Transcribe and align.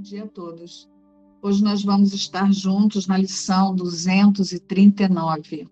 Bom 0.00 0.04
dia 0.04 0.24
a 0.24 0.28
todos. 0.28 0.88
Hoje 1.42 1.62
nós 1.62 1.84
vamos 1.84 2.14
estar 2.14 2.50
juntos 2.50 3.06
na 3.06 3.18
lição 3.18 3.74
239. 3.74 5.68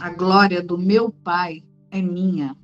A 0.00 0.10
glória 0.10 0.60
do 0.60 0.76
meu 0.76 1.12
Pai 1.12 1.62
é 1.92 2.02
minha. 2.02 2.56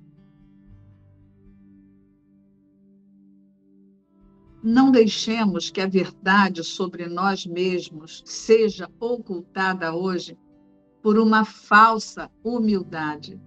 Não 4.60 4.90
deixemos 4.90 5.70
que 5.70 5.80
a 5.80 5.86
verdade 5.86 6.64
sobre 6.64 7.06
nós 7.06 7.46
mesmos 7.46 8.24
seja 8.26 8.90
ocultada 8.98 9.94
hoje 9.94 10.36
por 11.00 11.16
uma 11.16 11.44
falsa 11.44 12.28
humildade 12.42 13.40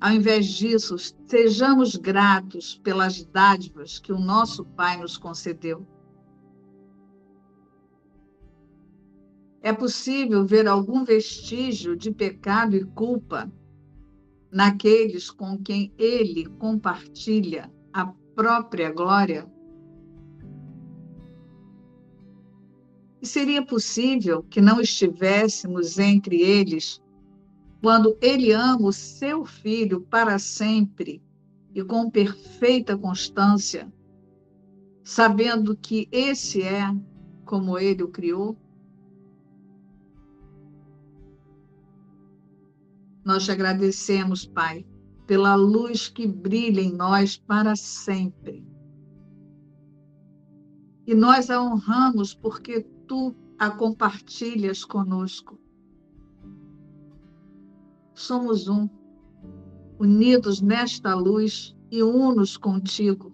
ao 0.00 0.12
invés 0.12 0.46
disso, 0.46 0.96
sejamos 1.26 1.96
gratos 1.96 2.78
pelas 2.84 3.24
dádivas 3.24 3.98
que 3.98 4.12
o 4.12 4.18
nosso 4.18 4.64
Pai 4.64 4.96
nos 4.96 5.16
concedeu. 5.16 5.84
É 9.60 9.72
possível 9.72 10.46
ver 10.46 10.68
algum 10.68 11.04
vestígio 11.04 11.96
de 11.96 12.12
pecado 12.12 12.76
e 12.76 12.84
culpa 12.84 13.52
naqueles 14.52 15.30
com 15.30 15.58
quem 15.58 15.92
ele 15.98 16.46
compartilha 16.46 17.70
a 17.92 18.06
própria 18.36 18.92
glória? 18.92 19.50
E 23.20 23.26
seria 23.26 23.66
possível 23.66 24.44
que 24.44 24.60
não 24.60 24.80
estivéssemos 24.80 25.98
entre 25.98 26.40
eles 26.40 27.02
quando 27.80 28.16
ele 28.20 28.52
ama 28.52 28.88
o 28.88 28.92
seu 28.92 29.44
filho 29.44 30.00
para 30.00 30.38
sempre 30.38 31.22
e 31.74 31.82
com 31.84 32.10
perfeita 32.10 32.96
constância, 32.96 33.92
sabendo 35.04 35.76
que 35.76 36.08
esse 36.10 36.62
é 36.62 36.92
como 37.44 37.78
ele 37.78 38.02
o 38.02 38.08
criou? 38.08 38.56
Nós 43.24 43.44
te 43.44 43.52
agradecemos, 43.52 44.46
Pai, 44.46 44.86
pela 45.26 45.54
luz 45.54 46.08
que 46.08 46.26
brilha 46.26 46.80
em 46.80 46.92
nós 46.92 47.36
para 47.36 47.76
sempre. 47.76 48.66
E 51.06 51.14
nós 51.14 51.50
a 51.50 51.62
honramos 51.62 52.34
porque 52.34 52.80
tu 53.06 53.34
a 53.58 53.70
compartilhas 53.70 54.84
conosco 54.84 55.58
somos 58.18 58.68
um, 58.68 58.88
unidos 59.98 60.60
nesta 60.60 61.14
luz 61.14 61.74
e 61.90 62.02
unos 62.02 62.56
contigo, 62.56 63.32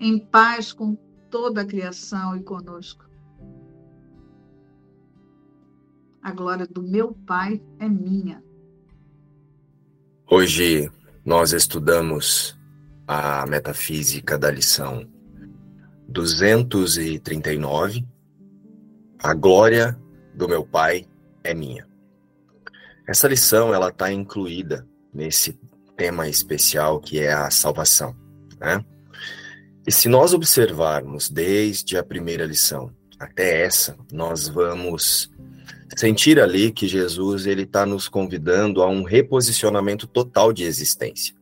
em 0.00 0.18
paz 0.18 0.72
com 0.72 0.96
toda 1.30 1.62
a 1.62 1.64
criação 1.64 2.36
e 2.36 2.42
conosco. 2.42 3.08
A 6.20 6.32
glória 6.32 6.66
do 6.66 6.82
meu 6.82 7.12
Pai 7.26 7.62
é 7.78 7.88
minha. 7.88 8.42
Hoje 10.28 10.90
nós 11.24 11.52
estudamos 11.52 12.58
a 13.06 13.46
metafísica 13.46 14.36
da 14.36 14.50
lição 14.50 15.06
239. 16.08 18.04
A 19.22 19.34
glória 19.34 19.98
do 20.34 20.48
meu 20.48 20.64
Pai 20.64 21.06
é 21.44 21.54
minha. 21.54 21.93
Essa 23.06 23.28
lição 23.28 23.74
ela 23.74 23.88
está 23.88 24.10
incluída 24.10 24.86
nesse 25.12 25.58
tema 25.96 26.28
especial 26.28 27.00
que 27.00 27.20
é 27.20 27.32
a 27.32 27.50
salvação, 27.50 28.16
né? 28.58 28.84
E 29.86 29.92
se 29.92 30.08
nós 30.08 30.32
observarmos 30.32 31.28
desde 31.28 31.98
a 31.98 32.02
primeira 32.02 32.46
lição 32.46 32.90
até 33.18 33.62
essa, 33.62 33.96
nós 34.10 34.48
vamos 34.48 35.30
sentir 35.94 36.40
ali 36.40 36.72
que 36.72 36.88
Jesus 36.88 37.46
ele 37.46 37.62
está 37.62 37.84
nos 37.84 38.08
convidando 38.08 38.82
a 38.82 38.88
um 38.88 39.02
reposicionamento 39.02 40.06
total 40.06 40.52
de 40.52 40.64
existência. 40.64 41.34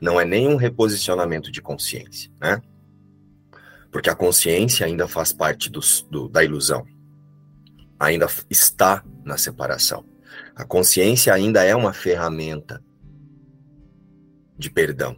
Não 0.00 0.18
é 0.18 0.24
nem 0.24 0.48
um 0.48 0.56
reposicionamento 0.56 1.50
de 1.50 1.60
consciência, 1.60 2.30
né? 2.40 2.62
Porque 3.90 4.08
a 4.08 4.14
consciência 4.14 4.86
ainda 4.86 5.08
faz 5.08 5.32
parte 5.32 5.68
do, 5.68 5.80
da 6.28 6.44
ilusão, 6.44 6.86
ainda 7.98 8.28
está 8.48 9.04
na 9.24 9.36
separação. 9.36 10.04
A 10.60 10.64
consciência 10.66 11.32
ainda 11.32 11.64
é 11.64 11.74
uma 11.74 11.90
ferramenta 11.90 12.84
de 14.58 14.70
perdão. 14.70 15.16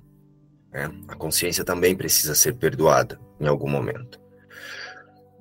Né? 0.72 0.88
A 1.08 1.16
consciência 1.16 1.64
também 1.64 1.97
precisa 1.97 2.32
ser 2.32 2.54
perdoada 2.54 3.19
em 3.41 3.48
algum 3.48 3.69
momento. 3.69 4.20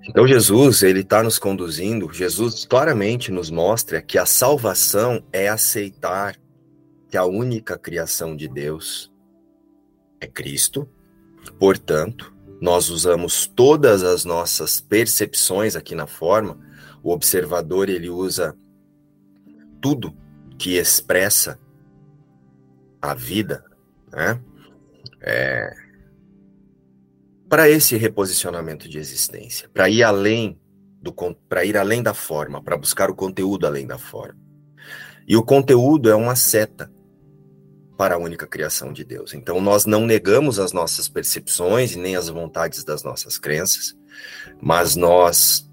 Então 0.09 0.28
Jesus 0.28 0.81
ele 0.81 1.01
está 1.01 1.22
nos 1.22 1.38
conduzindo. 1.38 2.12
Jesus 2.12 2.66
claramente 2.66 3.31
nos 3.31 3.51
mostra 3.51 4.01
que 4.01 4.17
a 4.17 4.25
salvação 4.25 5.23
é 5.31 5.47
aceitar 5.47 6.35
que 7.07 7.16
a 7.16 7.23
única 7.23 7.78
criação 7.78 8.35
de 8.35 8.47
Deus 8.47 9.13
é 10.19 10.25
Cristo. 10.25 10.89
Portanto, 11.59 12.33
nós 12.59 12.89
usamos 12.89 13.45
todas 13.45 14.01
as 14.01 14.25
nossas 14.25 14.81
percepções 14.81 15.75
aqui 15.75 15.94
na 15.94 16.07
forma. 16.07 16.57
O 17.03 17.12
observador 17.12 17.88
ele 17.88 18.09
usa 18.09 18.57
tudo 19.81 20.16
que 20.58 20.78
expressa 20.78 21.59
a 23.02 23.16
vida, 23.16 23.64
né? 24.12 24.40
É, 25.22 25.74
para 27.50 27.69
esse 27.69 27.97
reposicionamento 27.97 28.88
de 28.88 28.97
existência, 28.97 29.69
para 29.74 29.90
ir 29.90 30.03
além 30.03 30.58
do 31.02 31.14
para 31.50 31.66
ir 31.66 31.75
além 31.75 32.02
da 32.02 32.14
forma, 32.14 32.62
para 32.62 32.78
buscar 32.78 33.09
o 33.09 33.16
conteúdo 33.16 33.66
além 33.66 33.88
da 33.88 33.97
forma. 33.97 34.40
E 35.28 35.36
o 35.36 35.44
conteúdo 35.44 36.09
é 36.09 36.16
uma 36.16 36.36
seta 36.36 36.92
para 37.98 38.16
a 38.16 38.18
única 38.18 38.48
criação 38.48 38.94
de 38.94 39.03
Deus. 39.03 39.34
Então 39.34 39.59
nós 39.59 39.86
não 39.86 40.06
negamos 40.06 40.59
as 40.59 40.72
nossas 40.72 41.09
percepções 41.09 41.92
e 41.94 42.00
nem 42.00 42.16
as 42.16 42.30
vontades 42.30 42.84
das 42.84 43.03
nossas 43.03 43.38
crenças, 43.38 43.96
mas 44.62 44.96
nós 44.96 45.69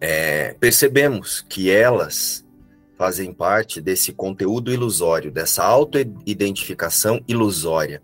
é, 0.00 0.54
percebemos 0.54 1.40
que 1.40 1.70
elas 1.70 2.44
fazem 2.98 3.32
parte 3.32 3.80
desse 3.80 4.12
conteúdo 4.12 4.72
ilusório, 4.72 5.30
dessa 5.30 5.62
auto-identificação 5.62 7.22
ilusória, 7.28 8.02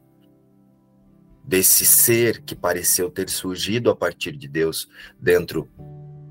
desse 1.42 1.84
ser 1.84 2.40
que 2.42 2.54
pareceu 2.54 3.10
ter 3.10 3.28
surgido 3.28 3.90
a 3.90 3.96
partir 3.96 4.36
de 4.36 4.46
Deus 4.46 4.88
dentro 5.20 5.68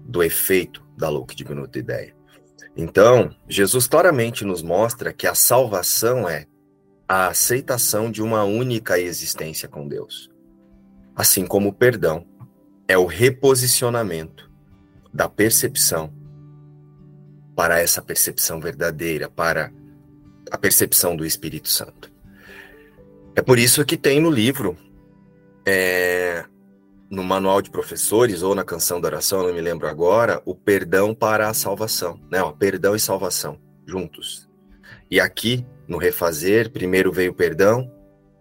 do 0.05 0.23
efeito 0.23 0.81
da 0.97 1.09
louca 1.09 1.35
diminuta 1.35 1.77
ideia. 1.77 2.15
Então, 2.75 3.35
Jesus 3.49 3.85
claramente 3.85 4.45
nos 4.45 4.63
mostra 4.63 5.11
que 5.11 5.27
a 5.27 5.35
salvação 5.35 6.27
é 6.27 6.47
a 7.05 7.27
aceitação 7.27 8.09
de 8.09 8.23
uma 8.23 8.45
única 8.45 8.97
existência 8.97 9.67
com 9.67 9.87
Deus. 9.87 10.31
Assim 11.13 11.45
como 11.45 11.69
o 11.69 11.73
perdão 11.73 12.25
é 12.87 12.97
o 12.97 13.05
reposicionamento 13.05 14.49
da 15.13 15.27
percepção 15.27 16.11
para 17.55 17.79
essa 17.79 18.01
percepção 18.01 18.59
verdadeira, 18.59 19.29
para 19.29 19.71
a 20.51 20.57
percepção 20.57 21.15
do 21.15 21.25
Espírito 21.25 21.69
Santo. 21.69 22.11
É 23.35 23.41
por 23.41 23.57
isso 23.57 23.83
que 23.85 23.97
tem 23.97 24.19
no 24.19 24.29
livro, 24.29 24.77
é, 25.65 26.45
no 27.09 27.23
manual 27.23 27.61
de 27.61 27.69
professores 27.69 28.43
ou 28.43 28.53
na 28.53 28.63
canção 28.63 28.99
da 28.99 29.07
oração, 29.07 29.43
não 29.43 29.53
me 29.53 29.61
lembro 29.61 29.87
agora, 29.87 30.41
o 30.45 30.53
perdão 30.55 31.13
para 31.13 31.49
a 31.49 31.53
salvação, 31.53 32.19
né? 32.31 32.41
Ó, 32.41 32.51
perdão 32.51 32.95
e 32.95 32.99
salvação 32.99 33.59
juntos. 33.85 34.49
E 35.09 35.19
aqui 35.19 35.65
no 35.87 35.97
refazer, 35.97 36.71
primeiro 36.71 37.11
veio 37.11 37.31
o 37.31 37.35
perdão, 37.35 37.91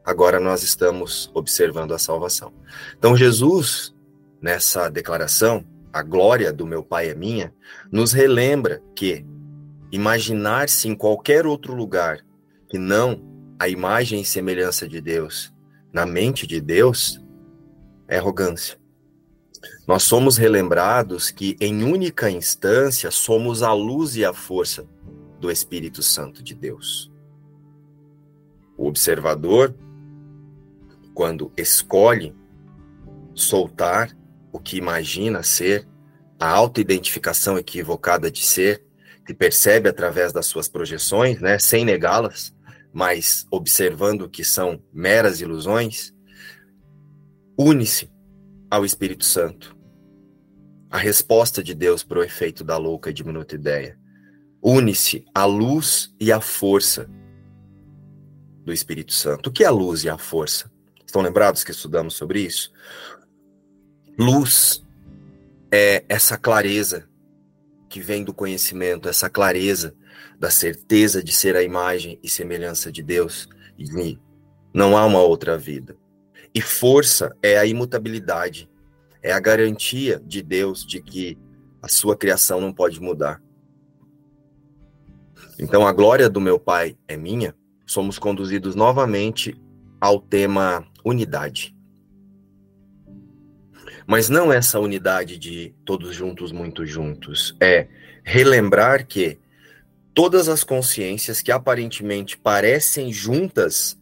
agora 0.05 0.38
nós 0.38 0.62
estamos 0.62 1.31
observando 1.35 1.93
a 1.93 1.99
salvação. 1.99 2.53
Então 2.97 3.17
Jesus 3.17 3.94
nessa 4.41 4.88
declaração 4.88 5.65
a 5.93 6.03
glória 6.03 6.53
do 6.53 6.67
meu 6.67 6.83
Pai 6.83 7.11
é 7.11 7.15
minha, 7.15 7.53
nos 7.91 8.12
relembra 8.12 8.83
que 8.97 9.25
imaginar-se 9.91 10.89
em 10.89 10.94
qualquer 10.94 11.47
outro 11.47 11.75
lugar 11.75 12.25
que 12.69 12.79
não 12.79 13.23
a 13.59 13.69
imagem 13.69 14.23
e 14.23 14.25
semelhança 14.25 14.89
de 14.89 15.00
Deus 15.00 15.53
na 15.93 16.06
mente 16.06 16.47
de 16.47 16.61
Deus 16.61 17.23
é 18.09 18.17
arrogância. 18.17 18.81
Nós 19.87 20.03
somos 20.03 20.37
relembrados 20.37 21.31
que, 21.31 21.56
em 21.61 21.85
única 21.85 22.31
instância, 22.31 23.11
somos 23.11 23.62
a 23.62 23.73
luz 23.73 24.17
e 24.17 24.25
a 24.25 24.33
força 24.33 24.89
do 25.39 25.50
Espírito 25.50 26.03
Santo 26.03 26.43
de 26.43 26.55
Deus. 26.55 27.12
O 28.77 28.87
observador, 28.87 29.75
quando 31.15 31.53
escolhe 31.56 32.35
soltar 33.35 34.17
o 34.53 34.61
que 34.61 34.77
imagina 34.77 35.43
ser, 35.43 35.89
a 36.39 36.49
autoidentificação 36.49 37.59
equivocada 37.59 38.31
de 38.31 38.45
ser, 38.45 38.85
que 39.25 39.33
percebe 39.33 39.89
através 39.89 40.33
das 40.33 40.47
suas 40.47 40.69
projeções, 40.69 41.41
né, 41.41 41.59
sem 41.59 41.85
negá-las, 41.85 42.55
mas 42.93 43.47
observando 43.51 44.29
que 44.29 44.45
são 44.45 44.83
meras 44.93 45.41
ilusões, 45.41 46.13
une-se 47.59 48.11
ao 48.71 48.85
Espírito 48.85 49.25
Santo. 49.25 49.77
A 50.91 50.99
resposta 50.99 51.63
de 51.63 51.75
Deus 51.75 52.03
para 52.03 52.19
o 52.19 52.23
efeito 52.23 52.63
da 52.63 52.77
louca 52.77 53.11
e 53.11 53.15
diminuta 53.15 53.55
ideia. 53.55 53.99
Une-se 54.63 55.25
a 55.35 55.45
luz 55.45 56.15
e 56.21 56.31
a 56.31 56.41
força 56.41 57.09
do 58.65 58.73
Espírito 58.73 59.13
Santo. 59.13 59.49
O 59.49 59.53
que 59.53 59.65
é 59.65 59.67
a 59.67 59.71
luz 59.71 60.05
e 60.05 60.11
a 60.11 60.19
força? 60.19 60.71
Estão 61.07 61.23
lembrados 61.23 61.65
que 61.65 61.71
estudamos 61.71 62.15
sobre 62.15 62.41
isso? 62.41 62.71
Luz 64.19 64.85
é 65.70 66.05
essa 66.09 66.37
clareza 66.37 67.09
que 67.88 68.00
vem 68.00 68.23
do 68.23 68.35
conhecimento, 68.35 69.09
essa 69.09 69.31
clareza 69.31 69.94
da 70.38 70.50
certeza 70.50 71.23
de 71.23 71.32
ser 71.32 71.56
a 71.56 71.62
imagem 71.62 72.19
e 72.23 72.29
semelhança 72.29 72.93
de 72.93 73.03
Deus 73.03 73.49
e 73.79 74.19
não 74.73 74.97
há 74.97 75.05
uma 75.06 75.23
outra 75.23 75.56
vida. 75.56 75.97
E 76.55 76.61
força 76.61 77.35
é 77.43 77.59
a 77.59 77.64
imutabilidade, 77.64 78.69
é 79.23 79.32
a 79.32 79.41
garantia 79.41 80.20
de 80.25 80.43
Deus 80.43 80.85
de 80.85 81.00
que 81.00 81.38
a 81.81 81.88
sua 81.88 82.17
criação 82.17 82.61
não 82.61 82.73
pode 82.73 83.00
mudar. 83.00 83.43
Então 85.58 85.87
a 85.87 85.93
glória 85.93 86.29
do 86.29 86.41
meu 86.41 86.58
Pai 86.58 86.97
é 87.08 87.17
minha, 87.17 87.55
somos 87.87 88.19
conduzidos 88.19 88.75
novamente 88.75 89.58
ao 90.00 90.20
tema 90.20 90.87
unidade. 91.05 91.72
Mas 94.12 94.29
não 94.29 94.53
essa 94.53 94.79
unidade 94.79 95.38
de 95.38 95.75
todos 95.87 96.14
juntos, 96.14 96.53
muito 96.53 96.85
juntos. 96.85 97.56
É 97.59 97.88
relembrar 98.23 99.06
que 99.06 99.38
todas 100.12 100.50
as 100.50 100.62
consciências 100.62 101.41
que 101.41 101.50
aparentemente 101.50 102.37
parecem 102.37 103.11
juntas 103.11 103.99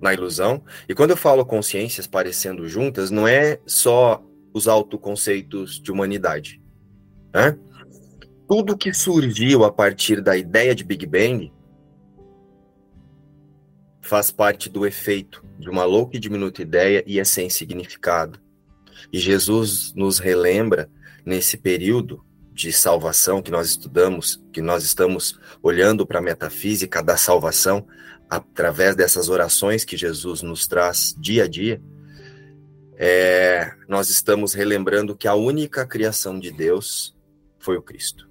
na 0.00 0.14
ilusão, 0.14 0.64
e 0.88 0.94
quando 0.94 1.10
eu 1.10 1.16
falo 1.18 1.44
consciências 1.44 2.06
parecendo 2.06 2.66
juntas, 2.66 3.10
não 3.10 3.28
é 3.28 3.60
só 3.66 4.24
os 4.54 4.66
autoconceitos 4.66 5.78
de 5.78 5.92
humanidade. 5.92 6.58
Né? 7.34 7.54
Tudo 8.48 8.78
que 8.78 8.94
surgiu 8.94 9.62
a 9.62 9.70
partir 9.70 10.22
da 10.22 10.38
ideia 10.38 10.74
de 10.74 10.84
Big 10.84 11.04
Bang 11.04 11.52
faz 14.00 14.30
parte 14.30 14.70
do 14.70 14.86
efeito 14.86 15.44
de 15.58 15.68
uma 15.68 15.84
louca 15.84 16.16
e 16.16 16.20
diminuta 16.20 16.62
ideia 16.62 17.02
e 17.06 17.18
é 17.18 17.24
sem 17.24 17.50
significado. 17.50 18.40
E 19.12 19.18
Jesus 19.18 19.92
nos 19.94 20.18
relembra, 20.18 20.90
nesse 21.24 21.56
período 21.58 22.24
de 22.52 22.72
salvação 22.72 23.42
que 23.42 23.50
nós 23.50 23.68
estudamos, 23.68 24.42
que 24.52 24.62
nós 24.62 24.82
estamos 24.82 25.38
olhando 25.62 26.06
para 26.06 26.18
a 26.18 26.22
metafísica 26.22 27.02
da 27.02 27.16
salvação, 27.16 27.86
através 28.28 28.96
dessas 28.96 29.28
orações 29.28 29.84
que 29.84 29.96
Jesus 29.96 30.42
nos 30.42 30.66
traz 30.66 31.14
dia 31.18 31.44
a 31.44 31.48
dia, 31.48 31.80
é, 32.96 33.72
nós 33.86 34.10
estamos 34.10 34.54
relembrando 34.54 35.16
que 35.16 35.28
a 35.28 35.34
única 35.34 35.86
criação 35.86 36.38
de 36.38 36.50
Deus 36.50 37.16
foi 37.58 37.76
o 37.76 37.82
Cristo. 37.82 38.28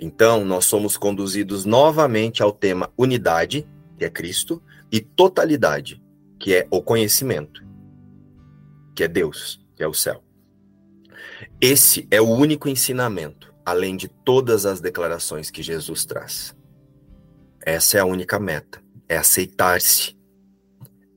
Então, 0.00 0.44
nós 0.44 0.66
somos 0.66 0.96
conduzidos 0.96 1.64
novamente 1.64 2.42
ao 2.42 2.52
tema 2.52 2.92
unidade, 2.96 3.66
que 3.96 4.04
é 4.04 4.10
Cristo, 4.10 4.62
e 4.90 5.00
totalidade, 5.00 6.02
que 6.38 6.54
é 6.54 6.66
o 6.70 6.82
conhecimento, 6.82 7.64
que 8.94 9.04
é 9.04 9.08
Deus, 9.08 9.60
que 9.74 9.82
é 9.82 9.86
o 9.86 9.94
céu. 9.94 10.22
Esse 11.60 12.06
é 12.10 12.20
o 12.20 12.28
único 12.28 12.68
ensinamento, 12.68 13.54
além 13.64 13.96
de 13.96 14.08
todas 14.08 14.64
as 14.64 14.80
declarações 14.80 15.50
que 15.50 15.62
Jesus 15.62 16.04
traz. 16.04 16.56
Essa 17.64 17.98
é 17.98 18.00
a 18.00 18.04
única 18.04 18.38
meta, 18.38 18.82
é 19.08 19.16
aceitar-se, 19.16 20.16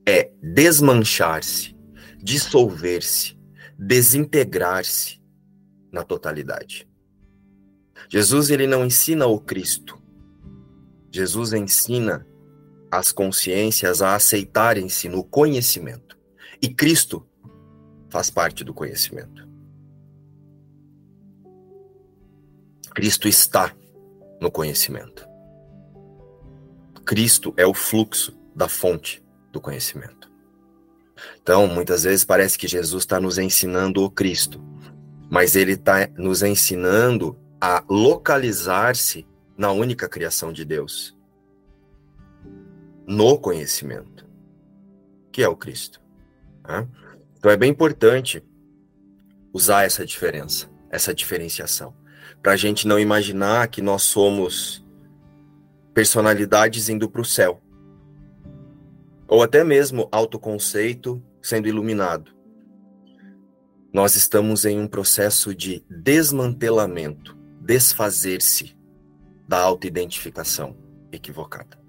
é 0.06 0.32
desmanchar-se, 0.42 1.76
dissolver-se, 2.18 3.38
desintegrar-se 3.78 5.20
na 5.92 6.02
totalidade. 6.02 6.88
Jesus 8.08 8.50
ele 8.50 8.66
não 8.66 8.84
ensina 8.84 9.26
o 9.26 9.38
Cristo. 9.38 10.00
Jesus 11.12 11.52
ensina 11.52 12.26
as 12.90 13.12
consciências 13.12 14.02
a 14.02 14.14
aceitarem-se 14.14 15.08
no 15.08 15.22
conhecimento. 15.22 16.18
E 16.60 16.68
Cristo 16.68 17.26
faz 18.10 18.30
parte 18.30 18.64
do 18.64 18.74
conhecimento. 18.74 19.48
Cristo 22.94 23.28
está 23.28 23.74
no 24.40 24.50
conhecimento. 24.50 25.28
Cristo 27.04 27.54
é 27.56 27.66
o 27.66 27.72
fluxo 27.72 28.36
da 28.54 28.68
fonte 28.68 29.22
do 29.52 29.60
conhecimento. 29.60 30.30
Então, 31.42 31.66
muitas 31.66 32.04
vezes 32.04 32.24
parece 32.24 32.58
que 32.58 32.66
Jesus 32.66 33.02
está 33.02 33.20
nos 33.20 33.38
ensinando 33.38 34.02
o 34.02 34.10
Cristo, 34.10 34.60
mas 35.30 35.54
ele 35.54 35.72
está 35.72 36.08
nos 36.16 36.42
ensinando 36.42 37.38
a 37.60 37.84
localizar-se 37.88 39.26
na 39.56 39.70
única 39.70 40.08
criação 40.08 40.52
de 40.52 40.64
Deus, 40.64 41.16
no 43.10 43.36
conhecimento, 43.36 44.24
que 45.32 45.42
é 45.42 45.48
o 45.48 45.56
Cristo. 45.56 46.00
Né? 46.62 46.88
Então 47.36 47.50
é 47.50 47.56
bem 47.56 47.68
importante 47.68 48.40
usar 49.52 49.82
essa 49.82 50.06
diferença, 50.06 50.70
essa 50.88 51.12
diferenciação, 51.12 51.92
para 52.40 52.52
a 52.52 52.56
gente 52.56 52.86
não 52.86 53.00
imaginar 53.00 53.66
que 53.66 53.82
nós 53.82 54.04
somos 54.04 54.86
personalidades 55.92 56.88
indo 56.88 57.10
para 57.10 57.20
o 57.20 57.24
céu, 57.24 57.60
ou 59.26 59.42
até 59.42 59.64
mesmo 59.64 60.08
autoconceito 60.12 61.20
sendo 61.42 61.66
iluminado. 61.66 62.30
Nós 63.92 64.14
estamos 64.14 64.64
em 64.64 64.78
um 64.78 64.86
processo 64.86 65.52
de 65.52 65.84
desmantelamento, 65.90 67.36
desfazer-se 67.60 68.78
da 69.48 69.58
autoidentificação 69.58 70.76
equivocada. 71.10 71.79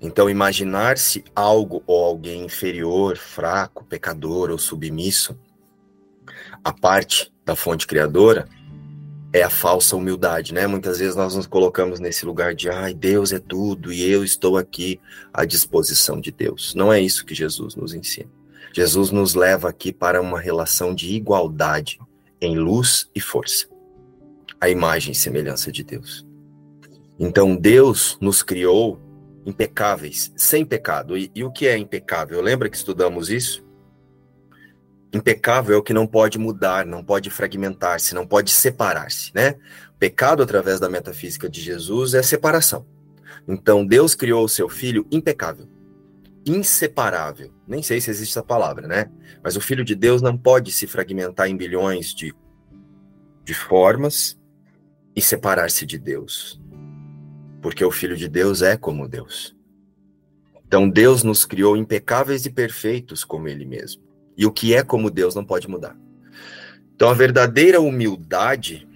Então, 0.00 0.28
imaginar-se 0.28 1.24
algo 1.34 1.82
ou 1.86 2.04
alguém 2.04 2.44
inferior, 2.44 3.16
fraco, 3.16 3.84
pecador 3.84 4.50
ou 4.50 4.58
submisso, 4.58 5.38
a 6.62 6.72
parte 6.72 7.32
da 7.44 7.56
fonte 7.56 7.86
criadora, 7.86 8.48
é 9.32 9.42
a 9.42 9.50
falsa 9.50 9.96
humildade, 9.96 10.54
né? 10.54 10.66
Muitas 10.66 10.98
vezes 10.98 11.14
nós 11.14 11.34
nos 11.34 11.46
colocamos 11.46 12.00
nesse 12.00 12.24
lugar 12.24 12.54
de, 12.54 12.70
ai, 12.70 12.94
Deus 12.94 13.32
é 13.32 13.38
tudo 13.38 13.92
e 13.92 14.08
eu 14.10 14.24
estou 14.24 14.56
aqui 14.56 15.00
à 15.32 15.44
disposição 15.44 16.20
de 16.20 16.30
Deus. 16.30 16.74
Não 16.74 16.92
é 16.92 17.00
isso 17.00 17.24
que 17.24 17.34
Jesus 17.34 17.74
nos 17.74 17.92
ensina. 17.92 18.30
Jesus 18.72 19.10
nos 19.10 19.34
leva 19.34 19.68
aqui 19.68 19.92
para 19.92 20.20
uma 20.20 20.40
relação 20.40 20.94
de 20.94 21.14
igualdade 21.14 21.98
em 22.40 22.58
luz 22.58 23.08
e 23.14 23.20
força. 23.20 23.66
A 24.60 24.68
imagem 24.68 25.12
e 25.12 25.14
semelhança 25.14 25.70
de 25.70 25.82
Deus. 25.82 26.26
Então, 27.18 27.56
Deus 27.56 28.18
nos 28.20 28.42
criou 28.42 29.00
impecáveis, 29.46 30.32
sem 30.36 30.64
pecado. 30.64 31.16
E, 31.16 31.30
e 31.32 31.44
o 31.44 31.52
que 31.52 31.68
é 31.68 31.78
impecável? 31.78 32.42
Lembra 32.42 32.68
que 32.68 32.76
estudamos 32.76 33.30
isso? 33.30 33.64
Impecável 35.12 35.76
é 35.76 35.78
o 35.78 35.82
que 35.82 35.94
não 35.94 36.06
pode 36.06 36.36
mudar, 36.36 36.84
não 36.84 37.02
pode 37.02 37.30
fragmentar-se, 37.30 38.14
não 38.14 38.26
pode 38.26 38.50
separar-se, 38.50 39.30
né? 39.32 39.54
Pecado, 39.98 40.42
através 40.42 40.80
da 40.80 40.90
metafísica 40.90 41.48
de 41.48 41.60
Jesus, 41.60 42.12
é 42.12 42.22
separação. 42.22 42.84
Então, 43.46 43.86
Deus 43.86 44.16
criou 44.16 44.44
o 44.44 44.48
seu 44.48 44.68
filho 44.68 45.06
impecável, 45.10 45.68
inseparável. 46.44 47.54
Nem 47.66 47.82
sei 47.82 48.00
se 48.00 48.10
existe 48.10 48.32
essa 48.32 48.42
palavra, 48.42 48.88
né? 48.88 49.08
Mas 49.42 49.56
o 49.56 49.60
filho 49.60 49.84
de 49.84 49.94
Deus 49.94 50.20
não 50.20 50.36
pode 50.36 50.72
se 50.72 50.88
fragmentar 50.88 51.48
em 51.48 51.56
bilhões 51.56 52.12
de, 52.12 52.34
de 53.44 53.54
formas 53.54 54.36
e 55.14 55.22
separar-se 55.22 55.86
de 55.86 55.98
Deus 55.98 56.60
porque 57.66 57.84
o 57.84 57.90
Filho 57.90 58.16
de 58.16 58.28
Deus 58.28 58.62
é 58.62 58.76
como 58.76 59.08
Deus. 59.08 59.52
Então 60.64 60.88
Deus 60.88 61.24
nos 61.24 61.44
criou 61.44 61.76
impecáveis 61.76 62.46
e 62.46 62.50
perfeitos 62.50 63.24
como 63.24 63.48
Ele 63.48 63.64
mesmo. 63.64 64.04
E 64.36 64.46
o 64.46 64.52
que 64.52 64.72
é 64.72 64.84
como 64.84 65.10
Deus 65.10 65.34
não 65.34 65.44
pode 65.44 65.68
mudar. 65.68 65.98
Então 66.94 67.10
a 67.10 67.12
verdadeira 67.12 67.80
humildade 67.80 68.88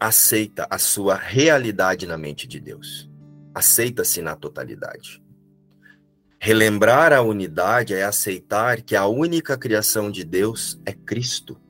aceita 0.00 0.66
a 0.70 0.78
sua 0.78 1.16
realidade 1.16 2.06
na 2.06 2.16
mente 2.16 2.48
de 2.48 2.58
Deus. 2.58 3.10
Aceita-se 3.54 4.22
na 4.22 4.34
totalidade. 4.34 5.22
Relembrar 6.40 7.12
a 7.12 7.20
unidade 7.20 7.92
é 7.92 8.04
aceitar 8.04 8.80
que 8.80 8.96
a 8.96 9.06
única 9.06 9.58
criação 9.58 10.10
de 10.10 10.24
Deus 10.24 10.80
é 10.86 10.94
Cristo. 10.94 11.60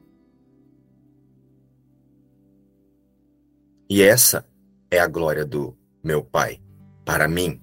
E 3.91 4.03
essa 4.03 4.47
é 4.95 5.01
a 5.01 5.09
glória 5.09 5.45
do 5.45 5.77
meu 6.03 6.23
Pai, 6.23 6.61
para 7.05 7.27
mim, 7.27 7.61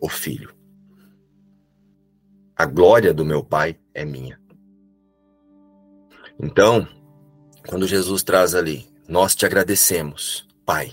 o 0.00 0.08
Filho. 0.08 0.52
A 2.56 2.66
glória 2.66 3.14
do 3.14 3.24
meu 3.24 3.44
Pai 3.44 3.78
é 3.94 4.04
minha. 4.04 4.40
Então, 6.36 6.86
quando 7.68 7.86
Jesus 7.86 8.24
traz 8.24 8.56
ali, 8.56 8.88
nós 9.08 9.36
te 9.36 9.46
agradecemos, 9.46 10.48
Pai, 10.66 10.92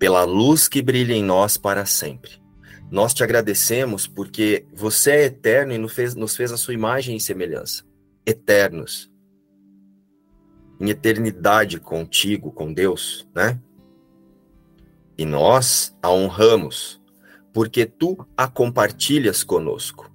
pela 0.00 0.24
luz 0.24 0.66
que 0.66 0.82
brilha 0.82 1.14
em 1.14 1.22
nós 1.22 1.56
para 1.56 1.86
sempre. 1.86 2.42
Nós 2.90 3.14
te 3.14 3.22
agradecemos 3.22 4.08
porque 4.08 4.66
você 4.72 5.10
é 5.12 5.24
eterno 5.26 5.72
e 5.72 5.78
nos 5.78 5.92
fez, 5.92 6.14
nos 6.16 6.34
fez 6.34 6.50
a 6.50 6.56
sua 6.56 6.74
imagem 6.74 7.16
e 7.16 7.20
semelhança. 7.20 7.84
Eternos. 8.26 9.08
Em 10.80 10.90
eternidade 10.90 11.78
contigo, 11.78 12.50
com 12.50 12.72
Deus, 12.72 13.28
né? 13.32 13.60
E 15.18 15.24
nós 15.24 15.92
a 16.00 16.12
honramos, 16.12 17.00
porque 17.52 17.84
tu 17.84 18.24
a 18.36 18.46
compartilhas 18.46 19.42
conosco. 19.42 20.08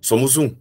Somos 0.00 0.38
um, 0.38 0.56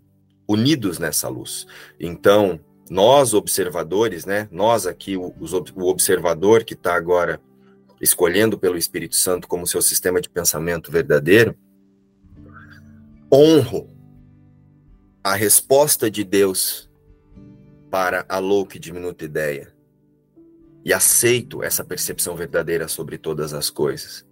unidos 0.45 0.99
nessa 0.99 1.29
luz. 1.29 1.65
Então, 1.97 2.59
nós 2.89 3.33
observadores, 3.33 4.25
né? 4.25 4.49
Nós 4.51 4.85
aqui, 4.85 5.15
o, 5.15 5.33
o 5.75 5.87
observador 5.87 6.65
que 6.65 6.73
está 6.73 6.93
agora 6.93 7.41
escolhendo 8.01 8.59
pelo 8.59 8.77
Espírito 8.77 9.15
Santo 9.15 9.47
como 9.47 9.65
seu 9.65 9.81
sistema 9.81 10.19
de 10.19 10.29
pensamento 10.29 10.91
verdadeiro, 10.91 11.55
honro 13.33 13.87
a 15.23 15.33
resposta 15.33 16.11
de 16.11 16.25
Deus 16.25 16.89
para 17.89 18.25
a 18.27 18.37
louca 18.39 18.75
e 18.75 18.79
diminuta 18.79 19.23
ideia 19.23 19.71
e 20.83 20.93
aceito 20.93 21.63
essa 21.63 21.83
percepção 21.83 22.35
verdadeira 22.35 22.87
sobre 22.87 23.17
todas 23.17 23.53
as 23.53 23.69
coisas. 23.69 24.25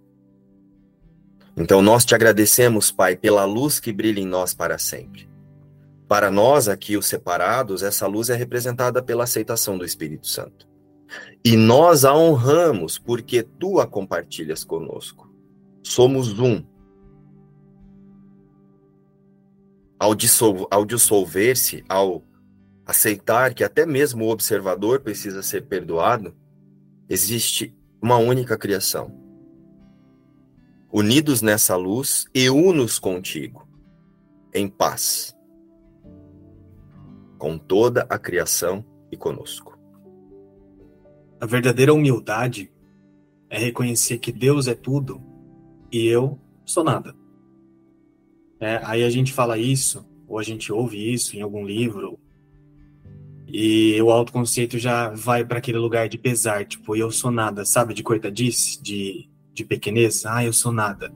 Então 1.56 1.82
nós 1.82 2.04
te 2.04 2.14
agradecemos, 2.14 2.90
Pai, 2.90 3.16
pela 3.16 3.44
luz 3.44 3.78
que 3.80 3.92
brilha 3.92 4.20
em 4.20 4.26
nós 4.26 4.54
para 4.54 4.78
sempre. 4.78 5.28
Para 6.08 6.30
nós 6.30 6.68
aqui, 6.68 6.96
os 6.96 7.06
separados, 7.06 7.82
essa 7.82 8.06
luz 8.06 8.30
é 8.30 8.34
representada 8.34 9.02
pela 9.02 9.24
aceitação 9.24 9.78
do 9.78 9.84
Espírito 9.84 10.26
Santo. 10.26 10.68
E 11.44 11.56
nós 11.56 12.04
a 12.04 12.14
honramos 12.14 12.98
porque 12.98 13.42
tu 13.42 13.78
a 13.80 13.86
compartilhas 13.86 14.64
conosco. 14.64 15.32
Somos 15.82 16.38
um. 16.38 16.64
Ao, 19.98 20.16
ao 20.70 20.84
dissolver-se, 20.84 21.84
ao 21.88 22.24
aceitar 22.86 23.54
que 23.54 23.62
até 23.62 23.86
mesmo 23.86 24.24
o 24.24 24.30
observador 24.30 25.00
precisa 25.00 25.42
ser 25.42 25.66
perdoado, 25.66 26.34
existe 27.10 27.76
uma 28.00 28.18
única 28.18 28.56
criação. 28.56 29.12
Unidos 30.92 31.42
nessa 31.42 31.74
luz 31.74 32.24
e 32.32 32.48
unos 32.48 33.00
contigo, 33.00 33.68
em 34.54 34.68
paz, 34.68 35.36
com 37.36 37.58
toda 37.58 38.06
a 38.08 38.16
criação 38.16 38.84
e 39.10 39.16
conosco. 39.16 39.76
A 41.40 41.46
verdadeira 41.46 41.92
humildade 41.92 42.72
é 43.48 43.58
reconhecer 43.58 44.18
que 44.18 44.30
Deus 44.30 44.68
é 44.68 44.74
tudo 44.74 45.20
e 45.90 46.06
eu 46.06 46.38
sou 46.64 46.84
nada. 46.84 47.12
É, 48.60 48.80
aí 48.84 49.02
a 49.02 49.10
gente 49.10 49.32
fala 49.32 49.58
isso, 49.58 50.06
ou 50.28 50.38
a 50.38 50.42
gente 50.44 50.72
ouve 50.72 51.12
isso 51.12 51.36
em 51.36 51.40
algum 51.40 51.64
livro, 51.64 52.20
e 53.52 54.00
o 54.00 54.10
autoconceito 54.10 54.78
já 54.78 55.10
vai 55.10 55.44
para 55.44 55.58
aquele 55.58 55.78
lugar 55.78 56.08
de 56.08 56.16
pesar, 56.16 56.64
tipo, 56.64 56.94
eu 56.94 57.10
sou 57.10 57.30
nada, 57.30 57.64
sabe? 57.64 57.94
De 57.94 58.02
coitadice, 58.02 58.80
de, 58.82 59.28
de 59.52 59.64
pequenez. 59.64 60.24
Ah, 60.24 60.44
eu 60.44 60.52
sou 60.52 60.72
nada. 60.72 61.12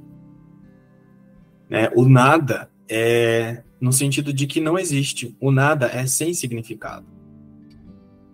Né? 1.70 1.90
O 1.94 2.08
nada 2.08 2.70
é 2.88 3.62
no 3.80 3.92
sentido 3.92 4.32
de 4.32 4.46
que 4.46 4.60
não 4.60 4.78
existe. 4.78 5.36
O 5.40 5.50
nada 5.50 5.86
é 5.86 6.06
sem 6.06 6.34
significado. 6.34 7.06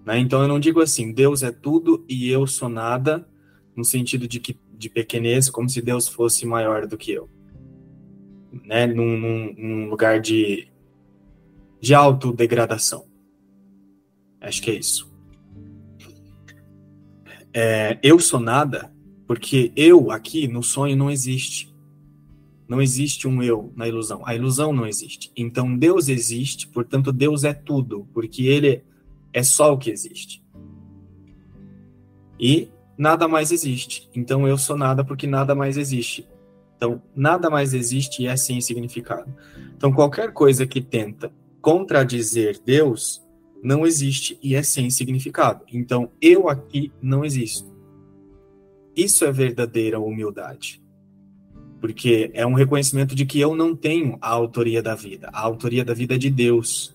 Né? 0.07 0.19
Então 0.19 0.43
eu 0.43 0.49
não 0.49 0.61
digo 0.61 0.81
assim, 0.81 1.13
Deus 1.13 1.43
é 1.43 1.51
tudo 1.51 2.05
e 2.09 2.29
eu 2.31 2.47
sou 2.47 2.69
nada, 2.69 3.29
no 3.77 3.85
sentido 3.85 4.27
de 4.27 4.41
que 4.41 4.59
de 4.73 4.89
pequenez, 4.89 5.51
como 5.51 5.69
se 5.69 5.83
Deus 5.83 6.09
fosse 6.09 6.47
maior 6.47 6.87
do 6.87 6.97
que 6.97 7.13
eu. 7.13 7.29
Né? 8.65 8.87
Num, 8.87 9.19
num, 9.19 9.55
num 9.59 9.91
lugar 9.91 10.21
de, 10.21 10.69
de 11.81 11.95
autodegradação. 11.95 13.10
Acho 14.41 14.63
que 14.63 14.71
é 14.71 14.75
isso. 14.75 15.11
É, 17.53 17.99
eu 18.03 18.19
sou 18.19 18.41
nada 18.41 18.93
porque 19.27 19.73
eu 19.77 20.11
aqui 20.11 20.49
no 20.49 20.63
sonho 20.63 20.97
não 20.97 21.11
existe. 21.11 21.73
Não 22.69 22.81
existe 22.81 23.27
um 23.27 23.43
eu 23.43 23.73
na 23.77 23.87
ilusão. 23.87 24.23
A 24.25 24.35
ilusão 24.35 24.73
não 24.73 24.87
existe. 24.87 25.33
Então 25.37 25.77
Deus 25.77 26.09
existe, 26.09 26.69
portanto 26.69 27.13
Deus 27.13 27.45
é 27.45 27.53
tudo, 27.53 28.09
porque 28.15 28.47
ele 28.47 28.85
é 29.33 29.43
só 29.43 29.73
o 29.73 29.79
que 29.79 29.91
existe. 29.91 30.43
E 32.39 32.71
nada 32.97 33.29
mais 33.29 33.53
existe. 33.53 34.09
Então 34.15 34.47
eu 34.49 34.57
sou 34.57 34.77
nada 34.77 35.05
porque 35.05 35.27
nada 35.27 35.55
mais 35.55 35.77
existe. 35.77 36.27
Então 36.77 37.03
nada 37.15 37.51
mais 37.51 37.75
existe 37.75 38.23
e 38.23 38.27
é 38.27 38.37
sem 38.37 38.61
significado. 38.61 39.35
Então 39.77 39.93
qualquer 39.93 40.33
coisa 40.33 40.67
que 40.67 40.81
tenta 40.81 41.33
contradizer 41.61 42.59
Deus 42.65 43.23
não 43.63 43.87
existe 43.87 44.39
e 44.43 44.55
é 44.55 44.63
sem 44.63 44.91
significado. 44.91 45.65
Então, 45.73 46.11
eu 46.21 46.49
aqui 46.49 46.93
não 47.01 47.25
existo. 47.25 47.71
Isso 48.97 49.25
é 49.25 49.33
verdadeira 49.33 49.99
humildade. 49.99 50.83
Porque 51.81 52.31
é 52.35 52.47
um 52.47 52.55
reconhecimento 52.55 53.15
de 53.15 53.25
que 53.25 53.41
eu 53.41 53.55
não 53.55 53.75
tenho 53.75 54.19
a 54.21 54.29
autoria 54.29 54.83
da 54.83 54.95
vida. 54.95 55.31
A 55.33 55.41
autoria 55.41 55.85
da 55.85 55.95
vida 55.95 56.15
é 56.15 56.19
de 56.19 56.31
Deus. 56.31 56.95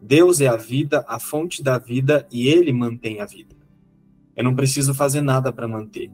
Deus 0.00 0.40
é 0.40 0.46
a 0.46 0.56
vida, 0.56 1.04
a 1.08 1.18
fonte 1.18 1.62
da 1.62 1.78
vida 1.78 2.26
e 2.30 2.48
ele 2.48 2.72
mantém 2.72 3.20
a 3.20 3.26
vida. 3.26 3.56
Eu 4.36 4.44
não 4.44 4.54
preciso 4.54 4.94
fazer 4.94 5.20
nada 5.20 5.52
para 5.52 5.68
manter 5.68 6.10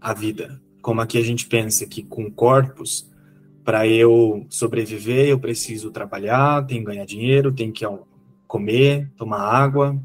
a 0.00 0.14
vida. 0.14 0.60
Como 0.80 1.00
aqui 1.00 1.18
a 1.18 1.22
gente 1.22 1.46
pensa 1.46 1.86
que 1.86 2.02
com 2.02 2.30
corpos 2.30 3.09
para 3.64 3.86
eu 3.86 4.46
sobreviver, 4.48 5.28
eu 5.28 5.38
preciso 5.38 5.90
trabalhar, 5.90 6.66
tenho 6.66 6.80
que 6.80 6.86
ganhar 6.86 7.04
dinheiro, 7.04 7.52
tenho 7.52 7.72
que 7.72 7.84
comer, 8.46 9.10
tomar 9.16 9.40
água, 9.40 10.00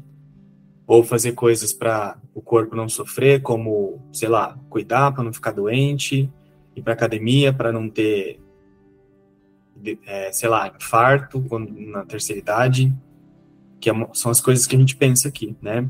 ou 0.86 1.02
fazer 1.02 1.32
coisas 1.32 1.72
para 1.72 2.16
o 2.32 2.40
corpo 2.40 2.76
não 2.76 2.88
sofrer, 2.88 3.42
como, 3.42 4.00
sei 4.12 4.28
lá, 4.28 4.56
cuidar 4.68 5.12
para 5.12 5.24
não 5.24 5.32
ficar 5.32 5.50
doente, 5.50 6.30
ir 6.76 6.82
para 6.82 6.92
academia 6.92 7.52
para 7.52 7.72
não 7.72 7.88
ter, 7.88 8.38
é, 10.06 10.30
sei 10.30 10.48
lá, 10.48 10.68
infarto 10.68 11.40
quando, 11.48 11.72
na 11.72 12.04
terceira 12.04 12.40
idade, 12.40 12.94
que 13.80 13.90
é, 13.90 13.94
são 14.12 14.30
as 14.30 14.40
coisas 14.40 14.66
que 14.66 14.76
a 14.76 14.78
gente 14.78 14.94
pensa 14.94 15.28
aqui, 15.28 15.56
né? 15.60 15.88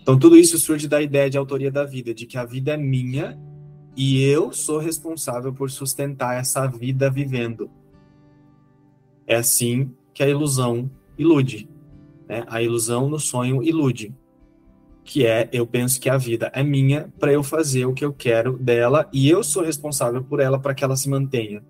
Então, 0.00 0.18
tudo 0.18 0.36
isso 0.36 0.58
surge 0.58 0.88
da 0.88 1.00
ideia 1.00 1.30
de 1.30 1.38
autoria 1.38 1.70
da 1.70 1.84
vida, 1.84 2.12
de 2.12 2.26
que 2.26 2.36
a 2.36 2.44
vida 2.44 2.72
é 2.72 2.76
minha 2.76 3.38
e 3.96 4.22
eu 4.22 4.52
sou 4.52 4.78
responsável 4.78 5.52
por 5.52 5.70
sustentar 5.70 6.38
essa 6.38 6.66
vida 6.66 7.10
vivendo. 7.10 7.70
É 9.26 9.36
assim 9.36 9.94
que 10.14 10.22
a 10.22 10.28
ilusão 10.28 10.90
ilude. 11.18 11.68
Né? 12.28 12.44
A 12.48 12.62
ilusão 12.62 13.08
no 13.08 13.18
sonho 13.18 13.62
ilude. 13.62 14.14
Que 15.04 15.26
é, 15.26 15.48
eu 15.52 15.66
penso 15.66 16.00
que 16.00 16.08
a 16.08 16.16
vida 16.16 16.50
é 16.54 16.62
minha 16.62 17.12
para 17.18 17.32
eu 17.32 17.42
fazer 17.42 17.84
o 17.84 17.92
que 17.92 18.04
eu 18.04 18.12
quero 18.12 18.56
dela 18.56 19.08
e 19.12 19.28
eu 19.28 19.42
sou 19.42 19.62
responsável 19.62 20.22
por 20.22 20.40
ela 20.40 20.58
para 20.58 20.74
que 20.74 20.84
ela 20.84 20.96
se 20.96 21.08
mantenha. 21.08 21.62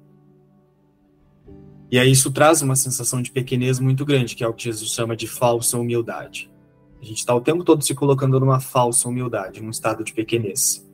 E 1.91 1.99
aí 1.99 2.11
isso 2.11 2.31
traz 2.31 2.62
uma 2.62 2.76
sensação 2.76 3.21
de 3.21 3.31
pequenez 3.31 3.79
muito 3.79 4.05
grande, 4.05 4.35
que 4.35 4.45
é 4.45 4.49
o 4.49 4.55
que 4.55 4.64
Jesus 4.64 4.93
chama 4.93 5.17
de 5.17 5.26
falsa 5.26 5.79
humildade. 5.79 6.50
A 7.00 7.05
gente 7.05 7.19
está 7.19 7.35
o 7.35 7.41
tempo 7.41 7.64
todo 7.64 7.83
se 7.83 7.95
colocando 7.95 8.38
numa 8.38 8.61
falsa 8.61 9.09
humildade, 9.09 9.61
num 9.61 9.71
estado 9.71 10.05
de 10.05 10.12
pequenez 10.12 10.87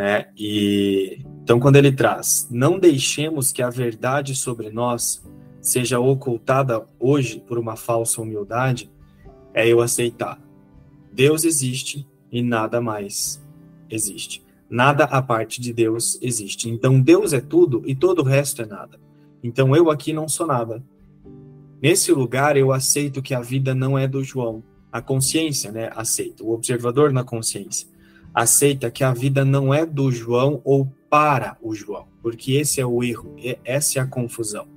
né? 0.00 0.28
E 0.34 1.22
então 1.42 1.60
quando 1.60 1.76
ele 1.76 1.92
traz, 1.92 2.48
não 2.50 2.78
deixemos 2.78 3.52
que 3.52 3.62
a 3.62 3.68
verdade 3.68 4.34
sobre 4.34 4.70
nós 4.70 5.22
seja 5.60 6.00
ocultada 6.00 6.86
hoje 6.98 7.38
por 7.46 7.58
uma 7.58 7.76
falsa 7.76 8.22
humildade, 8.22 8.90
é 9.52 9.68
eu 9.68 9.82
aceitar. 9.82 10.40
Deus 11.12 11.44
existe 11.44 12.08
e 12.32 12.42
nada 12.42 12.80
mais 12.80 13.44
existe. 13.90 14.42
Nada 14.70 15.04
a 15.04 15.20
parte 15.20 15.60
de 15.60 15.70
Deus 15.70 16.18
existe. 16.22 16.70
Então 16.70 16.98
Deus 16.98 17.34
é 17.34 17.40
tudo 17.40 17.82
e 17.84 17.94
todo 17.94 18.20
o 18.20 18.24
resto 18.24 18.62
é 18.62 18.66
nada. 18.66 18.98
Então 19.44 19.76
eu 19.76 19.90
aqui 19.90 20.14
não 20.14 20.30
sou 20.30 20.46
nada. 20.46 20.82
Nesse 21.82 22.10
lugar 22.10 22.56
eu 22.56 22.72
aceito 22.72 23.20
que 23.20 23.34
a 23.34 23.42
vida 23.42 23.74
não 23.74 23.98
é 23.98 24.08
do 24.08 24.24
João. 24.24 24.62
A 24.90 25.02
consciência, 25.02 25.70
né, 25.70 25.90
aceita. 25.94 26.42
O 26.42 26.52
observador 26.52 27.12
na 27.12 27.22
consciência 27.22 27.86
aceita 28.34 28.90
que 28.90 29.04
a 29.04 29.12
vida 29.12 29.44
não 29.44 29.72
é 29.72 29.84
do 29.84 30.10
João 30.10 30.60
ou 30.64 30.90
para 31.08 31.56
o 31.60 31.74
João, 31.74 32.06
porque 32.22 32.52
esse 32.52 32.80
é 32.80 32.86
o 32.86 33.02
erro, 33.02 33.34
essa 33.64 33.98
é 33.98 34.02
a 34.02 34.06
confusão. 34.06 34.68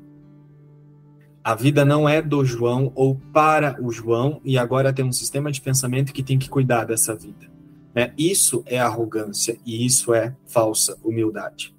A 1.43 1.55
vida 1.55 1.83
não 1.83 2.07
é 2.07 2.21
do 2.21 2.43
João 2.45 2.91
ou 2.95 3.15
para 3.33 3.77
o 3.81 3.91
João, 3.91 4.39
e 4.45 4.57
agora 4.57 4.93
tem 4.93 5.03
um 5.03 5.11
sistema 5.11 5.51
de 5.51 5.61
pensamento 5.61 6.13
que 6.13 6.23
tem 6.23 6.39
que 6.39 6.49
cuidar 6.49 6.85
dessa 6.85 7.13
vida. 7.13 7.51
Né? 7.93 8.13
Isso 8.17 8.63
é 8.65 8.79
arrogância 8.79 9.57
e 9.65 9.85
isso 9.85 10.13
é 10.13 10.35
falsa 10.47 10.97
humildade. 11.03 11.75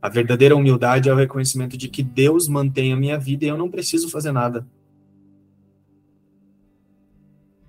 A 0.00 0.08
verdadeira 0.08 0.54
humildade 0.54 1.08
é 1.08 1.12
o 1.12 1.16
reconhecimento 1.16 1.78
de 1.78 1.88
que 1.88 2.02
Deus 2.02 2.46
mantém 2.46 2.92
a 2.92 2.96
minha 2.96 3.18
vida 3.18 3.46
e 3.46 3.48
eu 3.48 3.56
não 3.56 3.70
preciso 3.70 4.10
fazer 4.10 4.32
nada. 4.32 4.66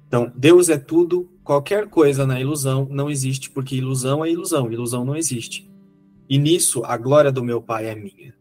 Então, 0.08 0.32
Deus 0.36 0.70
é 0.70 0.78
tudo 0.78 1.30
qualquer 1.46 1.88
coisa 1.88 2.26
na 2.26 2.42
ilusão 2.42 2.88
não 2.90 3.10
existe, 3.10 3.52
porque 3.52 3.76
ilusão 3.76 4.26
é 4.26 4.32
ilusão, 4.32 4.70
ilusão 4.72 5.06
não 5.06 5.16
existe. 5.16 5.72
E 6.28 6.40
nisso 6.40 6.84
a 6.84 6.98
glória 6.98 7.32
do 7.32 7.44
meu 7.44 7.62
Pai 7.62 7.86
é 7.86 7.96
minha. 7.96 8.36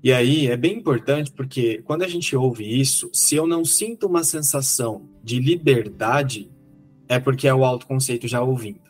E 0.00 0.12
aí 0.12 0.46
é 0.46 0.56
bem 0.56 0.78
importante 0.78 1.32
porque 1.32 1.82
quando 1.82 2.02
a 2.02 2.08
gente 2.08 2.36
ouve 2.36 2.64
isso, 2.64 3.10
se 3.12 3.34
eu 3.34 3.46
não 3.46 3.64
sinto 3.64 4.06
uma 4.06 4.22
sensação 4.22 5.08
de 5.22 5.40
liberdade, 5.40 6.48
é 7.08 7.18
porque 7.18 7.48
é 7.48 7.52
o 7.52 7.64
autoconceito 7.64 8.28
já 8.28 8.40
ouvindo. 8.40 8.88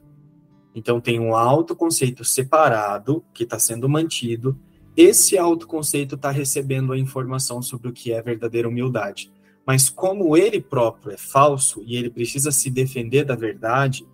Então 0.75 1.00
tem 1.00 1.18
um 1.18 1.35
autoconceito 1.35 2.23
separado 2.23 3.25
que 3.32 3.44
está 3.44 3.58
sendo 3.58 3.88
mantido. 3.88 4.61
Esse 4.94 5.38
autoconceito 5.38 6.16
está 6.16 6.30
recebendo 6.30 6.92
a 6.92 6.99
informação 6.99 7.62
sobre 7.62 7.88
o 7.88 7.92
que 7.92 8.12
é 8.12 8.20
verdadeira 8.20 8.68
humildade. 8.68 9.32
Mas 9.68 9.90
como 9.90 10.34
ele 10.34 10.62
próprio 10.62 11.12
é 11.12 11.18
falso 11.18 11.82
e 11.84 11.94
ele 11.94 12.08
precisa 12.08 12.50
se 12.50 12.70
defender 12.70 13.22
da 13.22 13.37
verdade, 13.37 14.08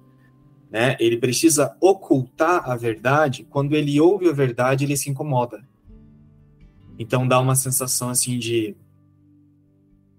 né? 0.69 0.97
Ele 0.99 1.17
precisa 1.17 1.77
ocultar 1.81 2.69
a 2.69 2.75
verdade. 2.75 3.47
Quando 3.49 3.77
ele 3.77 4.01
ouve 4.01 4.29
a 4.29 4.33
verdade, 4.33 4.85
ele 4.85 4.97
se 4.97 5.09
incomoda. 5.09 5.65
Então 6.99 7.29
dá 7.29 7.39
uma 7.39 7.55
sensação 7.55 8.09
assim 8.09 8.37
de 8.37 8.75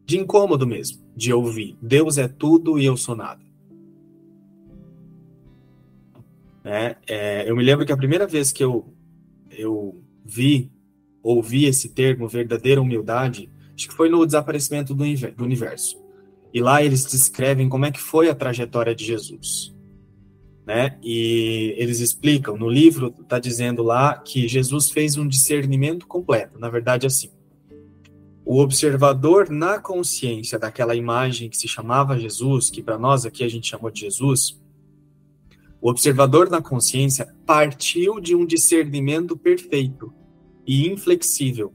de 0.05 0.17
incômodo 0.17 0.65
mesmo, 0.65 1.03
de 1.13 1.33
ouvir. 1.33 1.77
Deus 1.81 2.17
é 2.17 2.29
tudo 2.29 2.79
e 2.79 2.85
eu 2.85 2.95
sou 2.95 3.13
nada. 3.13 3.43
Né? 6.63 6.95
É, 7.05 7.49
eu 7.49 7.57
me 7.57 7.63
lembro 7.63 7.85
que 7.85 7.91
a 7.91 7.97
primeira 7.97 8.25
vez 8.25 8.53
que 8.53 8.63
eu, 8.63 8.87
eu 9.51 10.01
vi, 10.23 10.71
ouvi 11.21 11.65
esse 11.65 11.89
termo, 11.89 12.25
verdadeira 12.25 12.81
humildade, 12.81 13.49
acho 13.75 13.89
que 13.89 13.94
foi 13.94 14.10
no 14.10 14.25
desaparecimento 14.25 14.94
do, 14.94 15.03
universo. 15.44 15.98
E 16.53 16.62
lá 16.62 16.82
eles 16.82 17.05
descrevem 17.05 17.67
como 17.67 17.86
é 17.86 17.91
que 17.91 18.00
foi 18.00 18.29
a 18.29 18.36
trajetória 18.36 18.96
de 18.96 19.05
Jesus 19.05 19.75
né? 20.65 20.98
E 21.03 21.75
eles 21.77 22.00
explicam 22.00 22.58
no 22.58 22.67
livro 22.67 23.13
está 23.22 23.38
dizendo 23.38 23.84
lá 23.84 24.17
que 24.17 24.48
Jesus 24.48 24.89
fez 24.89 25.15
um 25.15 25.27
discernimento 25.27 26.08
completo. 26.08 26.58
Na 26.58 26.70
verdade, 26.70 27.05
assim, 27.05 27.29
o 28.44 28.60
observador 28.60 29.50
na 29.50 29.79
consciência 29.79 30.58
daquela 30.58 30.96
imagem 30.96 31.50
que 31.50 31.58
se 31.58 31.67
chamava 31.67 32.20
Jesus, 32.20 32.70
que 32.70 32.82
para 32.82 32.98
nós 32.98 33.25
aqui 33.25 33.44
a 33.44 33.48
gente 33.48 33.67
chamou 33.67 33.91
de 33.91 34.01
Jesus, 34.01 34.60
o 35.79 35.89
observador 35.89 36.50
na 36.50 36.62
consciência 36.62 37.27
partiu 37.46 38.20
de 38.20 38.34
um 38.36 38.46
discernimento 38.46 39.38
perfeito 39.38 40.12
e 40.65 40.88
inflexível. 40.88 41.72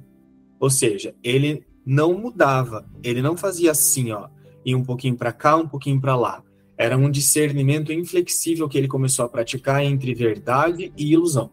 Ou 0.59 0.69
seja, 0.69 1.15
ele 1.23 1.65
não 1.85 2.15
mudava, 2.15 2.89
ele 3.03 3.23
não 3.23 3.37
fazia 3.37 3.71
assim, 3.71 4.11
ó, 4.13 4.29
e 4.65 4.75
um 4.75 4.85
pouquinho 4.85 5.17
para 5.17 5.33
cá, 5.33 5.57
um 5.57 5.67
pouquinho 5.69 6.01
para 6.01 6.17
lá 6.17 6.43
era 6.81 6.97
um 6.97 7.11
discernimento 7.11 7.93
inflexível 7.93 8.67
que 8.67 8.79
ele 8.79 8.89
começou 8.89 9.27
a 9.27 9.29
praticar 9.29 9.85
entre 9.85 10.15
verdade 10.15 10.91
e 10.97 11.13
ilusão. 11.13 11.51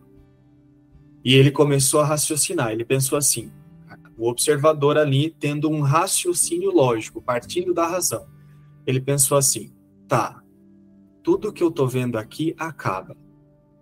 E 1.21 1.35
ele 1.35 1.51
começou 1.51 1.99
a 1.99 2.05
raciocinar. 2.05 2.71
Ele 2.71 2.85
pensou 2.85 3.17
assim: 3.17 3.51
o 4.17 4.29
observador 4.29 4.97
ali 4.97 5.35
tendo 5.37 5.69
um 5.69 5.81
raciocínio 5.81 6.71
lógico, 6.71 7.21
partindo 7.21 7.73
da 7.73 7.85
razão. 7.85 8.25
Ele 8.85 9.01
pensou 9.01 9.37
assim: 9.37 9.73
tá, 10.07 10.41
tudo 11.21 11.51
que 11.51 11.61
eu 11.61 11.71
tô 11.71 11.85
vendo 11.85 12.17
aqui 12.17 12.55
acaba. 12.57 13.13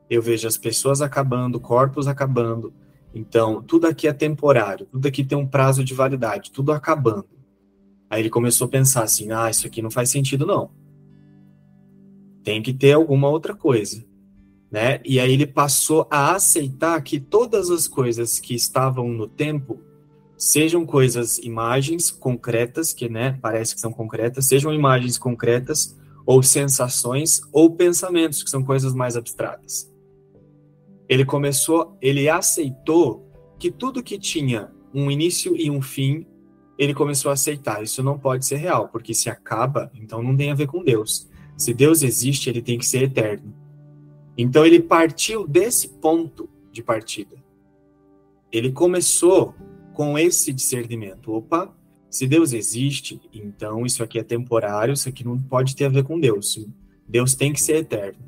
Eu 0.09 0.23
vejo 0.23 0.47
as 0.47 0.57
pessoas 0.57 0.99
acabando, 0.99 1.59
corpos 1.59 2.07
acabando. 2.07 2.73
Então, 3.15 3.63
tudo 3.63 3.87
aqui 3.87 4.07
é 4.07 4.13
temporário, 4.13 4.85
tudo 4.85 5.07
aqui 5.07 5.23
tem 5.23 5.37
um 5.37 5.47
prazo 5.47 5.83
de 5.83 5.93
validade, 5.93 6.51
tudo 6.51 6.71
acabando. 6.71 7.25
Aí 8.09 8.21
ele 8.21 8.29
começou 8.29 8.67
a 8.67 8.69
pensar 8.69 9.03
assim: 9.03 9.31
ah, 9.31 9.49
isso 9.49 9.65
aqui 9.65 9.81
não 9.81 9.89
faz 9.89 10.09
sentido, 10.09 10.45
não 10.45 10.69
tem 12.45 12.61
que 12.61 12.71
ter 12.71 12.93
alguma 12.93 13.27
outra 13.27 13.55
coisa, 13.55 14.05
né? 14.71 15.01
E 15.03 15.19
aí 15.19 15.33
ele 15.33 15.47
passou 15.47 16.07
a 16.11 16.35
aceitar 16.35 17.01
que 17.01 17.19
todas 17.19 17.71
as 17.71 17.87
coisas 17.87 18.39
que 18.39 18.53
estavam 18.53 19.09
no 19.09 19.27
tempo 19.27 19.81
sejam 20.37 20.85
coisas, 20.85 21.39
imagens 21.39 22.11
concretas, 22.11 22.93
que 22.93 23.09
né, 23.09 23.39
parece 23.41 23.73
que 23.73 23.81
são 23.81 23.91
concretas, 23.91 24.47
sejam 24.47 24.71
imagens 24.71 25.17
concretas, 25.17 25.97
ou 26.23 26.43
sensações, 26.43 27.41
ou 27.51 27.71
pensamentos, 27.71 28.43
que 28.43 28.49
são 28.49 28.63
coisas 28.63 28.93
mais 28.93 29.17
abstratas. 29.17 29.91
Ele 31.07 31.25
começou, 31.25 31.97
ele 32.01 32.27
aceitou 32.27 33.29
que 33.59 33.71
tudo 33.71 34.03
que 34.03 34.17
tinha 34.17 34.71
um 34.93 35.11
início 35.11 35.55
e 35.55 35.69
um 35.69 35.81
fim, 35.81 36.25
ele 36.77 36.93
começou 36.93 37.29
a 37.29 37.33
aceitar. 37.33 37.83
Isso 37.83 38.01
não 38.01 38.17
pode 38.17 38.45
ser 38.45 38.57
real, 38.57 38.87
porque 38.89 39.13
se 39.13 39.29
acaba, 39.29 39.91
então 39.93 40.21
não 40.21 40.35
tem 40.35 40.51
a 40.51 40.55
ver 40.55 40.67
com 40.67 40.83
Deus. 40.83 41.29
Se 41.57 41.73
Deus 41.73 42.01
existe, 42.01 42.49
ele 42.49 42.61
tem 42.61 42.77
que 42.77 42.85
ser 42.85 43.03
eterno. 43.03 43.53
Então 44.37 44.65
ele 44.65 44.81
partiu 44.81 45.47
desse 45.47 45.87
ponto 45.87 46.49
de 46.71 46.83
partida. 46.83 47.35
Ele 48.51 48.71
começou 48.71 49.55
com 49.93 50.17
esse 50.17 50.51
discernimento. 50.51 51.31
Opa, 51.31 51.73
se 52.09 52.27
Deus 52.27 52.53
existe, 52.53 53.21
então 53.33 53.85
isso 53.85 54.03
aqui 54.03 54.19
é 54.19 54.23
temporário, 54.23 54.93
isso 54.93 55.07
aqui 55.07 55.25
não 55.25 55.37
pode 55.37 55.75
ter 55.75 55.85
a 55.85 55.89
ver 55.89 56.03
com 56.03 56.19
Deus. 56.19 56.57
Deus 57.07 57.35
tem 57.35 57.53
que 57.53 57.61
ser 57.61 57.77
eterno. 57.77 58.19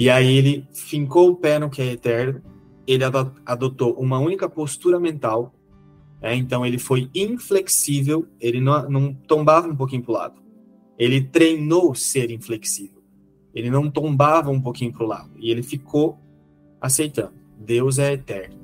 E 0.00 0.08
aí 0.08 0.34
ele 0.34 0.66
fincou 0.72 1.28
o 1.28 1.36
pé 1.36 1.58
no 1.58 1.68
que 1.68 1.82
é 1.82 1.92
eterno, 1.92 2.40
ele 2.86 3.04
adotou 3.44 3.92
uma 4.00 4.18
única 4.18 4.48
postura 4.48 4.98
mental, 4.98 5.54
é, 6.22 6.34
então 6.34 6.64
ele 6.64 6.78
foi 6.78 7.10
inflexível, 7.14 8.26
ele 8.40 8.62
não, 8.62 8.88
não 8.88 9.12
tombava 9.12 9.68
um 9.68 9.76
pouquinho 9.76 10.02
para 10.02 10.10
o 10.10 10.14
lado. 10.14 10.42
Ele 10.98 11.20
treinou 11.20 11.94
ser 11.94 12.30
inflexível. 12.30 13.02
Ele 13.54 13.68
não 13.68 13.90
tombava 13.90 14.50
um 14.50 14.58
pouquinho 14.58 14.90
para 14.90 15.04
o 15.04 15.06
lado. 15.06 15.32
E 15.36 15.50
ele 15.50 15.62
ficou 15.62 16.18
aceitando. 16.80 17.34
Deus 17.58 17.98
é 17.98 18.14
eterno. 18.14 18.58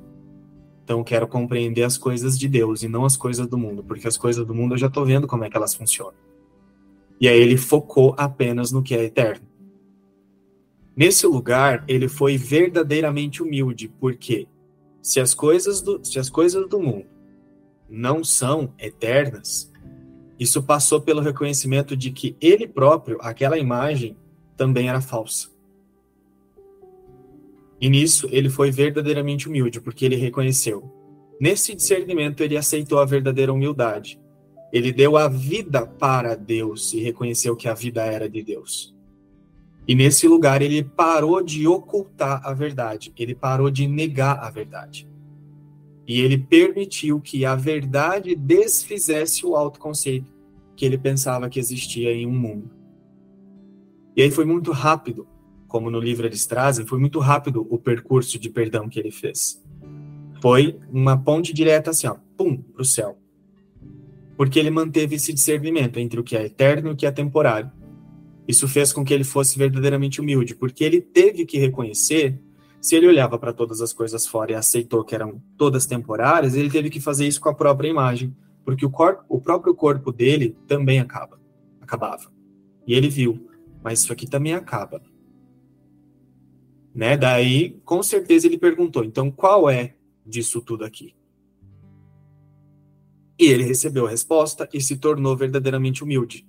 Então 0.83 1.03
quero 1.03 1.27
compreender 1.27 1.83
as 1.83 1.99
coisas 1.99 2.35
de 2.39 2.47
Deus 2.47 2.81
e 2.81 2.87
não 2.87 3.05
as 3.05 3.15
coisas 3.15 3.45
do 3.45 3.59
mundo, 3.59 3.83
porque 3.83 4.07
as 4.07 4.17
coisas 4.17 4.43
do 4.43 4.55
mundo 4.55 4.73
eu 4.73 4.79
já 4.79 4.87
estou 4.87 5.05
vendo 5.05 5.27
como 5.27 5.43
é 5.43 5.51
que 5.51 5.57
elas 5.57 5.75
funcionam. 5.75 6.15
E 7.21 7.27
aí 7.27 7.39
ele 7.39 7.57
focou 7.57 8.15
apenas 8.17 8.71
no 8.71 8.81
que 8.81 8.95
é 8.95 9.03
eterno. 9.03 9.45
Nesse 10.97 11.27
lugar, 11.27 11.85
ele 11.87 12.07
foi 12.07 12.37
verdadeiramente 12.37 13.43
humilde, 13.43 13.87
porque 13.99 14.47
se 14.99 15.19
as 15.19 15.31
coisas 15.31 15.79
do, 15.79 16.03
se 16.03 16.17
as 16.17 16.27
coisas 16.27 16.67
do 16.67 16.79
mundo 16.79 17.05
não 17.87 18.23
são 18.23 18.73
eternas, 18.79 19.71
isso 20.39 20.63
passou 20.63 20.99
pelo 20.99 21.21
reconhecimento 21.21 21.95
de 21.95 22.09
que 22.09 22.35
ele 22.41 22.67
próprio, 22.67 23.19
aquela 23.21 23.59
imagem, 23.59 24.17
também 24.57 24.89
era 24.89 24.99
falsa. 24.99 25.49
E 27.79 27.89
nisso 27.91 28.27
ele 28.31 28.49
foi 28.49 28.71
verdadeiramente 28.71 29.47
humilde, 29.47 29.79
porque 29.79 30.03
ele 30.03 30.15
reconheceu. 30.15 30.91
Nesse 31.39 31.75
discernimento, 31.75 32.41
ele 32.41 32.57
aceitou 32.57 32.97
a 32.97 33.05
verdadeira 33.05 33.53
humildade. 33.53 34.19
Ele 34.73 34.91
deu 34.91 35.15
a 35.15 35.27
vida 35.27 35.85
para 35.85 36.33
Deus 36.33 36.91
e 36.93 36.99
reconheceu 36.99 37.55
que 37.55 37.67
a 37.67 37.75
vida 37.75 38.03
era 38.03 38.27
de 38.27 38.41
Deus. 38.41 38.96
E 39.87 39.95
nesse 39.95 40.27
lugar, 40.27 40.61
ele 40.61 40.83
parou 40.83 41.41
de 41.41 41.65
ocultar 41.65 42.41
a 42.43 42.53
verdade, 42.53 43.13
ele 43.17 43.33
parou 43.33 43.71
de 43.71 43.87
negar 43.87 44.39
a 44.39 44.49
verdade. 44.49 45.07
E 46.05 46.19
ele 46.19 46.37
permitiu 46.37 47.21
que 47.21 47.45
a 47.45 47.55
verdade 47.55 48.35
desfizesse 48.35 49.45
o 49.45 49.55
autoconceito 49.55 50.35
que 50.75 50.85
ele 50.85 50.97
pensava 50.97 51.49
que 51.49 51.59
existia 51.59 52.13
em 52.13 52.27
um 52.27 52.33
mundo. 52.33 52.69
E 54.15 54.21
aí 54.21 54.31
foi 54.31 54.45
muito 54.45 54.71
rápido, 54.71 55.27
como 55.67 55.89
no 55.89 55.99
livro 55.99 56.25
eles 56.25 56.45
trazem, 56.45 56.85
foi 56.85 56.99
muito 56.99 57.19
rápido 57.19 57.67
o 57.69 57.77
percurso 57.77 58.39
de 58.39 58.49
perdão 58.49 58.87
que 58.87 58.99
ele 58.99 59.11
fez. 59.11 59.63
Foi 60.41 60.79
uma 60.91 61.17
ponte 61.17 61.53
direta 61.53 61.91
assim, 61.91 62.07
ó, 62.07 62.15
pum, 62.37 62.57
para 62.57 62.81
o 62.81 62.85
céu. 62.85 63.17
Porque 64.35 64.59
ele 64.59 64.69
manteve 64.69 65.15
esse 65.15 65.33
discernimento 65.33 65.97
entre 65.97 66.19
o 66.19 66.23
que 66.23 66.37
é 66.37 66.45
eterno 66.45 66.89
e 66.89 66.93
o 66.93 66.95
que 66.95 67.05
é 67.05 67.11
temporário. 67.11 67.71
Isso 68.47 68.67
fez 68.67 68.93
com 68.93 69.03
que 69.03 69.13
ele 69.13 69.23
fosse 69.23 69.57
verdadeiramente 69.57 70.21
humilde, 70.21 70.55
porque 70.55 70.83
ele 70.83 71.01
teve 71.01 71.45
que 71.45 71.57
reconhecer 71.57 72.39
se 72.79 72.95
ele 72.95 73.07
olhava 73.07 73.37
para 73.37 73.51
todas 73.51 73.81
as 73.81 73.91
coisas 73.91 74.25
fora 74.25 74.51
e 74.51 74.55
aceitou 74.55 75.03
que 75.03 75.13
eram 75.13 75.41
todas 75.57 75.85
temporárias, 75.85 76.55
ele 76.55 76.69
teve 76.69 76.89
que 76.89 77.01
fazer 77.01 77.27
isso 77.27 77.41
com 77.41 77.49
a 77.49 77.53
própria 77.53 77.89
imagem, 77.89 78.35
porque 78.63 78.85
o, 78.85 78.89
corpo, 78.89 79.25
o 79.27 79.41
próprio 79.41 79.75
corpo 79.75 80.11
dele 80.11 80.55
também 80.67 80.99
acaba, 80.99 81.39
acabava. 81.81 82.31
E 82.85 82.93
ele 82.93 83.09
viu, 83.09 83.49
mas 83.83 84.01
isso 84.01 84.13
aqui 84.13 84.25
também 84.25 84.53
acaba. 84.53 85.01
Né? 86.93 87.17
Daí, 87.17 87.79
com 87.83 88.01
certeza 88.01 88.47
ele 88.47 88.57
perguntou, 88.57 89.03
então 89.03 89.29
qual 89.29 89.69
é 89.69 89.95
disso 90.25 90.61
tudo 90.61 90.85
aqui? 90.85 91.15
E 93.39 93.45
ele 93.45 93.63
recebeu 93.63 94.07
a 94.07 94.09
resposta 94.09 94.67
e 94.73 94.81
se 94.81 94.97
tornou 94.97 95.35
verdadeiramente 95.35 96.03
humilde. 96.03 96.47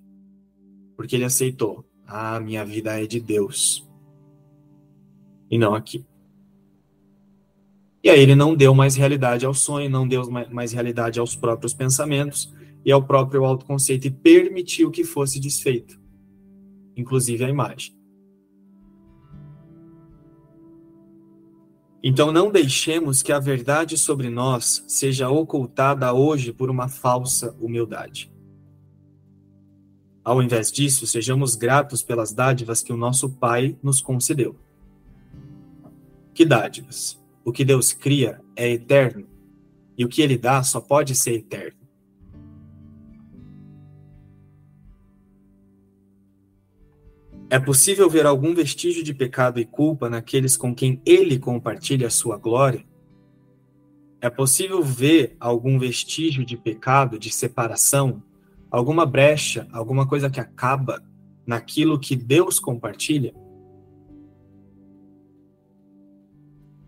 Porque 0.99 1.15
ele 1.15 1.25
aceitou, 1.25 1.85
ah, 2.05 2.41
minha 2.41 2.65
vida 2.65 3.01
é 3.01 3.07
de 3.07 3.21
Deus. 3.21 3.89
E 5.49 5.57
não 5.57 5.73
aqui. 5.73 6.05
E 8.03 8.11
aí 8.11 8.19
ele 8.19 8.35
não 8.35 8.57
deu 8.57 8.75
mais 8.75 8.97
realidade 8.97 9.47
ao 9.47 9.55
sonho, 9.55 9.89
não 9.89 10.09
deu 10.09 10.29
mais 10.51 10.73
realidade 10.73 11.21
aos 11.21 11.37
próprios 11.37 11.73
pensamentos. 11.73 12.53
e 12.85 12.93
ao 12.93 13.03
próprio 13.03 13.45
autoconceito 13.45 14.07
e 14.07 14.11
permitiu 14.11 14.91
que 14.91 15.05
fosse 15.05 15.39
desfeito, 15.39 16.01
inclusive 16.97 17.45
a 17.45 17.49
imagem. 17.49 17.95
Então 22.03 22.33
não 22.33 22.51
deixemos 22.51 23.23
que 23.23 23.33
a 23.33 23.39
verdade 23.39 23.99
sobre 23.99 24.31
nós 24.31 24.85
seja 24.87 25.29
ocultada 25.29 26.15
hoje 26.15 26.53
por 26.53 26.71
uma 26.71 26.89
falsa 26.89 27.55
humildade. 27.61 28.33
Ao 30.29 30.43
invés 30.43 30.71
disso, 30.71 31.07
sejamos 31.07 31.55
gratos 31.55 32.03
pelas 32.03 32.35
dádivas 32.35 32.83
que 32.83 32.93
o 32.93 32.99
nosso 32.99 33.31
Pai 33.31 33.79
nos 33.83 34.03
concedeu. 34.03 34.55
Que 36.35 36.45
dádivas? 36.45 37.19
O 37.43 37.51
que 37.51 37.65
Deus 37.65 37.95
cria 37.95 38.39
é 38.55 38.69
eterno, 38.69 39.27
e 39.97 40.05
o 40.05 40.09
que 40.09 40.21
ele 40.21 40.37
dá 40.37 40.63
só 40.63 40.83
pode 40.83 41.15
ser 41.15 41.33
eterno. 41.33 41.81
É 47.49 47.59
possível 47.59 48.11
ver 48.11 48.27
algum 48.27 48.55
vestígio 48.55 49.03
de 49.03 49.15
pecado 49.15 49.59
e 49.59 49.65
culpa 49.65 50.11
naqueles 50.11 50.59
com 50.59 50.75
quem 50.75 51.01
ele 51.07 51.39
compartilha 51.39 52.07
a 52.07 52.11
sua 52.11 52.37
glória? 52.37 52.85
É 54.21 54.29
possível 54.29 54.83
ver 54.83 55.39
algum 55.41 55.79
vestígio 55.79 56.45
de 56.45 56.59
pecado, 56.59 57.19
de 57.19 57.31
separação, 57.31 58.23
alguma 58.71 59.07
brecha, 59.07 59.67
alguma 59.73 60.07
coisa 60.07 60.31
que 60.31 60.41
acaba 60.41 61.03
naquilo 61.47 61.99
que 61.99 62.15
Deus 62.15 62.61
compartilha? 62.61 63.35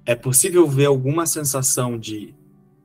É 0.05 0.15
possível 0.15 0.67
ver 0.67 0.87
alguma 0.87 1.27
sensação 1.27 1.99
de, 1.99 2.35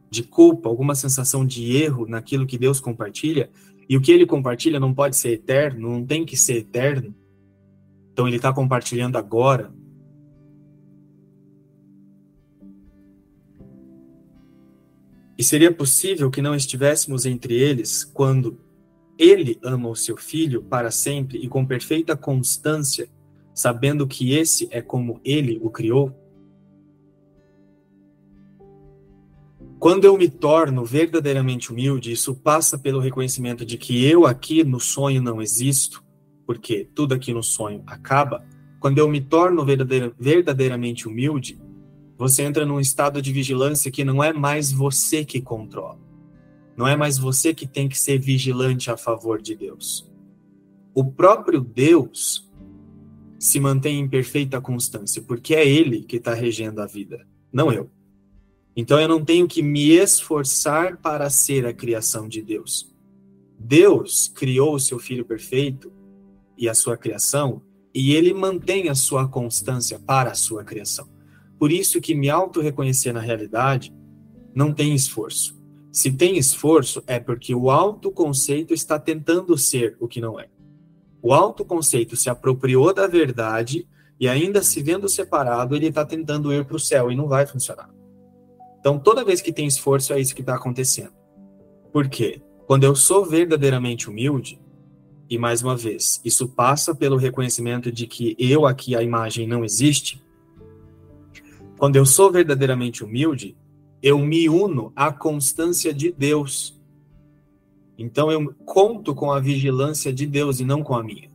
de 0.10 0.24
culpa, 0.24 0.70
alguma 0.70 0.96
sensação 0.96 1.46
de 1.46 1.76
erro 1.76 2.08
naquilo 2.08 2.46
que 2.46 2.58
Deus 2.58 2.80
compartilha? 2.80 3.50
E 3.88 3.98
o 3.98 4.02
que 4.02 4.12
ele 4.12 4.26
compartilha 4.26 4.80
não 4.80 4.94
pode 4.94 5.16
ser 5.16 5.32
eterno, 5.32 5.90
não 5.90 6.06
tem 6.06 6.26
que 6.26 6.38
ser 6.38 6.58
eterno? 6.58 7.14
Então 8.12 8.28
ele 8.28 8.38
está 8.38 8.54
compartilhando 8.54 9.18
agora. 9.18 9.74
E 15.38 15.44
seria 15.44 15.72
possível 15.72 16.32
que 16.32 16.42
não 16.42 16.56
estivéssemos 16.56 17.26
entre 17.26 17.54
eles 17.54 18.06
quando 18.06 18.58
ele 19.18 19.60
ama 19.64 19.90
o 19.90 19.96
seu 19.96 20.18
filho 20.18 20.62
para 20.64 20.92
sempre 20.92 21.38
e 21.38 21.48
com 21.48 21.66
perfeita 21.66 22.16
constância, 22.16 23.08
sabendo 23.54 24.06
que 24.06 24.34
esse 24.34 24.68
é 24.72 24.82
como 24.82 25.20
ele 25.24 25.60
o 25.62 25.70
criou? 25.70 26.14
Quando 29.80 30.06
eu 30.06 30.18
me 30.18 30.28
torno 30.28 30.84
verdadeiramente 30.84 31.72
humilde, 31.72 32.12
isso 32.12 32.34
passa 32.34 32.78
pelo 32.78 33.00
reconhecimento 33.00 33.66
de 33.66 33.78
que 33.78 34.04
eu 34.06 34.26
aqui 34.26 34.64
no 34.64 34.80
sonho 34.80 35.22
não 35.22 35.42
existo, 35.42 36.04
porque 36.46 36.90
tudo 36.96 37.14
aqui 37.14 37.34
no 37.34 37.44
sonho 37.44 37.84
acaba, 37.86 38.44
quando 38.80 38.98
eu 38.98 39.08
me 39.08 39.22
torno 39.22 39.64
verdadeira, 39.64 40.12
verdadeiramente 40.20 41.08
humilde, 41.08 41.60
você 42.18 42.44
entra 42.44 42.66
num 42.66 42.80
estado 42.80 43.22
de 43.22 43.32
vigilância 43.32 43.92
que 43.92 44.04
não 44.04 44.24
é 44.24 44.32
mais 44.32 44.72
você 44.72 45.26
que 45.26 45.42
controla. 45.42 46.05
Não 46.76 46.88
é 46.88 46.96
mais 46.96 47.18
você 47.18 47.54
que 47.54 47.66
tem 47.66 47.88
que 47.88 47.98
ser 47.98 48.20
vigilante 48.20 48.92
a 48.92 48.98
favor 48.98 49.42
de 49.42 49.56
Deus. 49.56 50.10
O 50.94 51.06
próprio 51.06 51.62
Deus 51.62 52.50
se 53.40 53.60
mantém 53.60 54.00
em 54.00 54.10
perfeita 54.10 54.60
constância, 54.60 55.22
porque 55.22 55.54
é 55.54 55.68
Ele 55.68 56.04
que 56.04 56.18
está 56.18 56.34
regendo 56.34 56.82
a 56.82 56.86
vida, 56.86 57.28
não 57.52 57.72
eu. 57.72 57.90
Então 58.76 59.00
eu 59.00 59.08
não 59.08 59.24
tenho 59.24 59.48
que 59.48 59.62
me 59.62 59.92
esforçar 59.92 60.98
para 60.98 61.30
ser 61.30 61.66
a 61.66 61.74
criação 61.74 62.28
de 62.28 62.42
Deus. 62.42 62.94
Deus 63.58 64.28
criou 64.28 64.76
o 64.76 64.80
seu 64.80 65.00
Filho 65.00 65.24
perfeito 65.24 65.92
e 66.58 66.68
a 66.68 66.74
sua 66.74 66.98
criação, 66.98 67.62
e 67.94 68.14
ele 68.14 68.34
mantém 68.34 68.90
a 68.90 68.96
sua 68.96 69.28
constância 69.28 69.98
para 69.98 70.32
a 70.32 70.36
sua 70.36 70.64
criação. 70.64 71.08
Por 71.58 71.72
isso 71.72 72.02
que 72.02 72.14
me 72.14 72.30
auto-reconhecer 72.30 73.14
na 73.14 73.22
realidade 73.22 73.94
não 74.54 74.74
tem 74.74 74.94
esforço. 74.94 75.55
Se 75.96 76.12
tem 76.12 76.38
esforço, 76.38 77.02
é 77.08 77.22
porque 77.22 77.56
o 77.56 77.72
autoconceito 77.72 78.74
está 78.74 79.00
tentando 79.00 79.58
ser 79.58 79.96
o 79.98 80.10
que 80.10 80.20
não 80.20 80.38
é. 80.38 80.50
O 81.22 81.34
autoconceito 81.34 82.18
se 82.18 82.30
apropriou 82.30 82.94
da 82.94 83.08
verdade 83.08 83.88
e 84.20 84.28
ainda 84.28 84.62
se 84.62 84.84
vendo 84.84 85.08
separado, 85.08 85.74
ele 85.74 85.88
está 85.88 86.04
tentando 86.04 86.52
ir 86.52 86.66
para 86.66 86.76
o 86.76 86.80
céu 86.82 87.10
e 87.10 87.16
não 87.16 87.30
vai 87.30 87.48
funcionar. 87.48 87.90
Então, 88.78 89.00
toda 89.00 89.24
vez 89.24 89.40
que 89.40 89.54
tem 89.54 89.68
esforço, 89.68 90.12
é 90.12 90.20
isso 90.20 90.36
que 90.36 90.42
está 90.42 90.56
acontecendo. 90.56 91.14
Por 91.94 92.10
quê? 92.10 92.42
Quando 92.68 92.84
eu 92.84 92.94
sou 92.94 93.26
verdadeiramente 93.26 94.10
humilde, 94.10 94.60
e 95.30 95.38
mais 95.38 95.64
uma 95.64 95.78
vez, 95.78 96.20
isso 96.26 96.50
passa 96.50 96.94
pelo 96.94 97.16
reconhecimento 97.16 97.90
de 97.90 98.06
que 98.06 98.36
eu 98.38 98.66
aqui, 98.66 98.98
a 98.98 99.02
imagem, 99.02 99.48
não 99.48 99.64
existe. 99.64 100.22
Quando 101.78 101.96
eu 101.96 102.06
sou 102.06 102.30
verdadeiramente 102.34 103.02
humilde, 103.02 103.56
eu 104.06 104.20
me 104.20 104.48
uno 104.48 104.94
à 104.96 105.12
constância 105.12 105.92
de 105.92 106.12
Deus. 106.12 106.80
Então 107.98 108.32
eu 108.32 108.54
conto 108.64 109.16
com 109.16 109.32
a 109.32 109.40
vigilância 109.40 110.14
de 110.14 110.28
Deus 110.28 110.60
e 110.60 110.64
não 110.64 110.84
com 110.84 110.94
a 110.94 111.04
minha. 111.04 111.32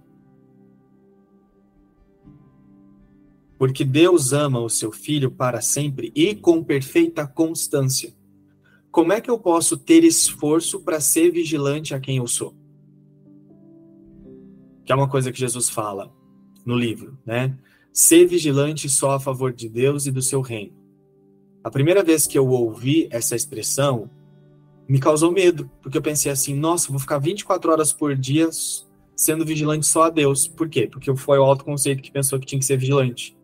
Porque 3.58 3.84
Deus 3.84 4.32
ama 4.32 4.60
o 4.60 4.70
seu 4.70 4.92
filho 4.92 5.32
para 5.32 5.60
sempre 5.60 6.12
e 6.14 6.34
com 6.34 6.62
perfeita 6.62 7.26
constância. 7.26 8.14
Como 8.90 9.12
é 9.12 9.20
que 9.20 9.30
eu 9.30 9.38
posso 9.38 9.76
ter 9.76 10.04
esforço 10.04 10.80
para 10.80 11.00
ser 11.00 11.32
vigilante 11.32 11.92
a 11.92 11.98
quem 11.98 12.18
eu 12.18 12.28
sou? 12.28 12.54
que 14.90 14.92
é 14.92 14.96
uma 14.96 15.08
coisa 15.08 15.30
que 15.30 15.38
Jesus 15.38 15.70
fala 15.70 16.12
no 16.66 16.74
livro, 16.74 17.16
né? 17.24 17.56
Ser 17.92 18.26
vigilante 18.26 18.88
só 18.88 19.12
a 19.12 19.20
favor 19.20 19.52
de 19.52 19.68
Deus 19.68 20.06
e 20.06 20.10
do 20.10 20.20
seu 20.20 20.40
reino. 20.40 20.79
A 21.62 21.70
primeira 21.70 22.02
vez 22.02 22.26
que 22.26 22.38
eu 22.38 22.48
ouvi 22.48 23.08
essa 23.10 23.36
expressão, 23.36 24.08
me 24.88 24.98
causou 24.98 25.30
medo, 25.30 25.70
porque 25.82 25.98
eu 25.98 26.02
pensei 26.02 26.32
assim, 26.32 26.54
nossa, 26.54 26.90
vou 26.90 26.98
ficar 26.98 27.18
24 27.18 27.70
horas 27.70 27.92
por 27.92 28.16
dia 28.16 28.48
sendo 29.14 29.44
vigilante 29.44 29.86
só 29.86 30.04
a 30.04 30.10
Deus. 30.10 30.48
Por 30.48 30.68
quê? 30.68 30.88
Porque 30.90 31.14
foi 31.14 31.38
o 31.38 31.42
autoconceito 31.42 32.02
que 32.02 32.10
pensou 32.10 32.40
que 32.40 32.46
tinha 32.46 32.58
que 32.58 32.64
ser 32.64 32.78
vigilante. 32.78 33.36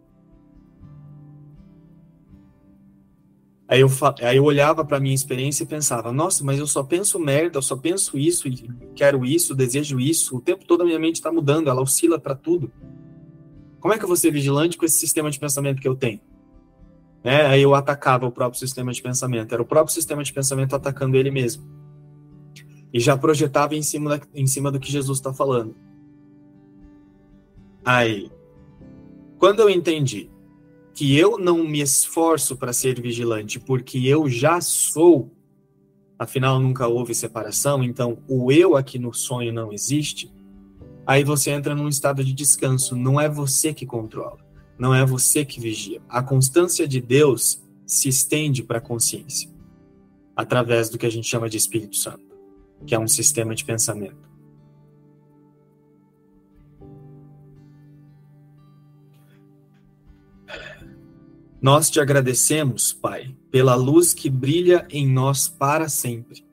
Aí 3.68 3.81
eu, 3.81 3.88
aí 4.22 4.37
eu 4.37 4.44
olhava 4.44 4.85
para 4.85 5.00
minha 5.00 5.14
experiência 5.14 5.64
e 5.64 5.66
pensava, 5.66 6.12
nossa, 6.12 6.42
mas 6.44 6.59
eu 6.59 6.66
só 6.66 6.85
penso 6.85 7.18
merda, 7.18 7.59
eu 7.59 7.62
só 7.62 7.76
penso 7.76 8.16
isso 8.16 8.48
e 8.48 8.70
quero 8.94 9.24
isso, 9.24 9.55
desejo 9.55 10.00
isso. 10.00 10.37
O 10.37 10.40
tempo 10.40 10.64
todo 10.64 10.83
a 10.83 10.87
minha 10.87 10.98
mente 10.98 11.16
está 11.16 11.31
mudando, 11.33 11.68
ela 11.68 11.83
oscila 11.83 12.18
para 12.18 12.35
tudo. 12.35 12.72
Como 13.81 13.92
é 13.92 13.98
que 13.98 14.05
eu 14.05 14.09
vou 14.09 14.16
ser 14.16 14.31
vigilante 14.31 14.76
com 14.76 14.85
esse 14.85 14.98
sistema 14.98 15.31
de 15.31 15.38
pensamento 15.38 15.83
que 15.83 15.88
eu 15.88 15.96
tenho? 15.96 16.20
Né? 17.26 17.44
Aí 17.44 17.60
eu 17.60 17.74
atacava 17.74 18.24
o 18.24 18.30
próprio 18.30 18.60
sistema 18.60 18.92
de 18.92 19.02
pensamento. 19.02 19.52
Era 19.52 19.60
o 19.60 19.66
próprio 19.66 19.92
sistema 19.92 20.22
de 20.22 20.32
pensamento 20.32 20.76
atacando 20.76 21.16
ele 21.16 21.28
mesmo. 21.28 21.64
E 22.92 23.00
já 23.00 23.18
projetava 23.18 23.74
em 23.74 23.82
cima, 23.82 24.16
da, 24.16 24.26
em 24.32 24.46
cima 24.46 24.70
do 24.70 24.78
que 24.78 24.92
Jesus 24.92 25.18
está 25.18 25.34
falando. 25.34 25.74
Aí, 27.84 28.30
quando 29.38 29.58
eu 29.58 29.68
entendi 29.68 30.30
que 30.94 31.18
eu 31.18 31.36
não 31.36 31.64
me 31.64 31.80
esforço 31.80 32.56
para 32.56 32.72
ser 32.72 33.00
vigilante, 33.00 33.58
porque 33.58 33.98
eu 34.06 34.30
já 34.30 34.60
sou, 34.60 35.32
afinal 36.16 36.60
nunca 36.60 36.86
houve 36.86 37.12
separação, 37.12 37.82
então 37.82 38.18
o 38.28 38.52
eu 38.52 38.76
aqui 38.76 39.00
no 39.00 39.12
sonho 39.12 39.52
não 39.52 39.72
existe, 39.72 40.32
aí 41.04 41.24
você 41.24 41.50
entra 41.50 41.74
num 41.74 41.88
estado 41.88 42.22
de 42.22 42.32
descanso, 42.32 42.94
não 42.94 43.20
é 43.20 43.28
você 43.28 43.74
que 43.74 43.84
controla, 43.84 44.38
não 44.78 44.94
é 44.94 45.04
você 45.04 45.44
que 45.44 45.60
vigia. 45.60 46.00
A 46.08 46.22
constância 46.22 46.86
de 46.86 47.00
Deus 47.00 47.62
se 47.86 48.08
estende 48.08 48.62
para 48.62 48.78
a 48.78 48.80
consciência, 48.80 49.50
através 50.34 50.90
do 50.90 50.98
que 50.98 51.06
a 51.06 51.10
gente 51.10 51.28
chama 51.28 51.48
de 51.48 51.56
Espírito 51.56 51.96
Santo, 51.96 52.24
que 52.86 52.94
é 52.94 52.98
um 52.98 53.08
sistema 53.08 53.54
de 53.54 53.64
pensamento. 53.64 54.26
Nós 61.60 61.88
te 61.88 61.98
agradecemos, 61.98 62.92
Pai, 62.92 63.34
pela 63.50 63.74
luz 63.74 64.12
que 64.12 64.28
brilha 64.28 64.86
em 64.90 65.08
nós 65.08 65.48
para 65.48 65.88
sempre. 65.88 66.44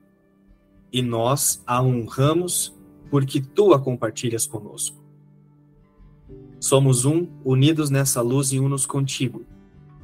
E 0.90 1.02
nós 1.02 1.62
a 1.66 1.82
honramos 1.82 2.74
porque 3.10 3.40
tu 3.40 3.74
a 3.74 3.78
compartilhas 3.78 4.46
conosco. 4.46 5.03
Somos 6.64 7.04
um, 7.04 7.28
unidos 7.44 7.90
nessa 7.90 8.22
luz 8.22 8.50
e 8.50 8.58
unos 8.58 8.86
contigo, 8.86 9.44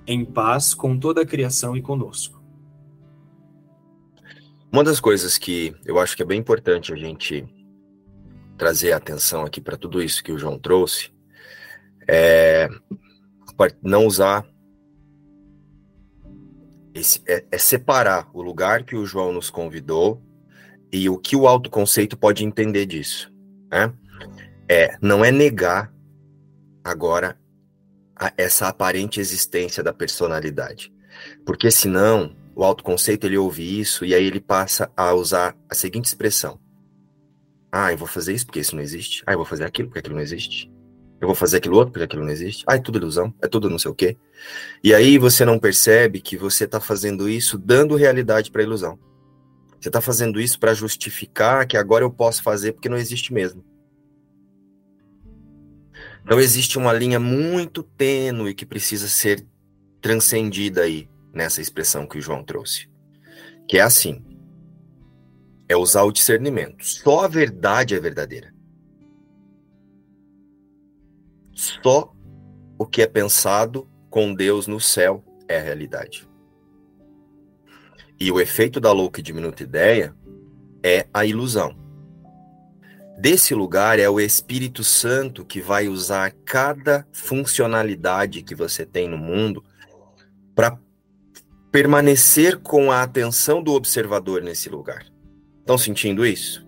em 0.07 0.27
paz 0.27 0.75
com 0.75 0.99
toda 0.99 1.23
a 1.23 1.27
criação 1.27 1.75
e 1.75 1.81
conosco. 1.81 2.39
Uma 4.71 4.85
das 4.85 5.01
coisas 5.01 5.39
que 5.39 5.75
eu 5.87 5.99
acho 5.99 6.15
que 6.15 6.23
é 6.23 6.27
bem 6.27 6.39
importante 6.39 6.93
a 6.93 6.97
gente 6.97 7.49
trazer 8.59 8.93
atenção 8.93 9.47
aqui 9.47 9.59
para 9.59 9.75
tudo 9.75 10.03
isso 10.03 10.23
que 10.23 10.33
o 10.33 10.39
João 10.39 10.59
trouxe 10.59 11.11
é 12.07 12.69
não 13.83 14.05
usar 14.05 14.47
esse, 16.93 17.23
é, 17.27 17.43
é, 17.51 17.57
separar 17.57 18.29
o 18.35 18.43
lugar 18.43 18.85
que 18.85 18.97
o 18.97 19.07
João 19.07 19.33
nos 19.33 19.49
convidou 19.49 20.23
E 20.93 21.09
o 21.09 21.17
que 21.17 21.35
o 21.35 21.49
autoconceito 21.49 22.19
pode 22.19 22.45
entender 22.45 22.85
disso? 22.85 23.33
Né? 23.71 23.91
É, 24.69 24.99
não 25.01 25.25
é 25.25 25.33
negar 25.33 25.91
agora 26.91 27.39
a, 28.17 28.33
essa 28.37 28.69
aparente 28.69 29.21
existência 29.21 29.83
da 29.83 29.93
personalidade. 29.93 30.93
Porque 31.45 31.71
senão, 31.71 32.37
o 32.55 32.63
autoconceito 32.63 33.27
ele 33.27 33.39
ouve 33.39 33.81
isso 33.81 34.05
e 34.05 34.15
aí 34.15 34.25
ele 34.25 34.41
passa 34.41 34.91
a 34.97 35.15
usar 35.15 35.57
a 35.69 35.75
seguinte 35.75 36.07
expressão: 36.07 36.59
Ah, 37.73 37.93
eu 37.93 37.99
vou 37.99 38.09
fazer 38.09 38.35
isso 38.35 38.47
porque 38.47 38.61
isso 38.61 38.77
não 38.77 38.83
existe. 38.83 39.23
Ah, 39.27 39.33
eu 39.33 39.39
vou 39.39 39.47
fazer 39.47 39.65
aquilo 39.65 39.89
porque 39.89 40.01
aquilo 40.01 40.17
não 40.17 40.23
existe. 40.23 40.71
Eu 41.21 41.27
vou 41.29 41.35
fazer 41.35 41.59
aquilo 41.59 41.77
outro 41.77 41.93
porque 41.93 42.05
aquilo 42.05 42.25
não 42.25 42.31
existe. 42.31 42.65
Ah, 42.67 42.77
é 42.77 42.79
tudo 42.79 42.99
ilusão, 42.99 43.35
é 43.43 43.49
tudo 43.49 43.69
não 43.69 43.79
sei 43.79 43.91
o 43.91 43.95
quê. 43.95 44.17
E 44.83 44.95
aí 44.95 45.19
você 45.19 45.45
não 45.45 45.59
percebe 45.59 46.21
que 46.21 46.37
você 46.37 46.65
está 46.65 46.81
fazendo 46.81 47.29
isso 47.29 47.59
dando 47.59 47.95
realidade 47.95 48.51
para 48.51 48.63
a 48.63 48.65
ilusão. 48.65 48.99
Você 49.79 49.89
está 49.89 50.01
fazendo 50.01 50.41
isso 50.41 50.59
para 50.59 50.75
justificar 50.75 51.67
que 51.67 51.77
agora 51.77 52.05
eu 52.05 52.11
posso 52.11 52.43
fazer 52.43 52.73
porque 52.73 52.89
não 52.89 52.99
existe 52.99 53.33
mesmo. 53.33 53.65
Então 56.31 56.39
existe 56.39 56.79
uma 56.79 56.93
linha 56.93 57.19
muito 57.19 57.83
tênue 57.83 58.55
que 58.55 58.65
precisa 58.65 59.09
ser 59.09 59.45
transcendida 60.01 60.83
aí 60.83 61.11
nessa 61.35 61.61
expressão 61.61 62.07
que 62.07 62.19
o 62.19 62.23
João 62.23 62.45
trouxe. 62.45 62.89
Que 63.67 63.79
é 63.79 63.81
assim: 63.81 64.25
é 65.69 65.77
usar 65.77 66.05
o 66.05 66.13
discernimento. 66.13 66.87
Só 66.87 67.25
a 67.25 67.27
verdade 67.27 67.97
é 67.97 67.99
verdadeira. 67.99 68.55
Só 71.53 72.15
o 72.79 72.87
que 72.87 73.03
é 73.03 73.09
pensado 73.09 73.91
com 74.09 74.33
Deus 74.33 74.69
no 74.69 74.79
céu 74.79 75.25
é 75.49 75.59
a 75.59 75.63
realidade. 75.63 76.29
E 78.21 78.31
o 78.31 78.41
efeito 78.41 78.79
da 78.79 78.93
louca 78.93 79.19
e 79.19 79.25
diminuta 79.25 79.65
ideia 79.65 80.15
é 80.81 81.09
a 81.13 81.27
ilusão. 81.27 81.77
Desse 83.21 83.55
lugar 83.55 83.99
é 83.99 84.09
o 84.09 84.19
Espírito 84.19 84.83
Santo 84.83 85.45
que 85.45 85.61
vai 85.61 85.89
usar 85.89 86.33
cada 86.43 87.07
funcionalidade 87.13 88.43
que 88.43 88.55
você 88.55 88.87
tem 88.87 89.11
no 89.11 89.19
mundo 89.19 89.63
para 90.55 90.79
permanecer 91.71 92.57
com 92.61 92.91
a 92.91 93.03
atenção 93.03 93.63
do 93.63 93.75
observador 93.75 94.41
nesse 94.41 94.71
lugar. 94.71 95.05
Estão 95.59 95.77
sentindo 95.77 96.25
isso? 96.25 96.67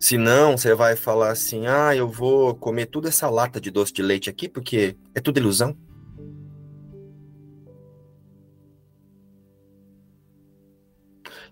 Se 0.00 0.16
não, 0.16 0.56
você 0.56 0.74
vai 0.74 0.96
falar 0.96 1.30
assim: 1.30 1.66
ah, 1.66 1.94
eu 1.94 2.08
vou 2.08 2.54
comer 2.54 2.86
toda 2.86 3.10
essa 3.10 3.28
lata 3.28 3.60
de 3.60 3.70
doce 3.70 3.92
de 3.92 4.00
leite 4.00 4.30
aqui 4.30 4.48
porque 4.48 4.96
é 5.14 5.20
tudo 5.20 5.36
ilusão. 5.36 5.76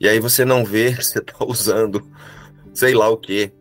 E 0.00 0.08
aí 0.08 0.18
você 0.18 0.46
não 0.46 0.64
vê 0.64 0.94
que 0.94 1.04
você 1.04 1.18
está 1.18 1.44
usando 1.44 2.02
sei 2.80 2.94
lá 2.94 3.08
o 3.08 3.16
quê. 3.18 3.52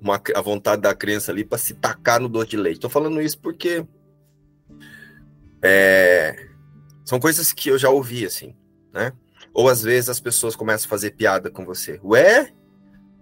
Uma, 0.00 0.20
a 0.34 0.40
vontade 0.40 0.80
da 0.80 0.94
criança 0.94 1.30
ali 1.30 1.44
para 1.44 1.58
se 1.58 1.74
tacar 1.74 2.18
no 2.18 2.28
doce 2.28 2.50
de 2.50 2.56
leite. 2.56 2.76
Estou 2.76 2.90
falando 2.90 3.20
isso 3.20 3.38
porque 3.38 3.86
é, 5.62 6.48
são 7.04 7.20
coisas 7.20 7.52
que 7.52 7.68
eu 7.68 7.78
já 7.78 7.90
ouvi, 7.90 8.24
assim, 8.24 8.56
né? 8.92 9.12
Ou 9.52 9.68
às 9.68 9.82
vezes 9.82 10.08
as 10.08 10.20
pessoas 10.20 10.56
começam 10.56 10.86
a 10.86 10.88
fazer 10.88 11.10
piada 11.10 11.50
com 11.50 11.64
você. 11.66 12.00
Ué, 12.02 12.50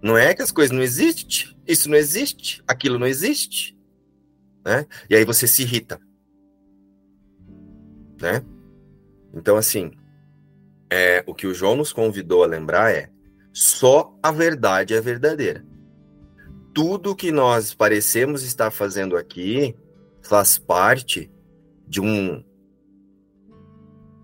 não 0.01 0.17
é 0.17 0.33
que 0.33 0.41
as 0.41 0.51
coisas 0.51 0.75
não 0.75 0.81
existem? 0.81 1.53
Isso 1.67 1.89
não 1.89 1.97
existe? 1.97 2.63
Aquilo 2.65 2.97
não 2.97 3.07
existe? 3.07 3.77
Né? 4.65 4.85
E 5.09 5.15
aí 5.15 5.25
você 5.25 5.45
se 5.45 5.63
irrita. 5.63 5.99
Né? 8.21 8.41
Então, 9.33 9.57
assim, 9.57 9.91
é, 10.89 11.23
o 11.27 11.35
que 11.35 11.47
o 11.47 11.53
João 11.53 11.75
nos 11.75 11.91
convidou 11.91 12.43
a 12.43 12.47
lembrar 12.47 12.91
é 12.91 13.09
só 13.53 14.17
a 14.21 14.31
verdade 14.31 14.95
é 14.95 14.99
verdadeira. 14.99 15.63
Tudo 16.73 17.15
que 17.15 17.31
nós 17.31 17.73
parecemos 17.73 18.41
estar 18.41 18.71
fazendo 18.71 19.15
aqui 19.15 19.75
faz 20.23 20.57
parte 20.57 21.31
de 21.87 22.01
um 22.01 22.43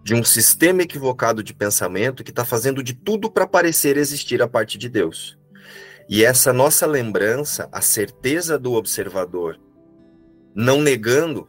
de 0.01 0.15
um 0.15 0.23
sistema 0.23 0.81
equivocado 0.81 1.43
de 1.43 1.53
pensamento 1.53 2.23
que 2.23 2.31
está 2.31 2.43
fazendo 2.43 2.81
de 2.81 2.95
tudo 2.95 3.29
para 3.29 3.45
parecer 3.45 3.95
existir 3.95 4.41
a 4.41 4.47
parte 4.47 4.75
de 4.75 4.89
Deus. 4.89 5.37
E 6.09 6.25
essa 6.25 6.51
nossa 6.51 6.87
lembrança, 6.87 7.69
a 7.71 7.81
certeza 7.81 8.57
do 8.57 8.73
observador, 8.73 9.59
não 10.55 10.81
negando 10.81 11.47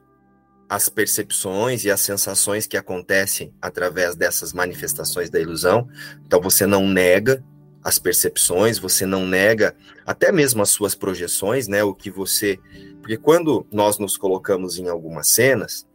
as 0.69 0.91
percepções 0.91 1.85
e 1.85 1.91
as 1.91 2.01
sensações 2.01 2.67
que 2.67 2.77
acontecem 2.77 3.55
através 3.63 4.15
dessas 4.15 4.53
manifestações 4.53 5.31
da 5.31 5.41
ilusão. 5.41 5.89
Então 6.27 6.41
você 6.41 6.67
não 6.67 6.87
nega 6.87 7.43
as 7.83 7.99
percepções, 7.99 8.79
você 8.79 9.07
não 9.07 9.27
nega 9.27 9.75
até 10.07 10.31
mesmo 10.31 10.63
as 10.63 10.71
suas 10.71 10.95
projeções, 10.95 11.67
né? 11.67 11.83
O 11.83 11.95
que 11.95 12.11
você. 12.11 12.59
Porque 13.01 13.17
quando 13.17 13.67
nós 13.73 13.99
nos 13.99 14.17
colocamos 14.17 14.79
em 14.79 14.89
algumas 14.89 15.29
cenas, 15.29 15.87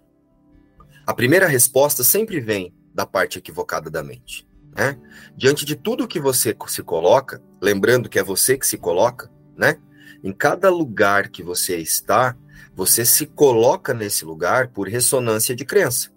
a 1.05 1.13
primeira 1.13 1.47
resposta 1.47 2.03
sempre 2.03 2.39
vem 2.39 2.73
da 2.93 3.05
parte 3.05 3.37
equivocada 3.37 3.89
da 3.89 4.01
mente. 4.01 4.47
Né? 4.75 4.99
Diante 5.35 5.63
de 5.65 5.75
tudo 5.75 6.07
que 6.07 6.19
você 6.19 6.55
se 6.67 6.83
coloca, 6.83 7.41
lembrando 7.61 8.09
que 8.09 8.19
é 8.19 8.23
você 8.23 8.57
que 8.57 8.67
se 8.67 8.77
coloca, 8.77 9.31
né? 9.55 9.77
Em 10.23 10.33
cada 10.33 10.69
lugar 10.69 11.29
que 11.29 11.43
você 11.43 11.77
está, 11.77 12.35
você 12.75 13.05
se 13.05 13.25
coloca 13.25 13.93
nesse 13.93 14.25
lugar 14.25 14.69
por 14.69 14.87
ressonância 14.87 15.55
de 15.55 15.63
crença. 15.63 16.11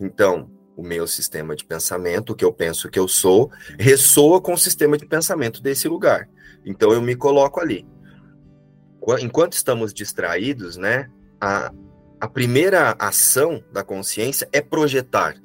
Então, 0.00 0.50
o 0.76 0.82
meu 0.82 1.06
sistema 1.06 1.54
de 1.54 1.64
pensamento, 1.64 2.30
o 2.30 2.34
que 2.34 2.44
eu 2.44 2.52
penso 2.52 2.90
que 2.90 2.98
eu 2.98 3.06
sou, 3.06 3.50
ressoa 3.78 4.40
com 4.40 4.54
o 4.54 4.58
sistema 4.58 4.96
de 4.96 5.06
pensamento 5.06 5.62
desse 5.62 5.88
lugar. 5.88 6.28
Então 6.64 6.92
eu 6.92 7.00
me 7.00 7.14
coloco 7.14 7.60
ali. 7.60 7.86
Enquanto 9.20 9.52
estamos 9.52 9.92
distraídos, 9.92 10.76
né, 10.76 11.10
a, 11.40 11.70
a 12.20 12.28
primeira 12.28 12.96
ação 12.98 13.62
da 13.70 13.84
consciência 13.84 14.48
é 14.50 14.60
projetar. 14.60 15.36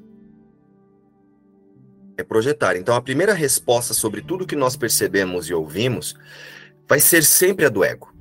É 2.16 2.24
projetar. 2.24 2.76
Então, 2.76 2.94
a 2.94 3.02
primeira 3.02 3.32
resposta 3.32 3.94
sobre 3.94 4.22
tudo 4.22 4.46
que 4.46 4.56
nós 4.56 4.76
percebemos 4.76 5.48
e 5.48 5.54
ouvimos 5.54 6.14
vai 6.88 7.00
ser 7.00 7.22
sempre 7.22 7.66
a 7.66 7.68
do 7.68 7.84
ego. 7.84 8.12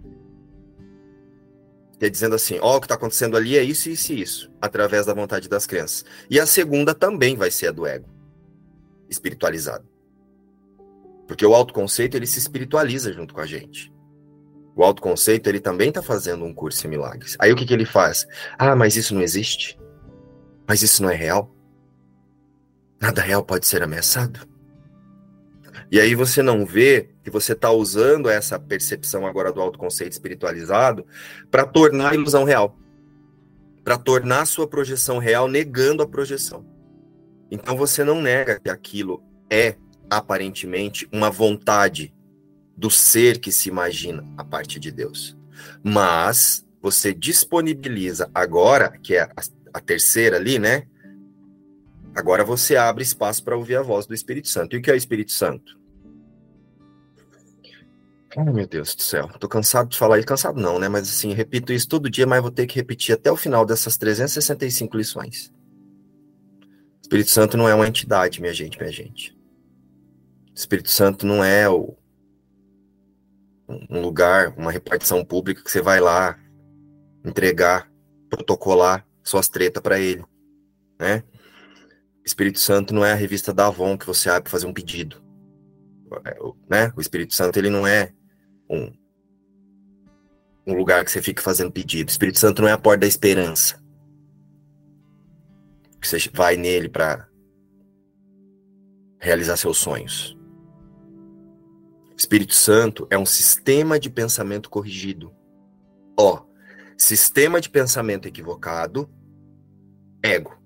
Que 1.99 2.05
é 2.05 2.09
dizendo 2.09 2.35
assim: 2.35 2.57
ó, 2.61 2.73
oh, 2.73 2.77
o 2.77 2.79
que 2.79 2.85
está 2.85 2.95
acontecendo 2.95 3.35
ali 3.35 3.57
é 3.57 3.63
isso, 3.63 3.89
isso 3.89 4.13
e 4.13 4.21
isso, 4.21 4.51
através 4.61 5.05
da 5.05 5.13
vontade 5.13 5.49
das 5.49 5.67
crianças. 5.67 6.05
E 6.29 6.39
a 6.39 6.45
segunda 6.45 6.95
também 6.95 7.35
vai 7.35 7.51
ser 7.51 7.67
a 7.67 7.71
do 7.71 7.85
ego, 7.85 8.07
espiritualizado. 9.09 9.85
Porque 11.27 11.45
o 11.45 11.53
autoconceito 11.53 12.17
ele 12.17 12.25
se 12.25 12.39
espiritualiza 12.39 13.13
junto 13.13 13.33
com 13.33 13.41
a 13.41 13.45
gente. 13.45 13.93
O 14.75 14.83
autoconceito, 14.83 15.49
ele 15.49 15.59
também 15.59 15.89
está 15.89 16.01
fazendo 16.01 16.45
um 16.45 16.53
curso 16.53 16.87
em 16.87 16.89
milagres. 16.89 17.35
Aí 17.37 17.51
o 17.51 17.55
que, 17.55 17.65
que 17.65 17.73
ele 17.73 17.85
faz? 17.85 18.25
Ah, 18.57 18.75
mas 18.77 18.95
isso 18.95 19.13
não 19.13 19.21
existe? 19.21 19.77
Mas 20.65 20.81
isso 20.81 21.03
não 21.03 21.09
é 21.09 21.15
real? 21.15 21.53
Nada 23.01 23.21
real 23.21 23.43
pode 23.43 23.67
ser 23.67 23.83
ameaçado? 23.83 24.47
E 25.91 25.99
aí 25.99 26.15
você 26.15 26.41
não 26.41 26.65
vê 26.65 27.09
que 27.29 27.33
você 27.33 27.53
está 27.53 27.71
usando 27.71 28.29
essa 28.29 28.59
percepção 28.59 29.25
agora 29.25 29.51
do 29.51 29.61
autoconceito 29.61 30.11
espiritualizado 30.13 31.05
para 31.49 31.65
tornar 31.65 32.11
a 32.11 32.15
ilusão 32.15 32.43
real. 32.43 32.77
Para 33.83 33.97
tornar 33.97 34.41
a 34.41 34.45
sua 34.45 34.67
projeção 34.67 35.19
real 35.19 35.47
negando 35.47 36.03
a 36.03 36.07
projeção. 36.07 36.65
Então 37.51 37.77
você 37.77 38.03
não 38.03 38.21
nega 38.21 38.59
que 38.59 38.69
aquilo 38.69 39.23
é 39.49 39.75
aparentemente 40.09 41.07
uma 41.11 41.29
vontade 41.29 42.13
do 42.75 42.89
ser 42.89 43.39
que 43.39 43.51
se 43.51 43.69
imagina 43.69 44.25
a 44.37 44.43
parte 44.43 44.79
de 44.79 44.91
Deus. 44.91 45.37
Mas 45.83 46.65
você 46.81 47.13
disponibiliza 47.13 48.29
agora, 48.33 48.97
que 49.03 49.15
é 49.15 49.21
a, 49.21 49.31
a 49.73 49.79
terceira 49.79 50.37
ali, 50.37 50.57
né? 50.57 50.87
Agora 52.15 52.43
você 52.43 52.75
abre 52.75 53.03
espaço 53.03 53.43
para 53.43 53.55
ouvir 53.55 53.75
a 53.75 53.81
voz 53.81 54.05
do 54.05 54.13
Espírito 54.13 54.47
Santo. 54.47 54.75
E 54.75 54.79
o 54.79 54.81
que 54.81 54.89
é 54.89 54.93
o 54.93 54.97
Espírito 54.97 55.31
Santo? 55.31 55.78
Ai, 58.37 58.45
meu 58.45 58.67
Deus 58.67 58.93
do 58.93 59.01
céu. 59.01 59.27
Tô 59.39 59.47
cansado 59.47 59.89
de 59.89 59.97
falar 59.97 60.19
isso. 60.19 60.27
Cansado 60.27 60.59
não, 60.59 60.77
né? 60.77 60.87
Mas 60.87 61.09
assim, 61.09 61.33
repito 61.33 61.73
isso 61.73 61.87
todo 61.87 62.09
dia, 62.09 62.27
mas 62.27 62.41
vou 62.41 62.51
ter 62.51 62.67
que 62.67 62.75
repetir 62.75 63.15
até 63.15 63.31
o 63.31 63.35
final 63.35 63.65
dessas 63.65 63.97
365 63.97 64.95
lições. 64.95 65.51
Espírito 67.01 67.31
Santo 67.31 67.57
não 67.57 67.67
é 67.67 67.73
uma 67.73 67.87
entidade, 67.87 68.39
minha 68.39 68.53
gente, 68.53 68.77
minha 68.77 68.91
gente. 68.91 69.35
Espírito 70.53 70.91
Santo 70.91 71.25
não 71.25 71.43
é 71.43 71.67
o, 71.67 71.95
um 73.67 73.99
lugar, 73.99 74.53
uma 74.55 74.71
repartição 74.71 75.25
pública 75.25 75.63
que 75.63 75.71
você 75.71 75.81
vai 75.81 75.99
lá 75.99 76.37
entregar, 77.25 77.91
protocolar 78.29 79.07
suas 79.23 79.49
tretas 79.49 79.81
para 79.81 79.99
ele, 79.99 80.23
né? 80.99 81.23
Espírito 82.23 82.59
Santo 82.59 82.93
não 82.93 83.03
é 83.03 83.11
a 83.11 83.15
revista 83.15 83.51
da 83.51 83.67
Avon 83.67 83.97
que 83.97 84.05
você 84.05 84.29
abre 84.29 84.43
para 84.43 84.51
fazer 84.51 84.67
um 84.67 84.73
pedido, 84.73 85.19
é, 86.25 86.37
né? 86.69 86.93
O 86.95 87.01
Espírito 87.01 87.33
Santo 87.33 87.57
ele 87.57 87.71
não 87.71 87.87
é 87.87 88.13
um 88.69 88.91
um 90.69 90.75
lugar 90.75 91.03
que 91.03 91.11
você 91.11 91.21
fica 91.21 91.41
fazendo 91.41 91.71
pedido. 91.71 92.09
O 92.09 92.11
Espírito 92.11 92.39
Santo 92.39 92.61
não 92.61 92.69
é 92.69 92.73
a 92.73 92.77
porta 92.77 92.99
da 92.99 93.07
esperança. 93.07 93.81
Que 95.99 96.07
você 96.07 96.29
vai 96.31 96.55
nele 96.55 96.87
para 96.87 97.27
realizar 99.19 99.57
seus 99.57 99.77
sonhos. 99.77 100.37
Espírito 102.15 102.53
Santo 102.53 103.07
é 103.09 103.17
um 103.17 103.25
sistema 103.25 103.99
de 103.99 104.09
pensamento 104.09 104.69
corrigido. 104.69 105.33
Ó, 106.17 106.43
sistema 106.97 107.59
de 107.59 107.69
pensamento 107.69 108.27
equivocado, 108.27 109.09
ego. 110.21 110.57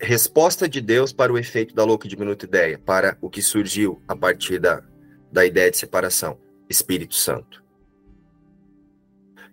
Resposta 0.00 0.68
de 0.68 0.80
Deus 0.80 1.12
para 1.12 1.32
o 1.32 1.38
efeito 1.38 1.74
da 1.74 1.84
louca 1.84 2.06
e 2.06 2.10
diminuta 2.10 2.46
ideia, 2.46 2.78
para 2.78 3.16
o 3.20 3.30
que 3.30 3.42
surgiu 3.42 4.02
a 4.08 4.16
partir 4.16 4.58
da, 4.58 4.82
da 5.30 5.44
ideia 5.44 5.70
de 5.70 5.76
separação, 5.76 6.38
Espírito 6.74 7.14
Santo. 7.14 7.62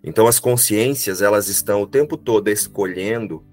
Então 0.02 0.26
as 0.26 0.40
consciências, 0.40 1.22
elas 1.22 1.48
estão 1.48 1.80
o 1.80 1.86
tempo 1.86 2.16
todo 2.16 2.48
escolhendo 2.48 3.44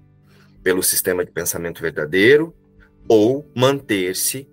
pelo 0.62 0.82
sistema 0.82 1.24
de 1.24 1.30
pensamento 1.30 1.80
verdadeiro 1.80 2.54
ou 3.08 3.48
manter-se 3.56 4.48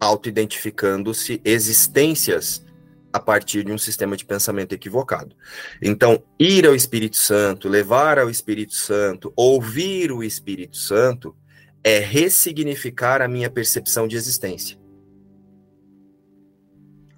auto-identificando-se 0.00 1.40
existências 1.44 2.64
a 3.12 3.20
partir 3.20 3.64
de 3.64 3.72
um 3.72 3.78
sistema 3.78 4.16
de 4.16 4.24
pensamento 4.24 4.72
equivocado. 4.72 5.36
Então, 5.82 6.22
ir 6.38 6.66
ao 6.66 6.74
Espírito 6.74 7.16
Santo, 7.16 7.68
levar 7.68 8.18
ao 8.18 8.30
Espírito 8.30 8.74
Santo, 8.74 9.32
ouvir 9.36 10.10
o 10.10 10.22
Espírito 10.22 10.76
Santo, 10.76 11.36
é 11.84 11.98
ressignificar 11.98 13.20
a 13.20 13.28
minha 13.28 13.50
percepção 13.50 14.08
de 14.08 14.16
existência. 14.16 14.79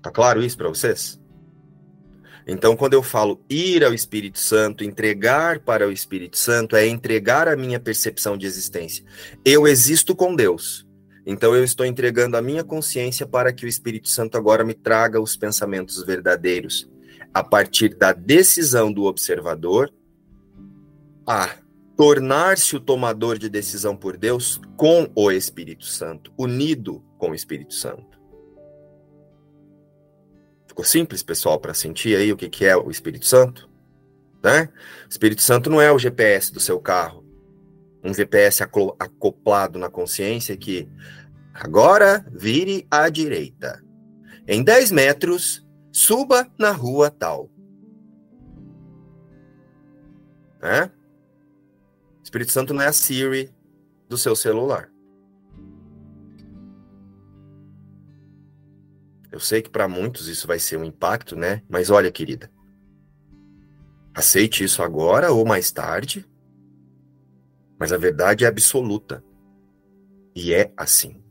Tá 0.02 0.10
claro 0.10 0.42
isso 0.42 0.56
para 0.56 0.68
vocês? 0.68 1.20
Então, 2.46 2.76
quando 2.76 2.94
eu 2.94 3.02
falo 3.02 3.40
ir 3.48 3.84
ao 3.84 3.94
Espírito 3.94 4.38
Santo, 4.38 4.82
entregar 4.82 5.60
para 5.60 5.86
o 5.86 5.92
Espírito 5.92 6.36
Santo, 6.36 6.74
é 6.74 6.86
entregar 6.86 7.46
a 7.46 7.56
minha 7.56 7.78
percepção 7.78 8.36
de 8.36 8.46
existência. 8.46 9.04
Eu 9.44 9.66
existo 9.66 10.14
com 10.16 10.34
Deus. 10.34 10.86
Então, 11.24 11.54
eu 11.54 11.62
estou 11.62 11.86
entregando 11.86 12.36
a 12.36 12.42
minha 12.42 12.64
consciência 12.64 13.24
para 13.26 13.52
que 13.52 13.64
o 13.64 13.68
Espírito 13.68 14.08
Santo 14.08 14.36
agora 14.36 14.64
me 14.64 14.74
traga 14.74 15.20
os 15.20 15.36
pensamentos 15.36 16.04
verdadeiros, 16.04 16.90
a 17.32 17.44
partir 17.44 17.96
da 17.96 18.12
decisão 18.12 18.92
do 18.92 19.04
observador 19.04 19.92
a 21.24 21.56
tornar-se 21.96 22.74
o 22.74 22.80
tomador 22.80 23.38
de 23.38 23.48
decisão 23.48 23.96
por 23.96 24.16
Deus 24.16 24.60
com 24.76 25.08
o 25.14 25.30
Espírito 25.30 25.84
Santo, 25.84 26.32
unido 26.36 27.02
com 27.16 27.30
o 27.30 27.34
Espírito 27.34 27.74
Santo. 27.74 28.11
Ficou 30.72 30.86
simples, 30.86 31.22
pessoal, 31.22 31.60
para 31.60 31.74
sentir 31.74 32.16
aí 32.16 32.32
o 32.32 32.36
que, 32.36 32.48
que 32.48 32.64
é 32.64 32.74
o 32.74 32.90
Espírito 32.90 33.26
Santo? 33.26 33.68
Né? 34.42 34.70
O 35.04 35.08
Espírito 35.10 35.42
Santo 35.42 35.68
não 35.68 35.78
é 35.78 35.92
o 35.92 35.98
GPS 35.98 36.50
do 36.50 36.60
seu 36.60 36.80
carro, 36.80 37.22
um 38.02 38.14
GPS 38.14 38.62
acoplado 38.62 39.78
na 39.78 39.90
consciência 39.90 40.56
que 40.56 40.88
agora 41.52 42.24
vire 42.32 42.86
à 42.90 43.10
direita. 43.10 43.84
Em 44.48 44.64
10 44.64 44.92
metros, 44.92 45.62
suba 45.92 46.50
na 46.58 46.70
rua 46.70 47.10
tal. 47.10 47.50
Né? 50.62 50.90
Espírito 52.24 52.50
Santo 52.50 52.72
não 52.72 52.80
é 52.80 52.86
a 52.86 52.94
Siri 52.94 53.50
do 54.08 54.16
seu 54.16 54.34
celular. 54.34 54.90
Eu 59.32 59.40
sei 59.40 59.62
que 59.62 59.70
para 59.70 59.88
muitos 59.88 60.28
isso 60.28 60.46
vai 60.46 60.58
ser 60.58 60.76
um 60.76 60.84
impacto, 60.84 61.34
né? 61.34 61.62
Mas 61.66 61.88
olha, 61.88 62.12
querida, 62.12 62.52
aceite 64.14 64.62
isso 64.62 64.82
agora 64.82 65.32
ou 65.32 65.46
mais 65.46 65.72
tarde, 65.72 66.28
mas 67.80 67.92
a 67.92 67.96
verdade 67.96 68.44
é 68.44 68.48
absoluta. 68.48 69.24
E 70.36 70.52
é 70.52 70.70
assim. 70.76 71.22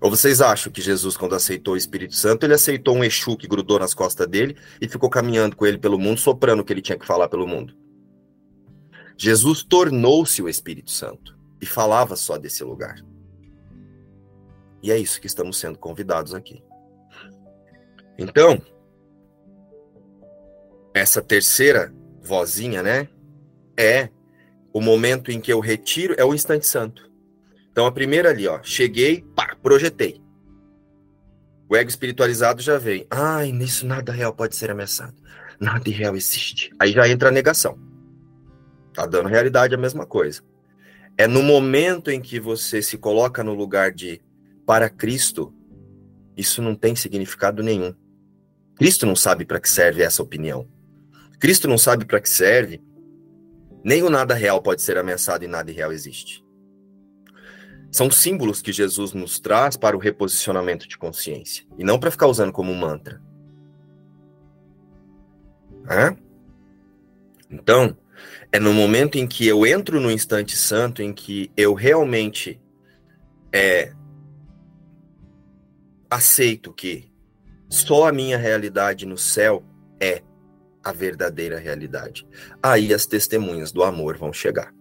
Ou 0.00 0.10
vocês 0.10 0.40
acham 0.40 0.72
que 0.72 0.80
Jesus, 0.80 1.16
quando 1.16 1.34
aceitou 1.34 1.74
o 1.74 1.76
Espírito 1.76 2.14
Santo, 2.14 2.44
ele 2.44 2.54
aceitou 2.54 2.94
um 2.94 3.02
Exu 3.02 3.36
que 3.36 3.48
grudou 3.48 3.80
nas 3.80 3.94
costas 3.94 4.28
dele 4.28 4.56
e 4.80 4.88
ficou 4.88 5.10
caminhando 5.10 5.56
com 5.56 5.66
ele 5.66 5.78
pelo 5.78 5.98
mundo, 5.98 6.20
soprando 6.20 6.60
o 6.60 6.64
que 6.64 6.72
ele 6.72 6.82
tinha 6.82 6.98
que 6.98 7.06
falar 7.06 7.28
pelo 7.28 7.48
mundo? 7.48 7.74
Jesus 9.18 9.64
tornou-se 9.64 10.40
o 10.40 10.48
Espírito 10.48 10.90
Santo 10.90 11.36
e 11.60 11.66
falava 11.66 12.14
só 12.14 12.38
desse 12.38 12.62
lugar. 12.62 13.02
E 14.82 14.90
é 14.90 14.98
isso 14.98 15.20
que 15.20 15.26
estamos 15.26 15.58
sendo 15.58 15.78
convidados 15.78 16.34
aqui. 16.34 16.62
Então, 18.18 18.60
essa 20.94 21.20
terceira 21.20 21.92
vozinha, 22.22 22.82
né? 22.82 23.08
É 23.76 24.08
o 24.72 24.80
momento 24.80 25.30
em 25.30 25.40
que 25.40 25.52
eu 25.52 25.60
retiro, 25.60 26.14
é 26.18 26.24
o 26.24 26.34
instante 26.34 26.66
santo. 26.66 27.10
Então, 27.70 27.86
a 27.86 27.92
primeira 27.92 28.30
ali, 28.30 28.48
ó, 28.48 28.62
cheguei, 28.62 29.22
pá, 29.34 29.56
projetei. 29.62 30.20
O 31.68 31.76
ego 31.76 31.90
espiritualizado 31.90 32.62
já 32.62 32.78
vem. 32.78 33.06
Ai, 33.10 33.52
nisso 33.52 33.86
nada 33.86 34.12
real 34.12 34.32
pode 34.32 34.56
ser 34.56 34.70
ameaçado. 34.70 35.14
Nada 35.60 35.90
real 35.90 36.16
existe. 36.16 36.70
Aí 36.78 36.92
já 36.92 37.08
entra 37.08 37.28
a 37.28 37.32
negação. 37.32 37.78
Tá 38.94 39.04
dando 39.04 39.28
realidade 39.28 39.74
a 39.74 39.78
mesma 39.78 40.06
coisa. 40.06 40.42
É 41.18 41.26
no 41.26 41.42
momento 41.42 42.10
em 42.10 42.20
que 42.20 42.38
você 42.38 42.80
se 42.80 42.96
coloca 42.96 43.42
no 43.42 43.54
lugar 43.54 43.90
de 43.92 44.20
para 44.66 44.90
Cristo, 44.90 45.54
isso 46.36 46.60
não 46.60 46.74
tem 46.74 46.96
significado 46.96 47.62
nenhum. 47.62 47.94
Cristo 48.74 49.06
não 49.06 49.16
sabe 49.16 49.46
para 49.46 49.60
que 49.60 49.70
serve 49.70 50.02
essa 50.02 50.22
opinião. 50.22 50.68
Cristo 51.38 51.68
não 51.68 51.78
sabe 51.78 52.04
para 52.04 52.20
que 52.20 52.28
serve. 52.28 52.82
Nem 53.82 54.02
o 54.02 54.10
nada 54.10 54.34
real 54.34 54.60
pode 54.60 54.82
ser 54.82 54.98
ameaçado 54.98 55.44
e 55.44 55.48
nada 55.48 55.70
real 55.70 55.92
existe. 55.92 56.44
São 57.90 58.10
símbolos 58.10 58.60
que 58.60 58.72
Jesus 58.72 59.12
nos 59.12 59.40
traz 59.40 59.76
para 59.76 59.96
o 59.96 60.00
reposicionamento 60.00 60.86
de 60.86 60.98
consciência 60.98 61.64
e 61.78 61.84
não 61.84 61.98
para 61.98 62.10
ficar 62.10 62.26
usando 62.26 62.52
como 62.52 62.74
mantra. 62.74 63.22
Hã? 65.88 66.16
Então, 67.48 67.96
é 68.50 68.58
no 68.58 68.74
momento 68.74 69.16
em 69.16 69.26
que 69.26 69.46
eu 69.46 69.64
entro 69.64 70.00
no 70.00 70.10
instante 70.10 70.56
santo, 70.56 71.00
em 71.00 71.12
que 71.12 71.50
eu 71.56 71.72
realmente 71.72 72.60
é, 73.52 73.92
aceito 76.10 76.72
que 76.72 77.10
só 77.68 78.08
a 78.08 78.12
minha 78.12 78.38
realidade 78.38 79.06
no 79.06 79.18
céu 79.18 79.64
é 80.00 80.22
a 80.82 80.92
verdadeira 80.92 81.58
realidade. 81.58 82.26
Aí 82.62 82.94
as 82.94 83.06
testemunhas 83.06 83.72
do 83.72 83.82
amor 83.82 84.16
vão 84.16 84.32
chegar 84.32 84.72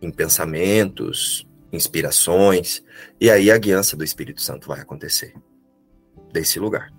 em 0.00 0.10
pensamentos, 0.10 1.48
inspirações, 1.72 2.82
e 3.20 3.30
aí 3.30 3.50
a 3.50 3.56
guiança 3.56 3.96
do 3.96 4.04
Espírito 4.04 4.42
Santo 4.42 4.68
vai 4.68 4.80
acontecer 4.80 5.34
desse 6.32 6.58
lugar. 6.58 6.92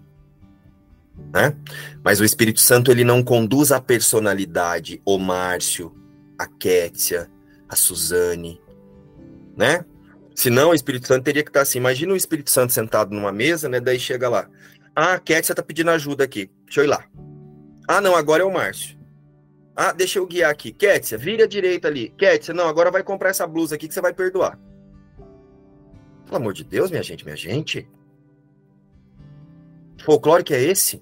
Né? 1.31 1.55
Mas 2.03 2.19
o 2.19 2.25
Espírito 2.25 2.59
Santo 2.59 2.89
ele 2.89 3.03
não 3.03 3.23
conduz 3.23 3.71
a 3.71 3.79
personalidade, 3.79 5.01
o 5.05 5.19
Márcio, 5.19 5.93
a 6.39 6.47
Kétia, 6.47 7.29
a 7.69 7.75
Suzane, 7.75 8.59
né? 9.55 9.85
Senão 10.35 10.71
o 10.71 10.73
Espírito 10.73 11.07
Santo 11.07 11.23
teria 11.23 11.43
que 11.43 11.49
estar 11.49 11.61
assim. 11.61 11.77
Imagina 11.77 12.13
o 12.13 12.17
Espírito 12.17 12.49
Santo 12.49 12.73
sentado 12.73 13.13
numa 13.13 13.31
mesa, 13.31 13.69
né? 13.69 13.79
Daí 13.79 13.99
chega 13.99 14.29
lá. 14.29 14.49
Ah, 14.95 15.19
Kétia 15.19 15.55
tá 15.55 15.63
pedindo 15.63 15.91
ajuda 15.91 16.23
aqui. 16.23 16.49
Deixa 16.65 16.81
eu 16.81 16.85
ir 16.85 16.87
lá. 16.87 17.03
Ah, 17.87 18.01
não, 18.01 18.15
agora 18.15 18.43
é 18.43 18.45
o 18.45 18.53
Márcio. 18.53 18.97
Ah, 19.75 19.91
deixa 19.91 20.19
eu 20.19 20.27
guiar 20.27 20.51
aqui. 20.51 20.71
Kétia, 20.71 21.17
vira 21.17 21.45
à 21.45 21.47
direita 21.47 21.87
ali. 21.87 22.09
Kétia, 22.17 22.53
não, 22.53 22.67
agora 22.67 22.91
vai 22.91 23.03
comprar 23.03 23.29
essa 23.29 23.47
blusa 23.47 23.75
aqui 23.75 23.87
que 23.87 23.93
você 23.93 24.01
vai 24.01 24.13
perdoar. 24.13 24.59
Pelo 26.25 26.37
amor 26.37 26.53
de 26.53 26.63
Deus, 26.63 26.91
minha 26.91 27.03
gente, 27.03 27.25
minha 27.25 27.35
gente. 27.35 27.87
Folclore 30.03 30.43
que 30.43 30.53
é 30.53 30.61
esse? 30.61 31.01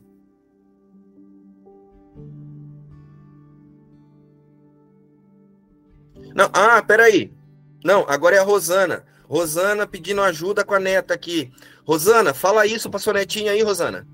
Não, 6.33 6.49
ah, 6.53 6.81
peraí. 6.81 7.33
Não, 7.83 8.05
agora 8.07 8.35
é 8.35 8.39
a 8.39 8.43
Rosana. 8.43 9.03
Rosana 9.31 9.87
pedindo 9.87 10.21
ajuda 10.21 10.65
com 10.65 10.73
a 10.73 10.79
neta 10.79 11.13
aqui. 11.13 11.53
Rosana, 11.85 12.33
fala 12.33 12.65
isso 12.65 12.89
pra 12.89 12.99
sua 12.99 13.13
netinha 13.13 13.53
aí, 13.53 13.61
Rosana. 13.63 14.05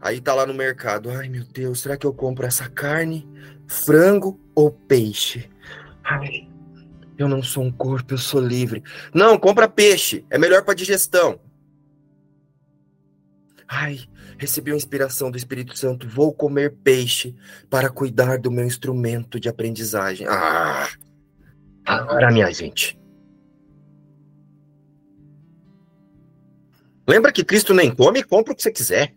Aí 0.00 0.20
tá 0.20 0.32
lá 0.32 0.46
no 0.46 0.54
mercado. 0.54 1.10
Ai, 1.10 1.28
meu 1.28 1.42
Deus, 1.42 1.80
será 1.80 1.96
que 1.96 2.06
eu 2.06 2.14
compro 2.14 2.46
essa 2.46 2.70
carne, 2.70 3.28
frango 3.66 4.38
ou 4.54 4.70
peixe? 4.70 5.50
Ai, 6.04 6.48
eu 7.18 7.26
não 7.26 7.42
sou 7.42 7.64
um 7.64 7.72
corpo, 7.72 8.14
eu 8.14 8.18
sou 8.18 8.40
livre. 8.40 8.84
Não, 9.12 9.36
compra 9.36 9.66
peixe, 9.68 10.24
é 10.30 10.38
melhor 10.38 10.62
para 10.62 10.74
digestão. 10.74 11.40
Ai, 13.66 13.98
recebi 14.38 14.70
uma 14.70 14.76
inspiração 14.76 15.30
do 15.30 15.36
Espírito 15.36 15.78
Santo, 15.78 16.08
vou 16.08 16.32
comer 16.32 16.76
peixe 16.82 17.34
para 17.68 17.88
cuidar 17.88 18.38
do 18.38 18.50
meu 18.50 18.64
instrumento 18.64 19.38
de 19.38 19.48
aprendizagem. 19.48 20.26
Ah! 20.28 20.88
Para 21.84 22.30
minha 22.30 22.50
gente. 22.52 22.98
Lembra 27.06 27.30
que 27.30 27.44
Cristo 27.44 27.74
nem 27.74 27.94
come 27.94 28.20
e 28.20 28.24
compra 28.24 28.52
o 28.52 28.56
que 28.56 28.62
você 28.62 28.72
quiser. 28.72 29.14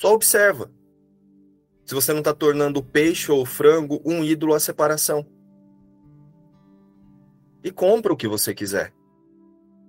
Só 0.00 0.14
observa. 0.14 0.70
se 1.84 1.94
você 1.94 2.12
não 2.12 2.20
está 2.20 2.32
tornando 2.32 2.78
o 2.78 2.84
peixe 2.84 3.32
ou 3.32 3.42
o 3.42 3.46
frango 3.46 4.00
um 4.04 4.24
ídolo 4.24 4.54
à 4.54 4.60
separação. 4.60 5.26
E 7.64 7.70
compra 7.70 8.12
o 8.12 8.16
que 8.16 8.28
você 8.28 8.54
quiser. 8.54 8.94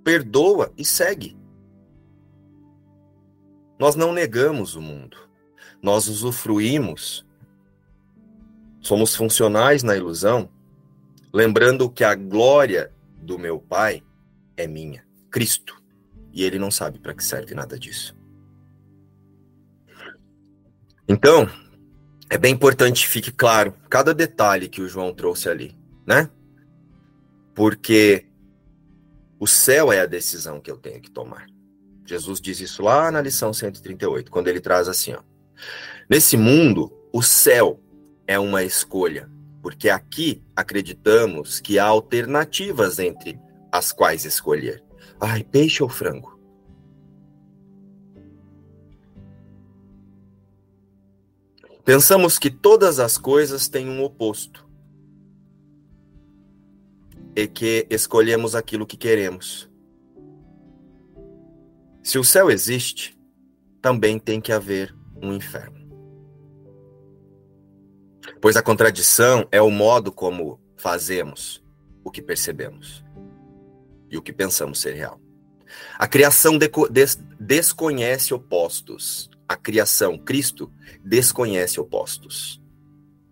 Perdoa 0.04 0.72
e 0.78 0.84
segue. 0.84 1.38
Nós 3.80 3.96
não 3.96 4.14
negamos 4.14 4.76
o 4.76 4.82
mundo. 4.82 5.18
Nós 5.82 6.08
usufruímos. 6.08 7.26
Somos 8.80 9.16
funcionais 9.16 9.84
na 9.84 9.96
ilusão, 9.96 10.50
lembrando 11.34 11.90
que 11.90 12.04
a 12.04 12.16
glória 12.16 12.92
do 13.22 13.38
meu 13.38 13.60
Pai 13.60 14.04
é 14.58 14.68
minha, 14.68 15.06
Cristo. 15.30 15.82
E 16.34 16.44
ele 16.44 16.58
não 16.58 16.72
sabe 16.72 17.00
para 17.00 17.14
que 17.14 17.24
serve 17.24 17.54
nada 17.54 17.78
disso. 17.78 18.16
Então, 21.08 21.50
é 22.30 22.38
bem 22.38 22.54
importante 22.54 23.02
que 23.06 23.12
fique 23.12 23.32
claro 23.32 23.74
cada 23.90 24.14
detalhe 24.14 24.70
que 24.70 24.82
o 24.82 24.88
João 24.88 25.14
trouxe 25.14 25.50
ali, 25.50 25.76
né? 26.08 26.30
Porque 27.54 28.26
o 29.42 29.48
céu 29.48 29.92
é 29.92 30.00
a 30.00 30.06
decisão 30.06 30.60
que 30.60 30.70
eu 30.70 30.78
tenho 30.78 31.02
que 31.02 31.10
tomar. 31.10 31.48
Jesus 32.06 32.40
diz 32.40 32.60
isso 32.60 32.84
lá 32.84 33.10
na 33.10 33.20
lição 33.20 33.52
138, 33.52 34.30
quando 34.30 34.48
ele 34.48 34.62
traz 34.62 34.88
assim, 34.88 35.14
ó. 35.14 35.24
Nesse 36.08 36.38
mundo, 36.38 36.94
o 37.12 37.24
céu 37.24 37.82
é 38.28 38.38
uma 38.38 38.64
escolha, 38.64 39.28
porque 39.60 39.90
aqui 39.90 40.44
acreditamos 40.56 41.60
que 41.60 41.80
há 41.80 41.86
alternativas 41.86 43.00
entre 43.00 43.40
as 43.72 43.92
quais 43.92 44.26
escolher. 44.26 44.84
Ai, 45.20 45.44
peixe 45.44 45.82
ou 45.82 45.90
frango? 45.90 46.40
Pensamos 51.84 52.38
que 52.38 52.52
todas 52.52 53.00
as 53.00 53.18
coisas 53.18 53.68
têm 53.68 53.90
um 53.90 54.04
oposto 54.04 54.70
e 57.36 57.48
que 57.48 57.88
escolhemos 57.90 58.56
aquilo 58.56 58.86
que 58.86 58.98
queremos. 58.98 59.70
Se 62.04 62.18
o 62.18 62.24
céu 62.24 62.50
existe, 62.50 63.18
também 63.82 64.20
tem 64.20 64.42
que 64.42 64.52
haver 64.52 64.96
um 65.22 65.34
inferno. 65.34 65.80
Pois 68.40 68.56
a 68.56 68.62
contradição 68.62 69.48
é 69.52 69.62
o 69.62 69.70
modo 69.70 70.12
como 70.12 70.60
fazemos 70.76 71.64
o 72.04 72.10
que 72.10 72.22
percebemos 72.22 73.04
e 74.10 74.18
o 74.18 74.22
que 74.22 74.34
pensamos 74.34 74.80
ser 74.80 74.94
real. 74.94 75.20
A 75.98 76.08
criação 76.08 76.58
des 76.58 77.16
desconhece 77.40 78.34
opostos. 78.34 79.30
A 79.48 79.56
criação, 79.56 80.18
Cristo, 80.18 80.72
desconhece 81.04 81.80
opostos. 81.80 82.62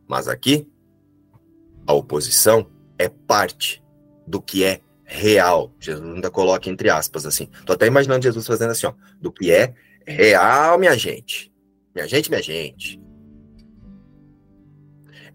Mas 0.08 0.28
aqui, 0.28 0.68
a 1.86 1.94
oposição 1.94 2.70
é 2.98 3.10
parte 3.10 3.84
do 4.30 4.40
que 4.40 4.64
é 4.64 4.80
real. 5.04 5.74
Jesus 5.80 6.08
ainda 6.08 6.30
coloca 6.30 6.70
entre 6.70 6.90
aspas 6.90 7.26
assim. 7.26 7.50
Tô 7.66 7.74
até 7.74 7.88
imaginando 7.88 8.24
Jesus 8.24 8.46
fazendo 8.46 8.70
assim, 8.70 8.86
ó, 8.86 8.94
do 9.20 9.32
que 9.32 9.52
é 9.52 9.74
real, 10.06 10.78
minha 10.78 10.96
gente. 10.96 11.52
Minha 11.96 12.08
gente, 12.08 12.30
minha 12.30 12.42
gente. 12.42 13.02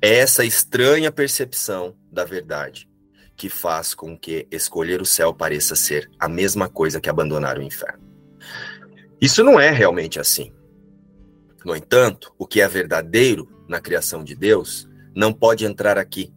É 0.00 0.18
essa 0.18 0.44
estranha 0.44 1.10
percepção 1.10 1.96
da 2.10 2.24
verdade 2.24 2.88
que 3.36 3.48
faz 3.48 3.94
com 3.94 4.16
que 4.16 4.46
escolher 4.48 5.02
o 5.02 5.06
céu 5.06 5.34
pareça 5.34 5.74
ser 5.74 6.08
a 6.20 6.28
mesma 6.28 6.68
coisa 6.68 7.00
que 7.00 7.10
abandonar 7.10 7.58
o 7.58 7.62
inferno. 7.62 8.04
Isso 9.20 9.42
não 9.42 9.58
é 9.58 9.70
realmente 9.70 10.20
assim. 10.20 10.52
No 11.64 11.74
entanto, 11.74 12.32
o 12.38 12.46
que 12.46 12.60
é 12.60 12.68
verdadeiro 12.68 13.48
na 13.66 13.80
criação 13.80 14.22
de 14.22 14.36
Deus 14.36 14.86
não 15.16 15.32
pode 15.32 15.64
entrar 15.64 15.98
aqui, 15.98 16.32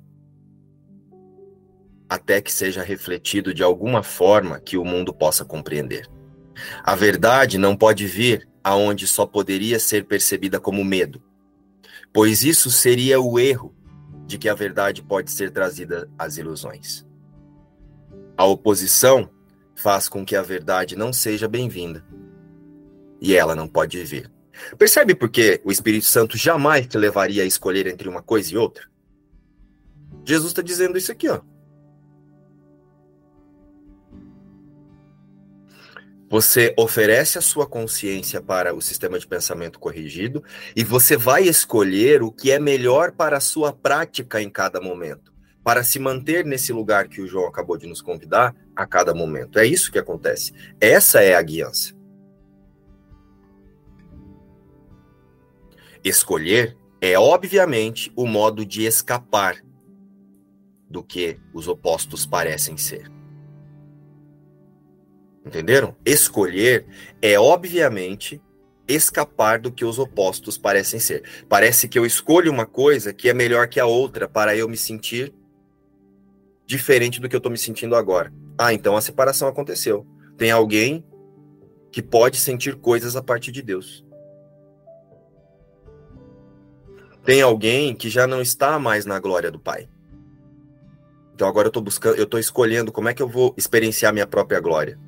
até 2.10 2.41
que 2.41 2.51
seja 2.51 2.82
refletido 2.82 3.53
de 3.53 3.64
alguma 3.64 4.01
forma 4.01 4.60
que 4.60 4.78
o 4.78 4.86
mundo 4.86 5.14
possa 5.14 5.43
compreender. 5.43 6.10
A 6.84 6.95
verdade 6.95 7.58
não 7.58 7.76
pode 7.76 8.08
vir 8.08 8.47
aonde 8.64 9.08
só 9.08 9.26
poderia 9.26 9.80
ser 9.80 10.05
percebida 10.05 10.60
como 10.60 10.84
medo, 10.84 11.22
pois 12.12 12.43
isso 12.43 12.70
seria 12.70 13.20
o 13.20 13.39
erro 13.39 13.74
de 14.26 14.38
que 14.38 14.49
a 14.49 14.53
verdade 14.53 15.01
pode 15.01 15.32
ser 15.32 15.51
trazida 15.51 16.10
às 16.18 16.38
ilusões. 16.38 17.05
A 18.36 18.45
oposição 18.45 19.30
faz 19.76 20.10
com 20.10 20.26
que 20.26 20.36
a 20.36 20.41
verdade 20.41 20.95
não 20.95 21.14
seja 21.14 21.47
bem-vinda 21.47 22.05
e 23.22 23.36
ela 23.36 23.55
não 23.55 23.68
pode 23.68 24.03
vir. 24.03 24.32
Percebe 24.78 25.16
por 25.16 25.30
que 25.30 25.62
o 25.64 25.72
Espírito 25.72 26.05
Santo 26.05 26.38
jamais 26.38 26.88
te 26.88 26.97
levaria 26.97 27.43
a 27.43 27.45
escolher 27.45 27.88
entre 27.88 28.10
uma 28.10 28.22
coisa 28.22 28.53
e 28.53 28.58
outra? 28.58 28.86
Jesus 30.26 30.51
está 30.51 30.62
dizendo 30.62 30.97
isso 30.97 31.12
aqui, 31.12 31.30
ó. 31.30 31.41
Você 36.30 36.74
oferece 36.78 37.38
a 37.38 37.42
sua 37.42 37.66
consciência 37.66 38.42
para 38.42 38.76
o 38.76 38.82
sistema 38.82 39.18
de 39.18 39.26
pensamento 39.26 39.80
corrigido 39.80 40.44
e 40.76 40.84
você 40.84 41.16
vai 41.16 41.44
escolher 41.44 42.22
o 42.22 42.32
que 42.32 42.52
é 42.52 42.60
melhor 42.60 43.14
para 43.14 43.38
a 43.38 43.42
sua 43.42 43.72
prática 43.72 44.42
em 44.42 44.50
cada 44.50 44.82
momento, 44.82 45.34
para 45.64 45.84
se 45.84 46.00
manter 46.00 46.46
nesse 46.46 46.74
lugar 46.74 47.08
que 47.08 47.22
o 47.22 47.28
João 47.28 47.48
acabou 47.48 47.78
de 47.78 47.88
nos 47.88 48.02
convidar 48.02 48.54
a 48.76 48.86
cada 48.86 49.14
momento. 49.14 49.58
É 49.58 49.66
isso 49.66 49.90
que 49.90 49.98
acontece. 49.98 50.52
Essa 50.82 51.22
é 51.22 51.34
a 51.34 51.42
guiança. 51.42 51.96
Escolher 56.04 56.78
é, 57.00 57.18
obviamente, 57.18 58.12
o 58.16 58.26
modo 58.26 58.66
de 58.66 58.86
escapar 58.86 59.64
do 60.90 61.04
que 61.04 61.40
os 61.54 61.68
opostos 61.68 62.26
parecem 62.26 62.76
ser. 62.76 63.16
Entenderam? 65.48 65.95
Escolher 66.06 66.86
é, 67.22 67.39
obviamente, 67.39 68.41
escapar 68.88 69.60
do 69.60 69.72
que 69.72 69.86
os 69.86 69.98
opostos 69.98 70.58
parecem 70.58 71.00
ser. 71.00 71.24
Parece 71.50 71.88
que 71.88 71.98
eu 71.98 72.06
escolho 72.06 72.52
uma 72.52 72.66
coisa 72.66 73.14
que 73.14 73.30
é 73.30 73.34
melhor 73.34 73.68
que 73.68 73.80
a 73.80 73.86
outra 73.86 74.28
para 74.28 74.56
eu 74.56 74.68
me 74.68 74.78
sentir 74.78 75.34
diferente 76.66 77.22
do 77.22 77.30
que 77.30 77.36
eu 77.36 77.39
estou 77.39 77.52
me 77.52 77.58
sentindo 77.58 77.95
agora. 77.95 78.32
Ah, 78.58 78.74
então 78.74 78.98
a 78.98 79.02
separação 79.02 79.48
aconteceu. 79.48 80.06
Tem 80.38 80.52
alguém 80.52 81.04
que 81.91 82.02
pode 82.02 82.38
sentir 82.38 82.76
coisas 82.76 83.16
a 83.16 83.24
partir 83.24 83.52
de 83.52 83.62
Deus. 83.62 84.06
Tem 87.24 87.41
alguém 87.41 87.95
que 87.95 88.10
já 88.10 88.28
não 88.28 88.41
está 88.41 88.78
mais 88.80 89.06
na 89.06 89.20
glória 89.20 89.52
do 89.52 89.60
Pai. 89.60 89.89
Então 91.34 91.48
agora 91.48 91.68
eu 91.68 91.70
estou 91.70 91.84
buscando, 91.84 92.16
eu 92.16 92.24
estou 92.24 92.39
escolhendo 92.39 92.91
como 92.91 93.10
é 93.10 93.14
que 93.14 93.22
eu 93.22 93.28
vou 93.28 93.54
experienciar 93.58 94.14
minha 94.14 94.28
própria 94.28 94.60
glória. 94.60 95.00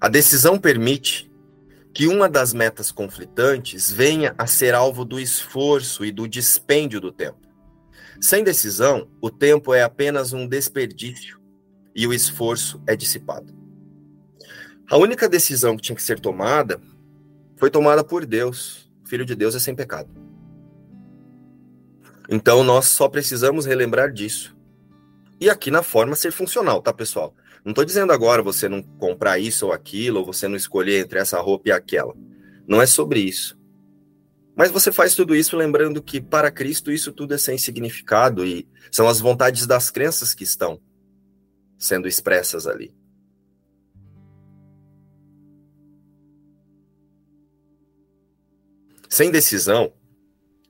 A 0.00 0.08
decisão 0.08 0.58
permite 0.58 1.30
que 1.92 2.06
uma 2.06 2.26
das 2.26 2.54
metas 2.54 2.90
conflitantes 2.90 3.92
venha 3.92 4.34
a 4.38 4.46
ser 4.46 4.74
alvo 4.74 5.04
do 5.04 5.20
esforço 5.20 6.04
e 6.04 6.10
do 6.10 6.26
dispêndio 6.26 7.00
do 7.00 7.12
tempo. 7.12 7.46
Sem 8.18 8.42
decisão, 8.42 9.08
o 9.20 9.30
tempo 9.30 9.74
é 9.74 9.82
apenas 9.82 10.32
um 10.32 10.46
desperdício 10.46 11.38
e 11.94 12.06
o 12.06 12.14
esforço 12.14 12.82
é 12.86 12.96
dissipado. 12.96 13.54
A 14.90 14.96
única 14.96 15.28
decisão 15.28 15.76
que 15.76 15.82
tinha 15.82 15.96
que 15.96 16.02
ser 16.02 16.18
tomada 16.18 16.80
foi 17.56 17.70
tomada 17.70 18.02
por 18.02 18.24
Deus. 18.24 18.90
O 19.04 19.08
Filho 19.08 19.26
de 19.26 19.34
Deus 19.34 19.54
é 19.54 19.58
sem 19.58 19.74
pecado. 19.74 20.08
Então 22.28 22.64
nós 22.64 22.86
só 22.86 23.08
precisamos 23.08 23.66
relembrar 23.66 24.12
disso. 24.12 24.56
E 25.38 25.50
aqui 25.50 25.70
na 25.70 25.82
forma 25.82 26.16
ser 26.16 26.32
funcional, 26.32 26.80
tá, 26.80 26.92
pessoal? 26.92 27.34
Não 27.64 27.72
estou 27.72 27.84
dizendo 27.84 28.12
agora 28.12 28.42
você 28.42 28.68
não 28.68 28.82
comprar 28.82 29.38
isso 29.38 29.66
ou 29.66 29.72
aquilo, 29.72 30.20
ou 30.20 30.26
você 30.26 30.48
não 30.48 30.56
escolher 30.56 31.00
entre 31.00 31.18
essa 31.18 31.40
roupa 31.40 31.68
e 31.68 31.72
aquela. 31.72 32.14
Não 32.66 32.80
é 32.80 32.86
sobre 32.86 33.20
isso. 33.20 33.58
Mas 34.56 34.70
você 34.70 34.90
faz 34.92 35.14
tudo 35.14 35.34
isso 35.34 35.56
lembrando 35.56 36.02
que 36.02 36.20
para 36.20 36.50
Cristo 36.50 36.90
isso 36.90 37.12
tudo 37.12 37.34
é 37.34 37.38
sem 37.38 37.56
significado 37.56 38.44
e 38.44 38.68
são 38.90 39.08
as 39.08 39.20
vontades 39.20 39.66
das 39.66 39.90
crenças 39.90 40.34
que 40.34 40.44
estão 40.44 40.80
sendo 41.78 42.08
expressas 42.08 42.66
ali. 42.66 42.94
Sem 49.08 49.30
decisão, 49.30 49.92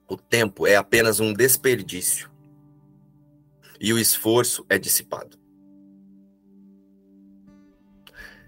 o 0.09 0.16
tempo 0.16 0.66
é 0.66 0.76
apenas 0.76 1.20
um 1.20 1.32
desperdício 1.32 2.30
e 3.80 3.93
o 3.93 3.99
esforço 3.99 4.64
é 4.68 4.78
dissipado. 4.78 5.39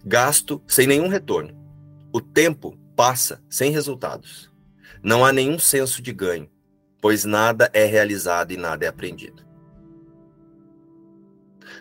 Gasto 0.05 0.62
sem 0.66 0.86
nenhum 0.86 1.09
retorno. 1.09 1.57
O 2.12 2.20
tempo 2.20 2.76
passa 2.96 3.42
sem 3.48 3.70
resultados. 3.70 4.53
Não 5.03 5.24
há 5.24 5.32
nenhum 5.32 5.59
senso 5.59 6.03
de 6.03 6.12
ganho, 6.12 6.50
pois 7.00 7.24
nada 7.24 7.70
é 7.72 7.84
realizado 7.84 8.53
e 8.53 8.57
nada 8.57 8.84
é 8.84 8.88
aprendido. 8.88 9.44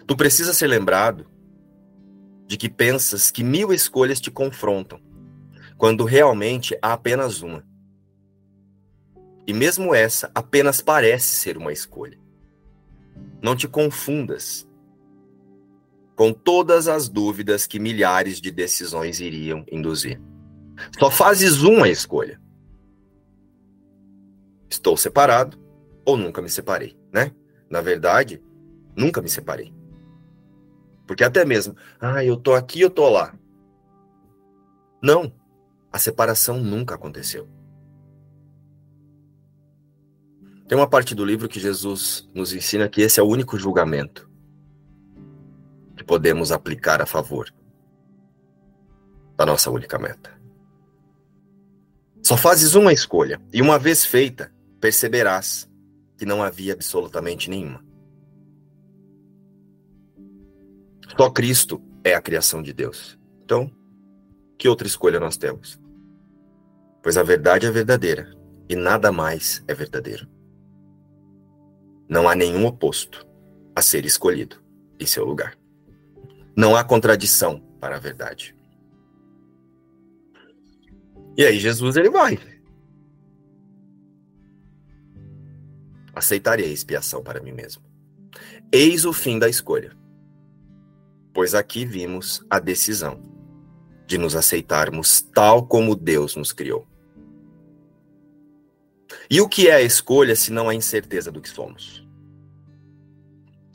Tu 0.07 0.15
precisa 0.15 0.53
ser 0.53 0.67
lembrado 0.67 1.28
de 2.47 2.57
que 2.57 2.69
pensas 2.69 3.32
que 3.32 3.43
mil 3.43 3.72
escolhas 3.72 4.19
te 4.19 4.32
confrontam, 4.32 4.99
quando 5.78 6.03
realmente 6.03 6.78
há 6.82 6.93
apenas 6.93 7.41
uma, 7.41 7.63
E 9.47 9.53
mesmo 9.53 9.93
essa 9.93 10.32
apenas 10.34 10.82
parece 10.82 11.36
ser 11.36 11.57
uma 11.57 11.74
escolha. 11.74 12.17
Não 13.41 13.55
te 13.55 13.67
confundas 13.67 14.67
com 16.22 16.32
todas 16.32 16.88
as 16.88 17.09
dúvidas 17.09 17.65
que 17.65 17.80
milhares 17.80 18.39
de 18.39 18.51
decisões 18.51 19.19
iriam 19.19 19.65
induzir. 19.72 20.22
Só 20.99 21.09
fazes 21.09 21.63
uma 21.63 21.89
escolha. 21.89 22.39
Estou 24.69 24.95
separado 24.95 25.57
ou 26.05 26.15
nunca 26.15 26.39
me 26.39 26.47
separei, 26.47 26.95
né? 27.11 27.34
Na 27.67 27.82
verdade, 27.82 28.39
nunca 28.95 29.19
me 29.19 29.28
separei. 29.30 29.74
Porque 31.07 31.24
até 31.24 31.43
mesmo, 31.43 31.76
ah, 31.99 32.24
eu 32.24 32.38
tô 32.38 32.53
aqui, 32.53 32.82
eu 32.82 32.91
tô 32.91 33.09
lá. 33.09 33.34
Não, 35.01 35.34
a 35.91 35.97
separação 35.97 36.59
nunca 36.59 36.93
aconteceu. 36.93 37.49
Tem 40.67 40.78
uma 40.78 40.88
parte 40.88 41.15
do 41.15 41.26
livro 41.26 41.49
que 41.49 41.59
Jesus 41.59 42.30
nos 42.32 42.53
ensina 42.53 42.88
que 42.88 43.01
esse 43.01 43.19
é 43.19 43.24
o 43.24 43.28
único 43.28 43.57
julgamento 43.57 44.31
podemos 46.12 46.51
aplicar 46.51 47.01
a 47.01 47.05
favor 47.05 47.49
da 49.38 49.45
nossa 49.45 49.72
única 49.72 49.97
meta. 49.97 50.30
Só 52.22 52.36
fazes 52.36 52.76
uma 52.76 52.91
escolha, 52.91 53.41
e 53.53 53.62
uma 53.62 53.80
vez 53.80 54.03
feita, 54.03 54.53
perceberás 54.82 55.72
que 56.18 56.26
não 56.26 56.43
havia 56.43 56.74
absolutamente 56.74 57.49
nenhuma. 57.49 57.82
Só 61.18 61.30
Cristo 61.30 61.82
é 62.03 62.14
a 62.14 62.22
criação 62.22 62.62
de 62.62 62.74
Deus. 62.74 63.18
Então, 63.45 63.72
que 64.59 64.68
outra 64.68 64.88
escolha 64.88 65.18
nós 65.18 65.38
temos? 65.38 65.80
Pois 67.01 67.16
a 67.16 67.24
verdade 67.24 67.68
é 67.68 67.72
verdadeira 67.72 68.36
e 68.68 68.76
nada 68.76 69.14
mais 69.14 69.64
é 69.66 69.74
verdadeiro. 69.74 70.28
Não 72.09 72.28
há 72.28 72.36
nenhum 72.36 72.66
oposto 72.66 73.26
a 73.74 73.82
ser 73.82 74.03
escolhido 74.03 74.62
em 74.99 75.05
seu 75.05 75.24
lugar. 75.24 75.61
Não 76.62 76.76
há 76.76 76.84
contradição 76.84 77.59
para 77.80 77.95
a 77.95 77.99
verdade. 77.99 78.55
E 81.36 81.43
aí 81.43 81.57
Jesus 81.57 81.95
ele 81.97 82.12
vai. 82.12 82.38
Aceitarei 86.14 86.68
a 86.68 86.72
expiação 86.72 87.24
para 87.24 87.41
mim 87.41 87.51
mesmo. 87.51 87.82
Eis 88.72 89.05
o 89.05 89.12
fim 89.12 89.39
da 89.39 89.49
escolha. 89.49 89.97
Pois 91.34 91.55
aqui 91.55 91.84
vimos 91.84 92.45
a 92.47 92.59
decisão 92.59 93.20
de 94.05 94.20
nos 94.20 94.36
aceitarmos 94.36 95.20
tal 95.20 95.66
como 95.66 95.95
Deus 95.95 96.36
nos 96.36 96.53
criou. 96.53 96.86
E 99.32 99.41
o 99.41 99.49
que 99.49 99.68
é 99.68 99.74
a 99.74 99.82
escolha 99.82 100.36
se 100.36 100.53
não 100.53 100.70
a 100.70 100.76
incerteza 100.76 101.32
do 101.32 101.41
que 101.41 101.49
somos? 101.49 102.07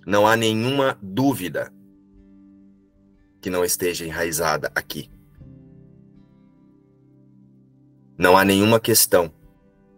Não 0.06 0.24
há 0.24 0.36
nenhuma 0.36 0.96
dúvida 1.02 1.74
que 3.40 3.50
não 3.50 3.64
esteja 3.64 4.04
enraizada 4.04 4.70
aqui. 4.74 5.10
Não 8.18 8.36
há 8.36 8.44
nenhuma 8.44 8.80
questão 8.80 9.32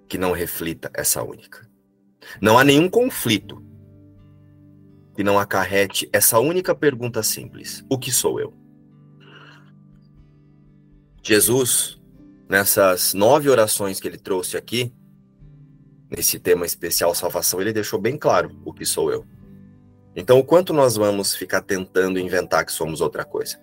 que 0.09 0.19
não 0.19 0.33
reflita 0.33 0.91
essa 0.93 1.23
única. 1.23 1.69
Não 2.41 2.59
há 2.59 2.65
nenhum 2.65 2.89
conflito 2.89 3.63
que 5.15 5.23
não 5.23 5.39
acarrete 5.39 6.09
essa 6.13 6.39
única 6.39 6.75
pergunta 6.75 7.23
simples: 7.23 7.85
O 7.89 7.99
que 7.99 8.11
sou 8.11 8.41
eu? 8.41 8.55
Jesus, 11.23 12.01
nessas 12.49 13.15
nove 13.15 13.49
orações 13.49 14.01
que 14.01 14.09
ele 14.09 14.19
trouxe 14.19 14.57
aqui, 14.57 14.93
nesse 16.11 16.39
tema 16.39 16.65
especial 16.65 17.15
salvação, 17.15 17.61
ele 17.61 17.73
deixou 17.73 18.01
bem 18.01 18.17
claro 18.17 18.61
o 18.65 18.73
que 18.73 18.85
sou 18.87 19.13
eu. 19.13 19.25
Então, 20.21 20.41
o 20.41 20.45
quanto 20.45 20.73
nós 20.73 20.97
vamos 20.97 21.37
ficar 21.37 21.63
tentando 21.63 22.19
inventar 22.19 22.67
que 22.67 22.73
somos 22.73 23.01
outra 23.01 23.25
coisa? 23.25 23.57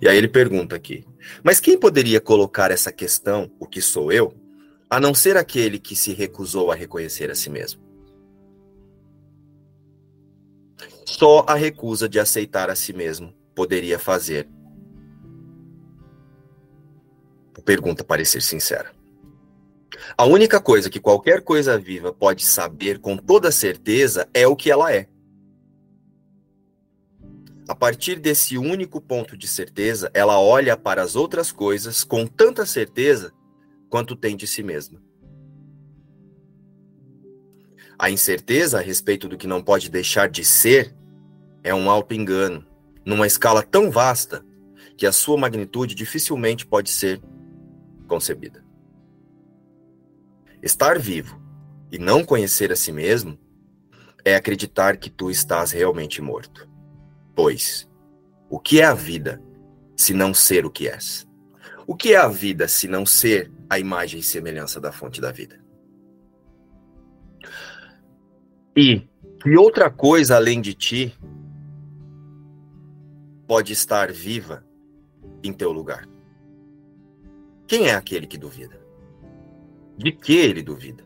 E 0.00 0.08
aí 0.08 0.16
ele 0.16 0.28
pergunta 0.28 0.76
aqui: 0.76 1.04
mas 1.42 1.58
quem 1.58 1.76
poderia 1.76 2.20
colocar 2.20 2.70
essa 2.70 2.92
questão, 2.92 3.50
o 3.58 3.66
que 3.66 3.82
sou 3.82 4.12
eu, 4.12 4.32
a 4.88 5.00
não 5.00 5.12
ser 5.12 5.36
aquele 5.36 5.76
que 5.76 5.96
se 5.96 6.12
recusou 6.12 6.70
a 6.70 6.76
reconhecer 6.76 7.32
a 7.32 7.34
si 7.34 7.50
mesmo? 7.50 7.82
Só 11.04 11.44
a 11.48 11.56
recusa 11.56 12.08
de 12.08 12.20
aceitar 12.20 12.70
a 12.70 12.76
si 12.76 12.92
mesmo 12.92 13.34
poderia 13.56 13.98
fazer 13.98 14.48
pergunta 17.64 18.04
parecer 18.04 18.40
sincera. 18.40 18.97
A 20.16 20.24
única 20.24 20.60
coisa 20.60 20.90
que 20.90 21.00
qualquer 21.00 21.42
coisa 21.42 21.78
viva 21.78 22.12
pode 22.12 22.44
saber 22.44 22.98
com 22.98 23.16
toda 23.16 23.50
certeza 23.50 24.28
é 24.32 24.46
o 24.46 24.56
que 24.56 24.70
ela 24.70 24.92
é. 24.92 25.08
A 27.68 27.74
partir 27.74 28.18
desse 28.18 28.56
único 28.56 29.00
ponto 29.00 29.36
de 29.36 29.46
certeza, 29.46 30.10
ela 30.14 30.40
olha 30.40 30.76
para 30.76 31.02
as 31.02 31.14
outras 31.14 31.52
coisas 31.52 32.02
com 32.02 32.26
tanta 32.26 32.64
certeza 32.64 33.32
quanto 33.90 34.16
tem 34.16 34.36
de 34.36 34.46
si 34.46 34.62
mesma. 34.62 35.02
A 37.98 38.10
incerteza 38.10 38.78
a 38.78 38.80
respeito 38.80 39.28
do 39.28 39.36
que 39.36 39.46
não 39.46 39.60
pode 39.62 39.90
deixar 39.90 40.28
de 40.28 40.44
ser 40.44 40.94
é 41.62 41.74
um 41.74 41.90
alto 41.90 42.14
engano, 42.14 42.64
numa 43.04 43.26
escala 43.26 43.62
tão 43.62 43.90
vasta 43.90 44.44
que 44.96 45.06
a 45.06 45.12
sua 45.12 45.36
magnitude 45.36 45.94
dificilmente 45.94 46.64
pode 46.64 46.90
ser 46.90 47.20
concebida. 48.06 48.67
Estar 50.62 50.98
vivo 50.98 51.40
e 51.90 51.98
não 51.98 52.24
conhecer 52.24 52.72
a 52.72 52.76
si 52.76 52.92
mesmo 52.92 53.38
é 54.24 54.34
acreditar 54.34 54.96
que 54.96 55.08
tu 55.08 55.30
estás 55.30 55.70
realmente 55.70 56.20
morto. 56.20 56.68
Pois, 57.34 57.88
o 58.50 58.58
que 58.58 58.80
é 58.80 58.84
a 58.84 58.94
vida 58.94 59.42
se 59.96 60.12
não 60.12 60.34
ser 60.34 60.66
o 60.66 60.70
que 60.70 60.88
és? 60.88 61.26
O 61.86 61.94
que 61.94 62.12
é 62.12 62.16
a 62.16 62.28
vida 62.28 62.68
se 62.68 62.88
não 62.88 63.06
ser 63.06 63.50
a 63.70 63.78
imagem 63.78 64.20
e 64.20 64.22
semelhança 64.22 64.80
da 64.80 64.92
fonte 64.92 65.20
da 65.20 65.32
vida? 65.32 65.58
E 68.76 69.08
que 69.42 69.56
outra 69.56 69.90
coisa 69.90 70.36
além 70.36 70.60
de 70.60 70.74
ti 70.74 71.14
pode 73.46 73.72
estar 73.72 74.12
viva 74.12 74.64
em 75.42 75.52
teu 75.52 75.72
lugar? 75.72 76.06
Quem 77.66 77.88
é 77.88 77.94
aquele 77.94 78.26
que 78.26 78.36
duvida? 78.36 78.77
De 79.98 80.12
que 80.12 80.36
ele 80.36 80.62
duvida? 80.62 81.04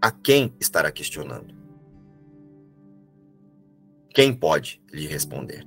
A 0.00 0.12
quem 0.12 0.54
estará 0.60 0.92
questionando? 0.92 1.52
Quem 4.14 4.32
pode 4.32 4.80
lhe 4.92 5.08
responder? 5.08 5.66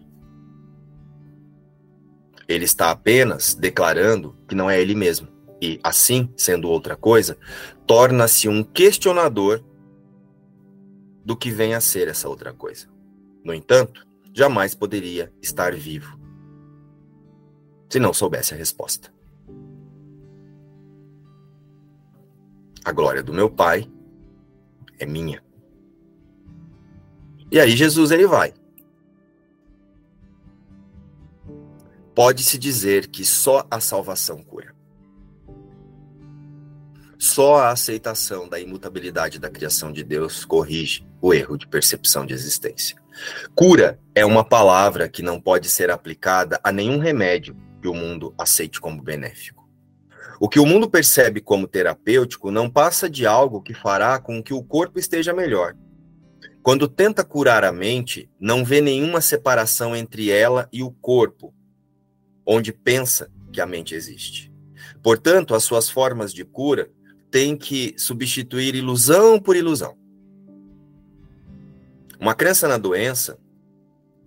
Ele 2.47 2.63
está 2.63 2.91
apenas 2.91 3.53
declarando 3.53 4.37
que 4.47 4.55
não 4.55 4.69
é 4.69 4.81
ele 4.81 4.95
mesmo. 4.95 5.27
E, 5.61 5.79
assim, 5.83 6.31
sendo 6.37 6.69
outra 6.69 6.95
coisa, 6.95 7.37
torna-se 7.85 8.47
um 8.47 8.63
questionador 8.63 9.61
do 11.25 11.35
que 11.35 11.51
vem 11.51 11.73
a 11.73 11.81
ser 11.81 12.07
essa 12.07 12.29
outra 12.29 12.53
coisa. 12.53 12.87
No 13.43 13.53
entanto, 13.53 14.07
jamais 14.33 14.73
poderia 14.73 15.31
estar 15.41 15.73
vivo 15.75 16.17
se 17.89 17.99
não 17.99 18.13
soubesse 18.13 18.53
a 18.53 18.57
resposta. 18.57 19.12
A 22.83 22.91
glória 22.91 23.23
do 23.23 23.33
meu 23.33 23.49
Pai 23.49 23.89
é 24.99 25.05
minha. 25.05 25.41
E 27.51 27.59
aí 27.59 27.75
Jesus 27.75 28.11
ele 28.11 28.27
vai. 28.27 28.53
Pode-se 32.15 32.57
dizer 32.57 33.07
que 33.07 33.23
só 33.23 33.65
a 33.71 33.79
salvação 33.79 34.43
cura. 34.43 34.73
Só 37.17 37.55
a 37.55 37.69
aceitação 37.69 38.49
da 38.49 38.59
imutabilidade 38.59 39.39
da 39.39 39.49
criação 39.49 39.91
de 39.91 40.03
Deus 40.03 40.43
corrige 40.43 41.07
o 41.21 41.33
erro 41.33 41.57
de 41.57 41.65
percepção 41.65 42.25
de 42.25 42.33
existência. 42.33 43.01
Cura 43.55 43.97
é 44.13 44.25
uma 44.25 44.43
palavra 44.43 45.07
que 45.07 45.21
não 45.21 45.39
pode 45.39 45.69
ser 45.69 45.89
aplicada 45.89 46.59
a 46.63 46.71
nenhum 46.71 46.99
remédio 46.99 47.55
que 47.81 47.87
o 47.87 47.93
mundo 47.93 48.33
aceite 48.37 48.81
como 48.81 49.01
benéfico. 49.01 49.62
O 50.43 50.49
que 50.49 50.59
o 50.59 50.65
mundo 50.65 50.89
percebe 50.89 51.39
como 51.39 51.69
terapêutico 51.69 52.51
não 52.51 52.69
passa 52.69 53.09
de 53.09 53.25
algo 53.25 53.61
que 53.61 53.73
fará 53.73 54.19
com 54.19 54.43
que 54.43 54.53
o 54.53 54.61
corpo 54.61 54.99
esteja 54.99 55.31
melhor. 55.31 55.73
Quando 56.61 56.85
tenta 56.85 57.23
curar 57.23 57.63
a 57.63 57.71
mente, 57.71 58.29
não 58.37 58.65
vê 58.65 58.81
nenhuma 58.81 59.21
separação 59.21 59.95
entre 59.95 60.29
ela 60.29 60.67
e 60.69 60.83
o 60.83 60.91
corpo, 60.91 61.53
onde 62.45 62.73
pensa 62.73 63.31
que 63.53 63.61
a 63.61 63.65
mente 63.65 63.95
existe. 63.95 64.51
Portanto, 65.01 65.55
as 65.55 65.63
suas 65.63 65.89
formas 65.89 66.33
de 66.33 66.43
cura 66.43 66.91
têm 67.31 67.55
que 67.55 67.95
substituir 67.97 68.75
ilusão 68.75 69.39
por 69.39 69.55
ilusão. 69.55 69.97
Uma 72.19 72.35
crença 72.35 72.67
na 72.67 72.77
doença 72.77 73.39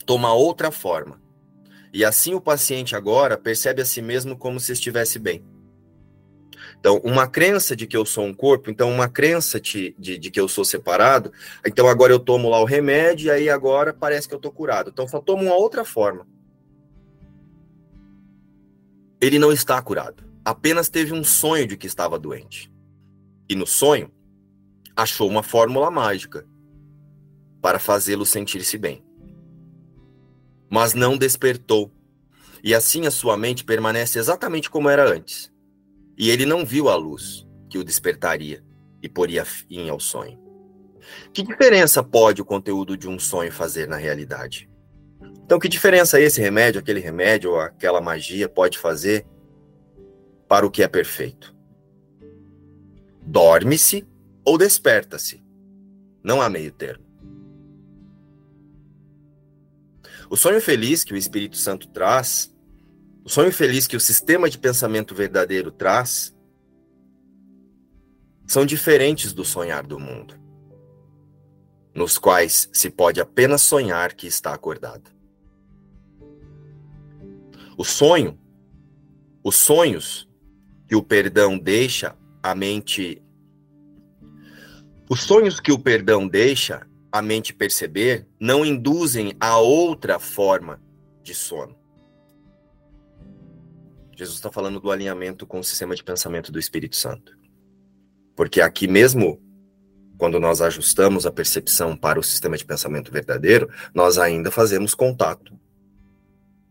toma 0.07 0.33
outra 0.33 0.71
forma 0.71 1.21
E 1.93 2.07
assim 2.07 2.33
o 2.33 2.41
paciente 2.41 2.97
agora 2.97 3.37
percebe 3.37 3.83
a 3.83 3.85
si 3.85 4.01
mesmo 4.01 4.35
como 4.35 4.59
se 4.59 4.73
estivesse 4.73 5.19
bem. 5.19 5.45
Então, 6.79 7.01
uma 7.05 7.27
crença 7.27 7.75
de 7.75 7.87
que 7.87 7.97
eu 7.97 8.05
sou 8.05 8.25
um 8.25 8.35
corpo, 8.35 8.71
então 8.71 8.91
uma 8.91 9.09
crença 9.09 9.61
de, 9.61 9.95
de, 9.99 10.19
de, 10.19 10.31
que 10.31 10.41
eu 10.41 10.49
sou 10.49 10.65
separado, 10.65 11.33
então 11.67 11.89
agora 11.89 12.13
eu 12.13 12.19
tomo 12.19 12.49
lá 12.49 12.61
o 12.61 12.65
remédio 12.65 13.27
e 13.27 13.31
aí 13.31 13.51
agora 13.51 13.93
parece 13.93 14.29
que 14.29 14.35
eu 14.35 14.39
tô 14.39 14.51
curado. 14.51 14.91
Então 14.91 15.07
só 15.09 15.21
tomo 15.21 15.45
uma 15.45 15.55
outra 15.55 15.85
forma. 15.85 16.27
Ele 19.21 19.39
não 19.39 19.53
está 19.53 19.81
curado. 19.81 20.25
Apenas 20.45 20.89
teve 20.89 21.13
um 21.13 21.25
sonho 21.25 21.67
de 21.67 21.77
que 21.77 21.87
estava 21.87 22.19
doente. 22.19 22.73
E 23.49 23.55
no 23.55 23.67
sonho, 23.67 24.13
achou 24.95 25.29
uma 25.29 25.43
fórmula 25.43 25.91
mágica 25.91 26.47
para 27.61 27.79
fazê-lo 27.79 28.25
sentir-se 28.25 28.79
bem. 28.79 29.05
Mas 30.71 30.95
não 30.95 31.17
despertou. 31.17 31.93
E 32.63 32.75
assim 32.75 33.07
a 33.07 33.11
sua 33.11 33.37
mente 33.37 33.65
permanece 33.65 34.19
exatamente 34.19 34.71
como 34.71 34.89
era 34.89 35.09
antes 35.09 35.56
e 36.17 36.31
ele 36.31 36.47
não 36.47 36.65
viu 36.65 36.89
a 36.89 36.97
luz 36.97 37.47
que 37.69 37.79
o 37.79 37.85
despertaria 37.85 38.65
e 39.03 39.09
poria 39.09 39.45
fim 39.45 39.89
ao 39.89 40.01
sonho. 40.01 40.39
Que 41.33 41.43
diferença 41.43 42.03
pode 42.03 42.43
o 42.43 42.45
conteúdo 42.45 42.97
de 42.97 43.09
um 43.09 43.19
sonho 43.19 43.53
fazer 43.53 43.87
na 43.87 43.97
realidade? 43.97 44.69
Então, 45.45 45.59
que 45.59 45.69
diferença 45.69 46.21
esse 46.21 46.41
remédio, 46.41 46.81
aquele 46.81 46.99
remédio 46.99 47.53
ou 47.53 47.61
aquela 47.61 48.01
magia 48.01 48.49
pode 48.49 48.79
fazer 48.79 49.25
para 50.49 50.67
o 50.67 50.71
que 50.71 50.83
é 50.83 50.89
perfeito? 50.89 51.55
Dorme-se 53.23 54.07
ou 54.45 54.59
desperta-se. 54.59 55.45
Não 56.23 56.41
há 56.41 56.49
meio 56.49 56.73
termo. 56.73 57.05
O 60.29 60.37
sonho 60.37 60.61
feliz 60.61 61.05
que 61.05 61.15
o 61.15 61.17
Espírito 61.17 61.57
Santo 61.57 61.89
traz 61.89 62.53
o 63.27 63.29
sonho 63.29 63.53
feliz 63.53 63.89
que 63.89 63.97
o 63.97 64.01
sistema 64.01 64.49
de 64.49 64.57
pensamento 64.57 65.13
verdadeiro 65.13 65.73
traz 65.73 66.33
são 68.47 68.65
diferentes 68.65 69.33
do 69.33 69.45
sonhar 69.45 69.85
do 69.85 69.99
mundo, 69.99 70.39
nos 71.93 72.19
quais 72.19 72.71
se 72.73 72.89
pode 72.89 73.21
apenas 73.21 73.63
sonhar 73.63 74.15
que 74.15 74.29
está 74.29 74.55
acordado. 74.55 75.11
O 77.77 77.83
sonho, 77.83 78.39
os 79.43 79.57
sonhos 79.57 80.29
que 80.87 80.95
o 80.95 81.03
perdão 81.03 81.59
deixa 81.59 82.17
a 82.41 82.55
mente 82.55 83.21
os 85.11 85.23
sonhos 85.23 85.59
que 85.59 85.73
o 85.73 85.79
perdão 85.81 86.29
deixa 86.29 86.87
a 87.11 87.21
mente 87.21 87.53
perceber 87.53 88.25
não 88.39 88.65
induzem 88.65 89.35
a 89.41 89.59
outra 89.59 90.21
forma 90.21 90.81
de 91.25 91.35
sono. 91.35 91.86
Jesus 94.17 94.39
está 94.39 94.51
falando 94.51 94.81
do 94.81 94.91
alinhamento 94.91 95.47
com 95.47 95.61
o 95.61 95.65
sistema 95.65 95.95
de 95.95 96.03
pensamento 96.03 96.51
do 96.51 96.59
Espírito 96.59 96.97
Santo. 96.97 97.37
Porque 98.35 98.63
aqui 98.63 98.89
mesmo, 98.89 99.39
quando 100.17 100.41
nós 100.41 100.63
ajustamos 100.63 101.27
a 101.27 101.31
percepção 101.31 101.95
para 101.95 102.19
o 102.19 102.23
sistema 102.23 102.57
de 102.57 102.65
pensamento 102.65 103.13
verdadeiro, 103.13 103.69
nós 103.95 104.17
ainda 104.17 104.51
fazemos 104.51 104.95
contato 104.95 105.53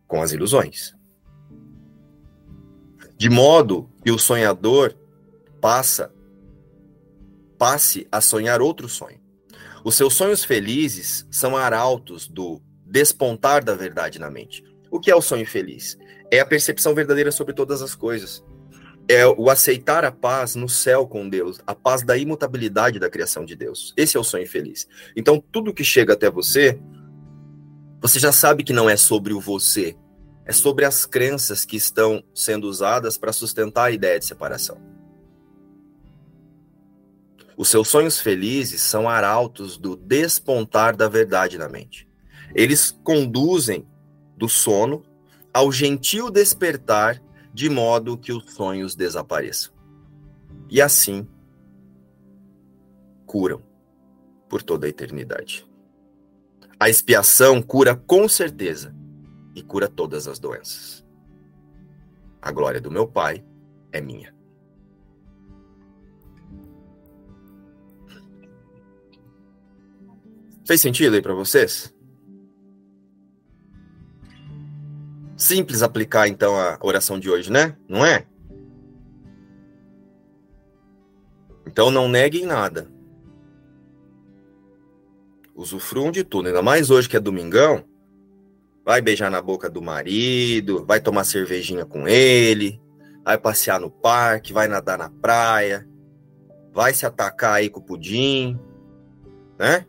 com 0.07 0.23
as 0.23 0.31
ilusões. 0.31 0.95
De 3.15 3.29
modo 3.29 3.89
que 4.03 4.11
o 4.11 4.17
sonhador 4.17 4.95
passa 5.61 6.11
passe 7.59 8.07
a 8.11 8.19
sonhar 8.19 8.61
outro 8.61 8.89
sonho. 8.89 9.21
Os 9.83 9.95
seus 9.95 10.15
sonhos 10.15 10.43
felizes 10.43 11.25
são 11.31 11.55
arautos 11.55 12.27
do 12.27 12.61
despontar 12.85 13.63
da 13.63 13.75
verdade 13.75 14.19
na 14.19 14.29
mente. 14.29 14.63
O 14.91 14.99
que 14.99 15.11
é 15.11 15.15
o 15.15 15.21
sonho 15.21 15.45
feliz? 15.45 15.97
É 16.37 16.39
a 16.39 16.45
percepção 16.45 16.93
verdadeira 16.93 17.31
sobre 17.31 17.53
todas 17.53 17.81
as 17.81 17.95
coisas. 17.95 18.43
É 19.07 19.25
o 19.27 19.49
aceitar 19.49 20.03
a 20.03 20.11
paz 20.11 20.55
no 20.55 20.67
céu 20.67 21.07
com 21.07 21.29
Deus, 21.29 21.61
a 21.65 21.75
paz 21.75 22.03
da 22.03 22.17
imutabilidade 22.17 22.99
da 22.99 23.09
criação 23.09 23.45
de 23.45 23.55
Deus. 23.55 23.93
Esse 23.95 24.17
é 24.17 24.19
o 24.19 24.23
sonho 24.23 24.47
feliz. 24.47 24.87
Então, 25.15 25.43
tudo 25.51 25.73
que 25.73 25.83
chega 25.83 26.13
até 26.13 26.29
você, 26.29 26.79
você 28.01 28.19
já 28.19 28.31
sabe 28.31 28.63
que 28.63 28.73
não 28.73 28.89
é 28.89 28.97
sobre 28.97 29.33
o 29.33 29.39
você, 29.39 29.95
é 30.43 30.51
sobre 30.51 30.85
as 30.85 31.05
crenças 31.05 31.65
que 31.65 31.75
estão 31.75 32.23
sendo 32.33 32.67
usadas 32.67 33.17
para 33.17 33.31
sustentar 33.31 33.85
a 33.85 33.91
ideia 33.91 34.19
de 34.19 34.25
separação. 34.25 34.77
Os 37.57 37.69
seus 37.69 37.87
sonhos 37.87 38.19
felizes 38.19 38.81
são 38.81 39.07
arautos 39.07 39.77
do 39.77 39.95
despontar 39.95 40.95
da 40.95 41.07
verdade 41.07 41.57
na 41.57 41.69
mente. 41.69 42.07
Eles 42.53 42.91
conduzem 43.03 43.87
do 44.35 44.49
sono 44.49 45.03
ao 45.55 45.71
gentil 45.71 46.29
despertar, 46.29 47.23
de 47.53 47.69
modo 47.69 48.17
que 48.17 48.33
os 48.33 48.53
sonhos 48.53 48.93
desapareçam. 48.93 49.73
E 50.69 50.81
assim 50.81 51.25
curam 53.25 53.63
por 54.49 54.61
toda 54.61 54.85
a 54.85 54.89
eternidade. 54.89 55.65
A 56.77 56.89
expiação 56.89 57.61
cura 57.61 57.95
com 57.95 58.27
certeza 58.27 58.93
e 59.55 59.63
cura 59.63 59.87
todas 59.87 60.27
as 60.27 60.39
doenças. 60.39 61.05
A 62.41 62.51
glória 62.51 62.81
do 62.81 62.91
meu 62.91 63.07
Pai 63.07 63.41
é 63.93 64.01
minha. 64.01 64.35
Fez 70.65 70.81
sentido 70.81 71.15
aí 71.15 71.21
para 71.21 71.33
vocês? 71.33 71.94
Simples 75.37 75.83
aplicar 75.83 76.27
então 76.27 76.57
a 76.57 76.77
oração 76.81 77.19
de 77.19 77.29
hoje, 77.29 77.51
né? 77.51 77.75
Não 77.89 78.05
é? 78.05 78.25
Então 81.67 81.91
não 81.91 82.07
neguem 82.07 82.45
nada. 82.45 82.87
Usufruam 85.53 86.11
de 86.11 86.23
tudo, 86.23 86.47
ainda 86.47 86.61
mais 86.61 86.89
hoje 86.89 87.09
que 87.09 87.17
é 87.17 87.19
domingão. 87.19 87.83
Vai 88.85 89.01
beijar 89.01 89.31
na 89.31 89.41
boca 89.41 89.69
do 89.69 89.81
marido, 89.81 90.85
vai 90.85 90.99
tomar 91.01 91.23
cervejinha 91.23 91.85
com 91.85 92.07
ele, 92.07 92.79
vai 93.23 93.37
passear 93.37 93.79
no 93.79 93.89
parque, 93.89 94.53
vai 94.53 94.67
nadar 94.67 94.97
na 94.97 95.09
praia, 95.09 95.87
vai 96.71 96.93
se 96.93 97.05
atacar 97.05 97.55
aí 97.55 97.69
com 97.69 97.79
o 97.79 97.83
pudim, 97.83 98.59
né? 99.57 99.85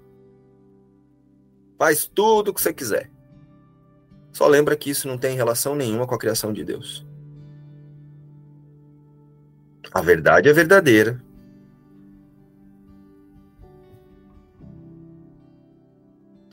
Faz 1.78 2.06
tudo 2.06 2.48
o 2.48 2.54
que 2.54 2.60
você 2.60 2.72
quiser. 2.72 3.15
Só 4.36 4.46
lembra 4.46 4.76
que 4.76 4.90
isso 4.90 5.08
não 5.08 5.16
tem 5.16 5.34
relação 5.34 5.74
nenhuma 5.74 6.06
com 6.06 6.14
a 6.14 6.18
criação 6.18 6.52
de 6.52 6.62
Deus. 6.62 7.06
A 9.90 10.02
verdade 10.02 10.46
é 10.46 10.52
verdadeira. 10.52 11.24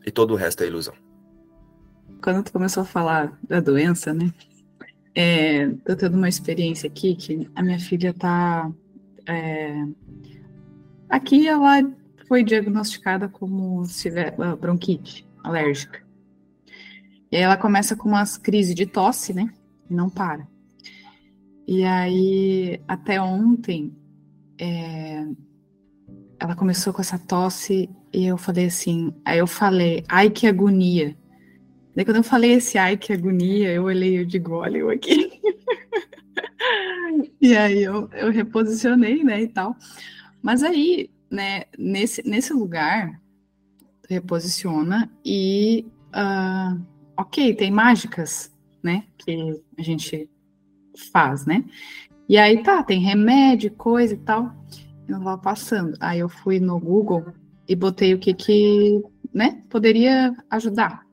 E 0.06 0.10
todo 0.12 0.32
o 0.32 0.38
resto 0.38 0.64
é 0.64 0.68
ilusão. 0.68 0.94
Quando 2.24 2.46
tu 2.46 2.54
começou 2.54 2.84
a 2.84 2.86
falar 2.86 3.38
da 3.44 3.60
doença, 3.60 4.14
né? 4.14 4.34
É, 5.14 5.68
tô 5.86 5.94
tendo 5.98 6.16
uma 6.16 6.30
experiência 6.30 6.88
aqui 6.88 7.18
que 7.18 7.52
a 7.54 7.62
minha 7.62 7.82
filha 7.82 8.14
tá. 8.14 8.72
É, 9.28 9.86
aqui 11.10 11.50
ela 11.50 11.82
foi 12.30 12.46
diagnosticada 12.46 13.28
como 13.28 13.84
tiver 13.84 14.34
bronquite 14.58 15.28
alérgica. 15.44 16.03
E 17.34 17.36
aí 17.36 17.42
ela 17.42 17.58
começa 17.58 17.96
com 17.96 18.10
umas 18.10 18.38
crises 18.38 18.76
de 18.76 18.86
tosse, 18.86 19.34
né? 19.34 19.52
E 19.90 19.94
não 19.96 20.08
para. 20.08 20.48
E 21.68 21.84
aí, 21.84 22.80
até 22.88 23.20
ontem, 23.20 23.92
é, 24.56 25.26
ela 26.40 26.56
começou 26.56 26.94
com 26.94 27.02
essa 27.02 27.18
tosse 27.18 27.90
e 28.14 28.28
eu 28.28 28.38
falei 28.38 28.68
assim, 28.68 29.12
aí 29.26 29.40
eu 29.40 29.48
falei, 29.48 30.04
ai 30.08 30.30
que 30.30 30.46
agonia. 30.46 31.18
Daí 31.96 32.06
quando 32.06 32.18
eu 32.18 32.24
falei 32.24 32.52
esse 32.52 32.78
ai 32.78 32.98
que 32.98 33.12
agonia, 33.12 33.72
eu 33.72 33.86
olhei 33.86 34.20
e 34.20 34.26
digo, 34.26 34.52
olha 34.52 34.78
eu 34.78 34.92
aqui. 34.92 35.42
e 37.42 37.58
aí 37.58 37.82
eu, 37.82 38.12
eu 38.12 38.30
reposicionei, 38.30 39.24
né, 39.24 39.42
e 39.42 39.48
tal. 39.48 39.76
Mas 40.40 40.62
aí, 40.62 41.10
né, 41.32 41.64
nesse, 41.80 42.22
nesse 42.30 42.54
lugar, 42.54 43.20
reposiciona 44.08 45.12
e 45.26 45.84
uh, 46.10 46.93
ok, 47.18 47.54
tem 47.56 47.72
mágicas, 47.72 48.52
né? 48.82 49.04
Que 49.18 49.62
a 49.78 49.82
gente 49.82 50.30
faz, 51.12 51.46
né? 51.46 51.64
E 52.28 52.38
aí 52.38 52.64
tá, 52.64 52.84
tem 52.84 53.00
remédio, 53.00 53.72
coisa 53.72 54.14
e 54.14 54.18
tal. 54.18 54.54
Eu 55.08 55.20
vou 55.20 55.38
passando. 55.38 55.96
Aí 56.00 56.20
eu 56.20 56.30
fui 56.30 56.60
no 56.60 56.80
Google 56.80 57.34
e 57.68 57.76
botei 57.76 58.14
o 58.14 58.20
que 58.20 58.34
que, 58.34 59.04
né, 59.34 59.62
poderia 59.70 60.36
ajudar. 60.50 61.04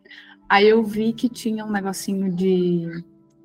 Aí 0.48 0.68
eu 0.68 0.82
vi 0.82 1.12
que 1.12 1.28
tinha 1.28 1.64
um 1.64 1.70
negocinho 1.70 2.32
de 2.32 3.04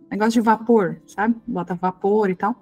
negócio 0.10 0.34
de 0.34 0.42
vapor, 0.42 1.02
sabe? 1.08 1.36
Bota 1.46 1.76
vapor 1.76 2.30
e 2.30 2.36
tal. 2.36 2.56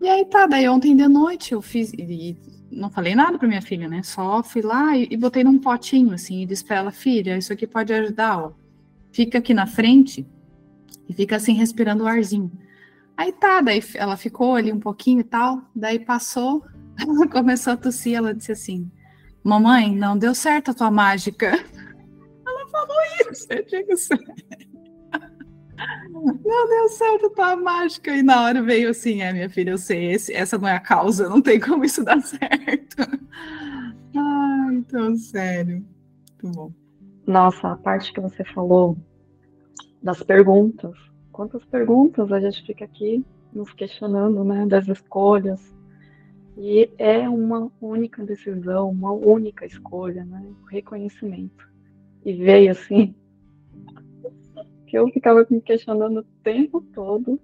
E 0.00 0.08
aí 0.08 0.24
tá, 0.26 0.46
daí 0.46 0.68
ontem 0.68 0.94
de 0.94 1.08
noite 1.08 1.52
eu 1.52 1.60
fiz 1.60 1.92
e, 1.92 2.36
não 2.70 2.90
falei 2.90 3.14
nada 3.14 3.38
para 3.38 3.48
minha 3.48 3.62
filha, 3.62 3.88
né? 3.88 4.02
Só 4.02 4.42
fui 4.42 4.62
lá 4.62 4.96
e, 4.96 5.08
e, 5.10 5.16
botei 5.16 5.42
num 5.42 5.58
potinho 5.58 6.12
assim 6.12 6.42
e 6.42 6.46
disse 6.46 6.64
para 6.64 6.76
ela, 6.76 6.90
filha, 6.90 7.36
isso 7.36 7.52
aqui 7.52 7.66
pode 7.66 7.92
ajudar, 7.92 8.38
ó 8.38 8.67
fica 9.18 9.38
aqui 9.38 9.52
na 9.52 9.66
frente 9.66 10.24
E 11.08 11.12
fica 11.12 11.34
assim 11.34 11.54
respirando 11.54 12.04
o 12.04 12.06
arzinho. 12.06 12.52
Aí 13.16 13.32
tá, 13.32 13.60
daí 13.60 13.82
ela 13.96 14.16
ficou 14.16 14.54
ali 14.54 14.72
um 14.72 14.78
pouquinho 14.78 15.20
e 15.20 15.24
tal, 15.24 15.60
daí 15.74 15.98
passou, 15.98 16.64
ela 16.96 17.26
começou 17.26 17.72
a 17.72 17.76
tossir, 17.76 18.14
ela 18.14 18.32
disse 18.32 18.52
assim: 18.52 18.88
Mamãe, 19.42 19.92
não 19.92 20.16
deu 20.16 20.36
certo 20.36 20.70
a 20.70 20.74
tua 20.74 20.90
mágica. 20.90 21.48
Ela 22.46 22.68
falou 22.70 22.96
isso, 23.30 23.46
eu 23.50 23.64
digo 23.66 23.96
sério. 23.96 24.34
Não 26.10 26.68
deu 26.68 26.88
certo 26.88 27.26
a 27.26 27.30
tua 27.30 27.56
mágica. 27.56 28.16
E 28.16 28.22
na 28.22 28.42
hora 28.42 28.62
veio 28.62 28.90
assim: 28.90 29.20
É, 29.20 29.32
minha 29.32 29.50
filha, 29.50 29.70
eu 29.72 29.78
sei, 29.78 30.12
esse, 30.12 30.32
essa 30.32 30.56
não 30.58 30.66
é 30.66 30.76
a 30.76 30.80
causa, 30.80 31.28
não 31.28 31.42
tem 31.42 31.60
como 31.60 31.84
isso 31.84 32.02
dar 32.02 32.20
certo. 32.22 32.96
Ai, 34.16 34.74
então, 34.74 35.14
sério. 35.16 35.84
Muito 36.42 36.56
bom. 36.56 36.72
Nossa, 37.26 37.72
a 37.72 37.76
parte 37.76 38.12
que 38.12 38.20
você 38.20 38.42
falou 38.54 38.96
das 40.02 40.22
perguntas. 40.22 40.96
Quantas 41.32 41.64
perguntas 41.64 42.32
a 42.32 42.40
gente 42.40 42.64
fica 42.64 42.84
aqui 42.84 43.24
nos 43.52 43.72
questionando, 43.72 44.44
né, 44.44 44.66
das 44.66 44.88
escolhas. 44.88 45.74
E 46.56 46.90
é 46.98 47.28
uma 47.28 47.70
única 47.80 48.24
decisão, 48.24 48.90
uma 48.90 49.12
única 49.12 49.64
escolha, 49.64 50.24
né, 50.24 50.44
o 50.62 50.66
reconhecimento. 50.66 51.68
E 52.24 52.32
veio 52.32 52.72
assim, 52.72 53.14
que 54.86 54.98
eu 54.98 55.08
ficava 55.08 55.46
me 55.48 55.60
questionando 55.60 56.20
o 56.20 56.24
tempo 56.42 56.80
todo. 56.80 57.40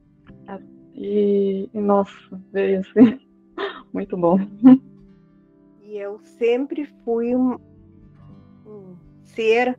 E, 0.94 1.68
e 1.72 1.80
nossa, 1.80 2.40
veio 2.52 2.80
assim, 2.80 3.20
muito 3.92 4.16
bom. 4.16 4.38
E 5.82 5.96
eu 5.96 6.18
sempre 6.38 6.86
fui 7.04 7.34
um, 7.34 7.58
um 8.66 8.96
ser 9.22 9.78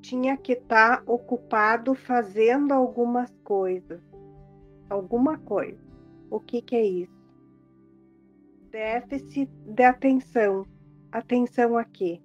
tinha 0.00 0.36
que 0.36 0.52
estar 0.52 0.98
tá 0.98 1.12
ocupado 1.12 1.94
fazendo 1.94 2.72
algumas 2.72 3.30
coisas. 3.44 4.00
Alguma 4.88 5.38
coisa. 5.38 5.78
O 6.30 6.40
que, 6.40 6.62
que 6.62 6.76
é 6.76 6.84
isso? 6.84 7.18
Déficit 8.70 9.50
de 9.66 9.82
atenção. 9.82 10.66
Atenção 11.10 11.76
a 11.76 11.84
quê? 11.84 12.20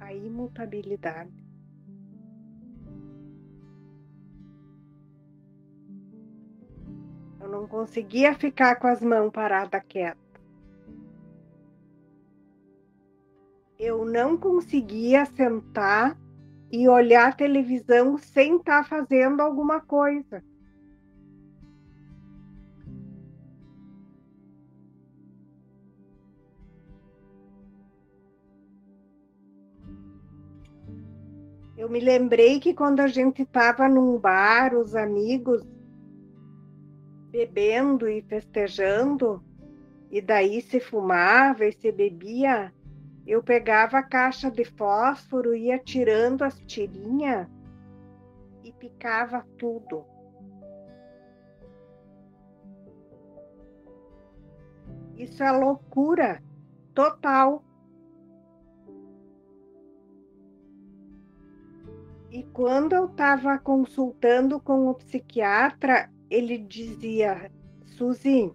A 0.00 0.12
imutabilidade. 0.12 1.42
Eu 7.40 7.48
não 7.48 7.66
conseguia 7.66 8.34
ficar 8.34 8.76
com 8.76 8.86
as 8.86 9.00
mãos 9.02 9.30
paradas 9.30 9.82
quietas. 9.88 10.21
Eu 13.82 14.04
não 14.04 14.36
conseguia 14.36 15.24
sentar 15.26 16.16
e 16.70 16.88
olhar 16.88 17.36
televisão 17.36 18.16
sem 18.16 18.56
estar 18.56 18.84
tá 18.84 18.88
fazendo 18.88 19.40
alguma 19.40 19.80
coisa. 19.80 20.40
Eu 31.76 31.90
me 31.90 31.98
lembrei 31.98 32.60
que 32.60 32.72
quando 32.72 33.00
a 33.00 33.08
gente 33.08 33.42
estava 33.42 33.88
num 33.88 34.16
bar, 34.16 34.76
os 34.76 34.94
amigos 34.94 35.60
bebendo 37.32 38.08
e 38.08 38.22
festejando, 38.22 39.42
e 40.08 40.20
daí 40.20 40.60
se 40.60 40.78
fumava 40.78 41.66
e 41.66 41.72
se 41.72 41.90
bebia, 41.90 42.72
eu 43.26 43.42
pegava 43.42 43.98
a 43.98 44.02
caixa 44.02 44.50
de 44.50 44.64
fósforo, 44.64 45.54
ia 45.54 45.78
tirando 45.78 46.42
as 46.42 46.58
tirinhas 46.60 47.48
e 48.64 48.72
picava 48.72 49.46
tudo. 49.58 50.04
Isso 55.16 55.42
é 55.42 55.52
loucura 55.52 56.42
total. 56.94 57.62
E 62.30 62.42
quando 62.44 62.94
eu 62.94 63.06
estava 63.06 63.58
consultando 63.58 64.58
com 64.58 64.88
o 64.88 64.94
psiquiatra, 64.94 66.10
ele 66.30 66.58
dizia: 66.58 67.52
Suzy, 67.84 68.52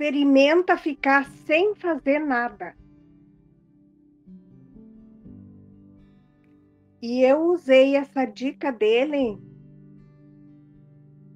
experimenta 0.00 0.78
ficar 0.78 1.26
sem 1.44 1.74
fazer 1.74 2.20
nada. 2.20 2.74
E 7.02 7.22
eu 7.22 7.42
usei 7.42 7.96
essa 7.96 8.24
dica 8.24 8.72
dele 8.72 9.38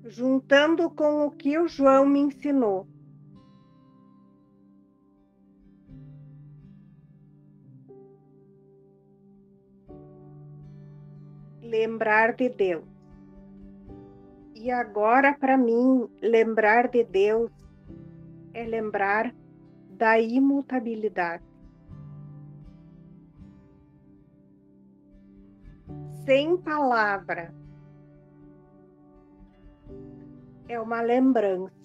juntando 0.07 0.89
com 0.89 1.27
o 1.27 1.31
que 1.31 1.59
o 1.59 1.69
João 1.69 2.07
me 2.07 2.21
ensinou. 2.21 2.89
Lembrar 11.61 12.33
de 12.35 12.49
Deus. 12.49 12.85
E 14.55 14.71
agora, 14.71 15.35
para 15.35 15.59
mim, 15.59 16.09
lembrar 16.23 16.89
de 16.89 17.05
Deus 17.05 17.51
é 18.55 18.65
lembrar 18.65 19.35
da 19.91 20.19
imutabilidade. 20.19 21.45
Sem 26.25 26.57
palavra, 26.57 27.53
é 30.69 30.81
uma 30.81 31.03
lembrança. 31.03 31.85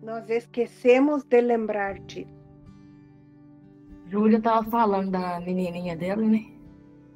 Nós 0.00 0.30
esquecemos 0.30 1.24
de 1.24 1.40
lembrar 1.40 1.98
disso. 2.00 2.43
Júlia 4.14 4.40
tava 4.40 4.70
falando 4.70 5.10
da 5.10 5.40
menininha 5.40 5.96
dela, 5.96 6.22
né? 6.22 6.44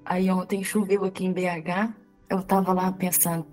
Aí 0.05 0.29
ontem 0.29 0.65
choveu 0.65 1.05
aqui 1.05 1.25
em 1.25 1.33
BH. 1.33 1.95
Eu 2.29 2.43
tava 2.43 2.73
lá 2.73 2.91
pensando, 2.91 3.47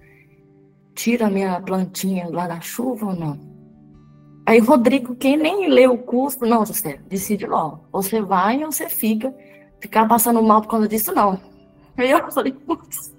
tira 0.96 1.30
minha 1.30 1.62
plantinha 1.62 2.28
lá 2.28 2.48
da 2.48 2.60
chuva 2.60 3.06
ou 3.06 3.16
não? 3.16 3.40
Aí 4.48 4.58
Rodrigo, 4.58 5.16
quem 5.16 5.38
nem 5.38 5.70
leu 5.70 5.94
o 5.94 5.98
curso, 6.00 6.44
não, 6.44 6.66
José, 6.66 7.00
decide 7.08 7.46
logo. 7.46 7.82
Você 7.92 8.20
vai 8.20 8.64
ou 8.64 8.72
você 8.72 8.90
fica. 8.90 9.32
Ficar 9.80 10.08
passando 10.08 10.42
mal 10.42 10.64
por 10.64 10.70
causa 10.70 10.88
disso, 10.88 11.14
não. 11.14 11.40
Aí 11.96 12.10
eu 12.10 12.32
falei, 12.32 12.52
putz, 12.52 13.16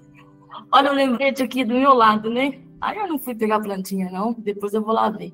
olha 0.69 0.91
o 0.91 0.95
lembrete 0.95 1.41
aqui 1.41 1.63
do 1.63 1.73
meu 1.73 1.93
lado, 1.93 2.29
né? 2.29 2.59
Aí 2.81 2.97
eu 2.97 3.07
não 3.07 3.17
fui 3.17 3.33
pegar 3.33 3.55
a 3.55 3.61
plantinha, 3.61 4.11
não. 4.11 4.33
Depois 4.33 4.73
eu 4.73 4.83
vou 4.83 4.93
lá 4.93 5.09
ver. 5.09 5.33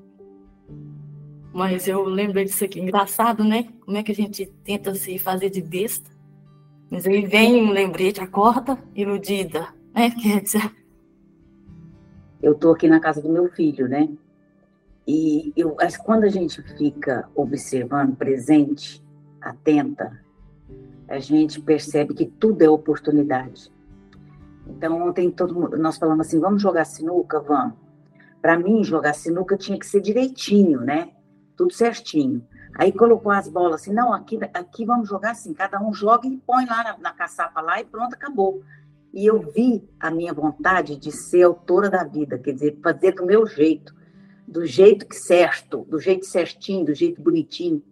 Mas 1.54 1.86
eu 1.86 2.02
lembrei 2.02 2.44
disso 2.44 2.64
aqui. 2.64 2.80
Engraçado, 2.80 3.44
né? 3.44 3.68
Como 3.84 3.96
é 3.96 4.02
que 4.02 4.10
a 4.10 4.14
gente 4.14 4.44
tenta 4.64 4.92
se 4.96 5.20
fazer 5.20 5.50
de 5.50 5.62
besta. 5.62 6.10
Mas 6.90 7.06
aí 7.06 7.24
vem 7.24 7.62
um 7.62 7.70
lembrete, 7.70 8.20
acorda, 8.20 8.76
iludida, 8.92 9.68
né? 9.94 10.10
Dizer... 10.42 10.72
Eu 12.42 12.56
tô 12.56 12.72
aqui 12.72 12.88
na 12.88 12.98
casa 12.98 13.22
do 13.22 13.28
meu 13.28 13.48
filho, 13.52 13.88
né? 13.88 14.08
E 15.06 15.52
eu, 15.56 15.76
quando 16.04 16.24
a 16.24 16.28
gente 16.28 16.60
fica 16.76 17.28
observando, 17.36 18.16
presente, 18.16 19.02
atenta, 19.40 20.20
a 21.06 21.20
gente 21.20 21.60
percebe 21.60 22.14
que 22.14 22.26
tudo 22.26 22.62
é 22.62 22.68
oportunidade. 22.68 23.72
Então, 24.66 25.06
ontem 25.06 25.30
todo 25.30 25.54
mundo, 25.54 25.78
nós 25.78 25.98
falamos 25.98 26.26
assim, 26.26 26.40
vamos 26.40 26.60
jogar 26.60 26.84
sinuca? 26.84 27.38
Vamos. 27.40 27.74
Para 28.42 28.58
mim, 28.58 28.82
jogar 28.82 29.14
sinuca 29.14 29.56
tinha 29.56 29.78
que 29.78 29.86
ser 29.86 30.00
direitinho, 30.00 30.80
né? 30.80 31.10
Tudo 31.56 31.72
certinho. 31.72 32.46
Aí 32.76 32.92
colocou 32.92 33.30
as 33.30 33.48
bolas 33.48 33.82
assim, 33.82 33.92
não, 33.92 34.12
aqui, 34.12 34.38
aqui 34.52 34.84
vamos 34.84 35.08
jogar 35.08 35.32
assim, 35.32 35.54
cada 35.54 35.80
um 35.80 35.92
joga 35.92 36.26
e 36.26 36.36
põe 36.38 36.66
lá 36.66 36.82
na, 36.82 36.98
na 36.98 37.12
caçapa 37.12 37.60
lá 37.60 37.80
e 37.80 37.84
pronto, 37.84 38.14
acabou. 38.14 38.62
E 39.12 39.26
eu 39.26 39.40
vi 39.52 39.88
a 40.00 40.10
minha 40.10 40.32
vontade 40.32 40.96
de 40.96 41.12
ser 41.12 41.44
autora 41.44 41.88
da 41.88 42.02
vida, 42.02 42.36
quer 42.36 42.52
dizer, 42.52 42.78
fazer 42.82 43.12
do 43.12 43.24
meu 43.24 43.46
jeito, 43.46 43.94
do 44.46 44.66
jeito 44.66 45.06
que 45.06 45.14
certo, 45.14 45.86
do 45.88 46.00
jeito 46.00 46.26
certinho, 46.26 46.84
do 46.84 46.94
jeito 46.94 47.22
bonitinho, 47.22 47.82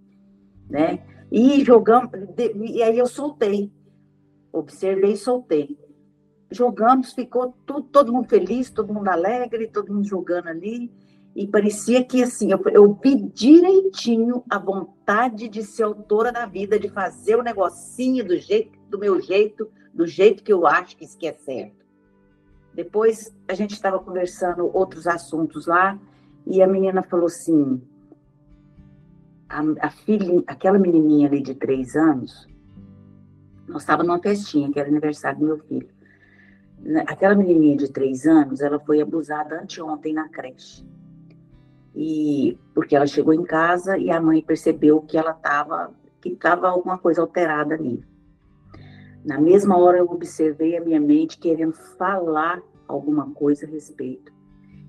né? 0.69 1.01
E 1.31 1.65
jogamos, 1.65 2.11
e 2.57 2.83
aí 2.83 2.99
eu 2.99 3.07
soltei, 3.07 3.73
observei 4.53 5.13
e 5.13 5.17
soltei. 5.17 5.79
Jogamos, 6.51 7.13
ficou 7.13 7.57
tudo, 7.65 7.85
todo 7.85 8.13
mundo 8.13 8.29
feliz, 8.29 8.69
todo 8.69 8.93
mundo 8.93 9.09
alegre, 9.09 9.69
todo 9.69 9.95
mundo 9.95 10.07
jogando 10.07 10.49
ali 10.49 10.93
e 11.35 11.47
parecia 11.47 12.05
que 12.05 12.23
assim, 12.23 12.53
eu, 12.53 12.61
eu 12.71 12.93
vi 13.03 13.17
direitinho 13.17 14.45
a 14.51 14.59
vontade 14.59 15.49
de 15.49 15.63
ser 15.63 15.85
autora 15.85 16.31
da 16.31 16.45
vida, 16.45 16.79
de 16.79 16.89
fazer 16.89 17.37
o 17.37 17.43
negocinho 17.43 18.25
do 18.25 18.37
jeito, 18.37 18.79
do 18.89 18.99
meu 18.99 19.21
jeito, 19.21 19.71
do 19.95 20.07
jeito 20.07 20.43
que 20.43 20.53
eu 20.53 20.67
acho 20.67 20.97
que 20.97 21.05
isso 21.05 21.17
que 21.17 21.27
é 21.27 21.33
certo. 21.33 21.83
Depois 22.75 23.35
a 23.49 23.55
gente 23.55 23.73
estava 23.73 23.99
conversando 23.99 24.71
outros 24.77 25.07
assuntos 25.07 25.67
lá 25.67 25.99
e 26.47 26.63
a 26.63 26.67
menina 26.67 27.03
falou 27.03 27.27
assim: 27.27 27.81
a, 29.49 29.87
a 29.87 29.91
filha, 29.91 30.43
aquela 30.47 30.79
menininha 30.79 31.29
ali 31.29 31.43
de 31.43 31.55
três 31.55 31.97
anos, 31.97 32.47
nós 33.67 33.83
estávamos 33.83 34.09
numa 34.09 34.23
festinha, 34.23 34.71
que 34.71 34.79
era 34.79 34.89
aniversário 34.89 35.39
do 35.39 35.47
meu 35.47 35.59
filho. 35.61 35.89
Né, 36.79 37.05
aquela 37.07 37.35
menininha 37.35 37.77
de 37.77 37.91
três 37.91 38.27
anos, 38.27 38.61
ela 38.61 38.79
foi 38.81 39.01
abusada 39.01 39.63
anteontem 39.63 40.13
na 40.13 40.29
creche. 40.29 40.85
E 41.95 42.59
porque 42.75 42.97
ela 42.97 43.07
chegou 43.07 43.35
em 43.35 43.45
casa 43.45 43.99
e 43.99 44.11
a 44.11 44.21
mãe 44.21 44.43
percebeu 44.43 45.01
que 45.03 45.17
ela 45.17 45.33
estava 45.33 45.93
que 46.21 46.31
estava 46.31 46.69
alguma 46.69 46.99
coisa 46.99 47.21
alterada 47.21 47.75
ali. 47.75 48.05
Na 49.25 49.41
mesma 49.41 49.77
hora 49.77 49.99
eu 49.99 50.07
observei 50.07 50.77
a 50.77 50.81
minha 50.81 51.01
mente 51.01 51.39
querendo 51.39 51.73
falar 51.73 52.63
alguma 52.87 53.31
coisa 53.33 53.67
a 53.67 53.69
respeito. 53.69 54.33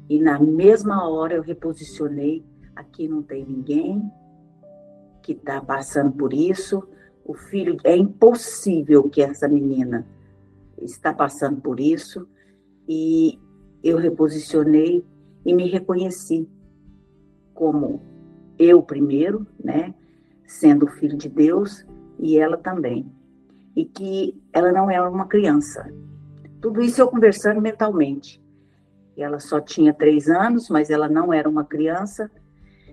E 0.09 0.19
na 0.19 0.39
mesma 0.39 1.07
hora 1.09 1.33
eu 1.33 1.41
reposicionei, 1.41 2.45
aqui 2.75 3.07
não 3.07 3.23
tem 3.23 3.45
ninguém 3.45 4.11
que 5.23 5.31
está 5.31 5.59
passando 5.61 6.11
por 6.11 6.33
isso. 6.33 6.87
O 7.25 7.33
filho 7.33 7.77
é 7.83 7.95
impossível 7.95 9.09
que 9.09 9.21
essa 9.21 9.47
menina 9.47 10.05
está 10.81 11.13
passando 11.13 11.61
por 11.61 11.79
isso 11.79 12.27
e 12.87 13.39
eu 13.83 13.97
reposicionei 13.97 15.05
e 15.45 15.53
me 15.53 15.69
reconheci 15.69 16.49
como 17.53 18.01
eu 18.57 18.81
primeiro, 18.81 19.47
né, 19.63 19.93
sendo 20.45 20.87
filho 20.87 21.17
de 21.17 21.29
Deus 21.29 21.85
e 22.19 22.37
ela 22.37 22.57
também. 22.57 23.11
E 23.75 23.85
que 23.85 24.39
ela 24.51 24.71
não 24.71 24.89
era 24.89 25.09
uma 25.09 25.27
criança. 25.27 25.91
Tudo 26.61 26.81
isso 26.81 27.01
eu 27.01 27.07
conversando 27.07 27.61
mentalmente. 27.61 28.41
Ela 29.17 29.39
só 29.39 29.59
tinha 29.59 29.93
três 29.93 30.27
anos, 30.27 30.69
mas 30.69 30.89
ela 30.89 31.09
não 31.09 31.33
era 31.33 31.49
uma 31.49 31.63
criança. 31.63 32.31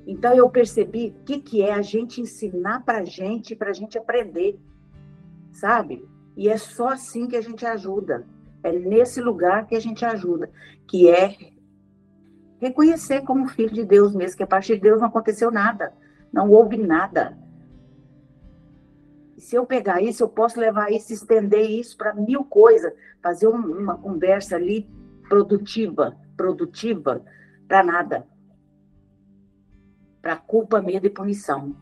Então 0.07 0.35
eu 0.35 0.49
percebi 0.51 1.09
o 1.09 1.25
que, 1.25 1.41
que 1.41 1.63
é 1.63 1.73
a 1.73 1.83
gente 1.83 2.21
ensinar 2.21 2.85
para 2.85 3.05
gente, 3.05 3.55
para 3.55 3.73
gente 3.73 3.99
aprender, 3.99 4.59
sabe? 5.53 6.05
E 6.37 6.49
é 6.49 6.57
só 6.57 6.89
assim 6.89 7.27
que 7.27 7.37
a 7.37 7.41
gente 7.41 7.65
ajuda. 7.67 8.27
É 8.63 8.73
nesse 8.73 9.21
lugar 9.21 9.67
que 9.67 9.75
a 9.75 9.81
gente 9.81 10.05
ajuda, 10.05 10.51
que 10.87 11.09
é 11.09 11.37
reconhecer 12.61 13.23
como 13.23 13.49
filho 13.49 13.73
de 13.73 13.85
Deus 13.85 14.15
mesmo, 14.15 14.37
que 14.37 14.43
a 14.43 14.47
partir 14.47 14.75
de 14.75 14.83
Deus 14.83 15.01
não 15.01 15.09
aconteceu 15.09 15.51
nada, 15.51 15.93
não 16.33 16.51
houve 16.51 16.77
nada. 16.77 17.37
se 19.39 19.57
eu 19.57 19.65
pegar 19.65 20.03
isso, 20.03 20.23
eu 20.23 20.29
posso 20.29 20.61
levar 20.61 20.93
isso, 20.93 21.15
estender 21.15 21.69
isso 21.71 21.97
para 21.97 22.13
mil 22.13 22.45
coisas, 22.45 22.93
fazer 23.23 23.49
uma 23.49 23.97
conversa 23.97 24.55
ali 24.55 24.87
produtiva, 25.31 26.15
produtiva, 26.37 27.25
para 27.67 27.83
nada. 27.83 28.27
Para 30.21 30.37
culpa, 30.37 30.83
medo 30.83 31.07
e 31.07 31.11
punição. 31.11 31.75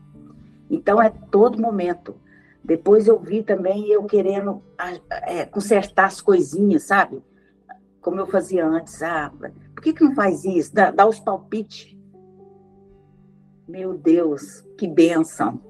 Então 0.69 1.01
é 1.01 1.09
todo 1.09 1.61
momento. 1.61 2.15
Depois 2.63 3.07
eu 3.07 3.19
vi 3.19 3.43
também 3.43 3.87
eu 3.89 4.03
querendo 4.05 4.63
é, 5.09 5.45
consertar 5.45 6.05
as 6.05 6.21
coisinhas, 6.21 6.83
sabe? 6.83 7.21
Como 7.99 8.19
eu 8.19 8.27
fazia 8.27 8.65
antes. 8.65 9.01
Ah, 9.01 9.31
por 9.79 9.83
que, 9.83 9.93
que 9.93 10.03
não 10.03 10.13
faz 10.13 10.43
isso? 10.43 10.75
Dá, 10.75 10.91
dá 10.91 11.07
os 11.07 11.21
palpites. 11.21 11.95
Meu 13.65 13.97
Deus, 13.97 14.61
que 14.77 14.85
benção. 14.85 15.61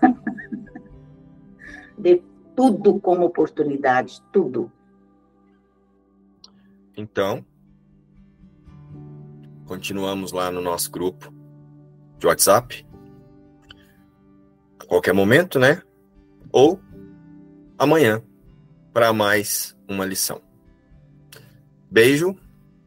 Dê 1.98 2.22
tudo 2.54 3.00
como 3.00 3.26
oportunidade, 3.26 4.22
tudo. 4.32 4.70
Então, 6.96 7.44
continuamos 9.66 10.30
lá 10.30 10.52
no 10.52 10.60
nosso 10.60 10.88
grupo 10.92 11.34
de 12.16 12.28
WhatsApp. 12.28 12.86
A 14.78 14.84
qualquer 14.86 15.12
momento, 15.12 15.58
né? 15.58 15.82
ou 16.52 16.80
amanhã 17.76 18.22
para 18.92 19.12
mais 19.12 19.76
uma 19.88 20.04
lição. 20.04 20.40
Beijo, 21.90 22.36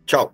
tchau. 0.06 0.34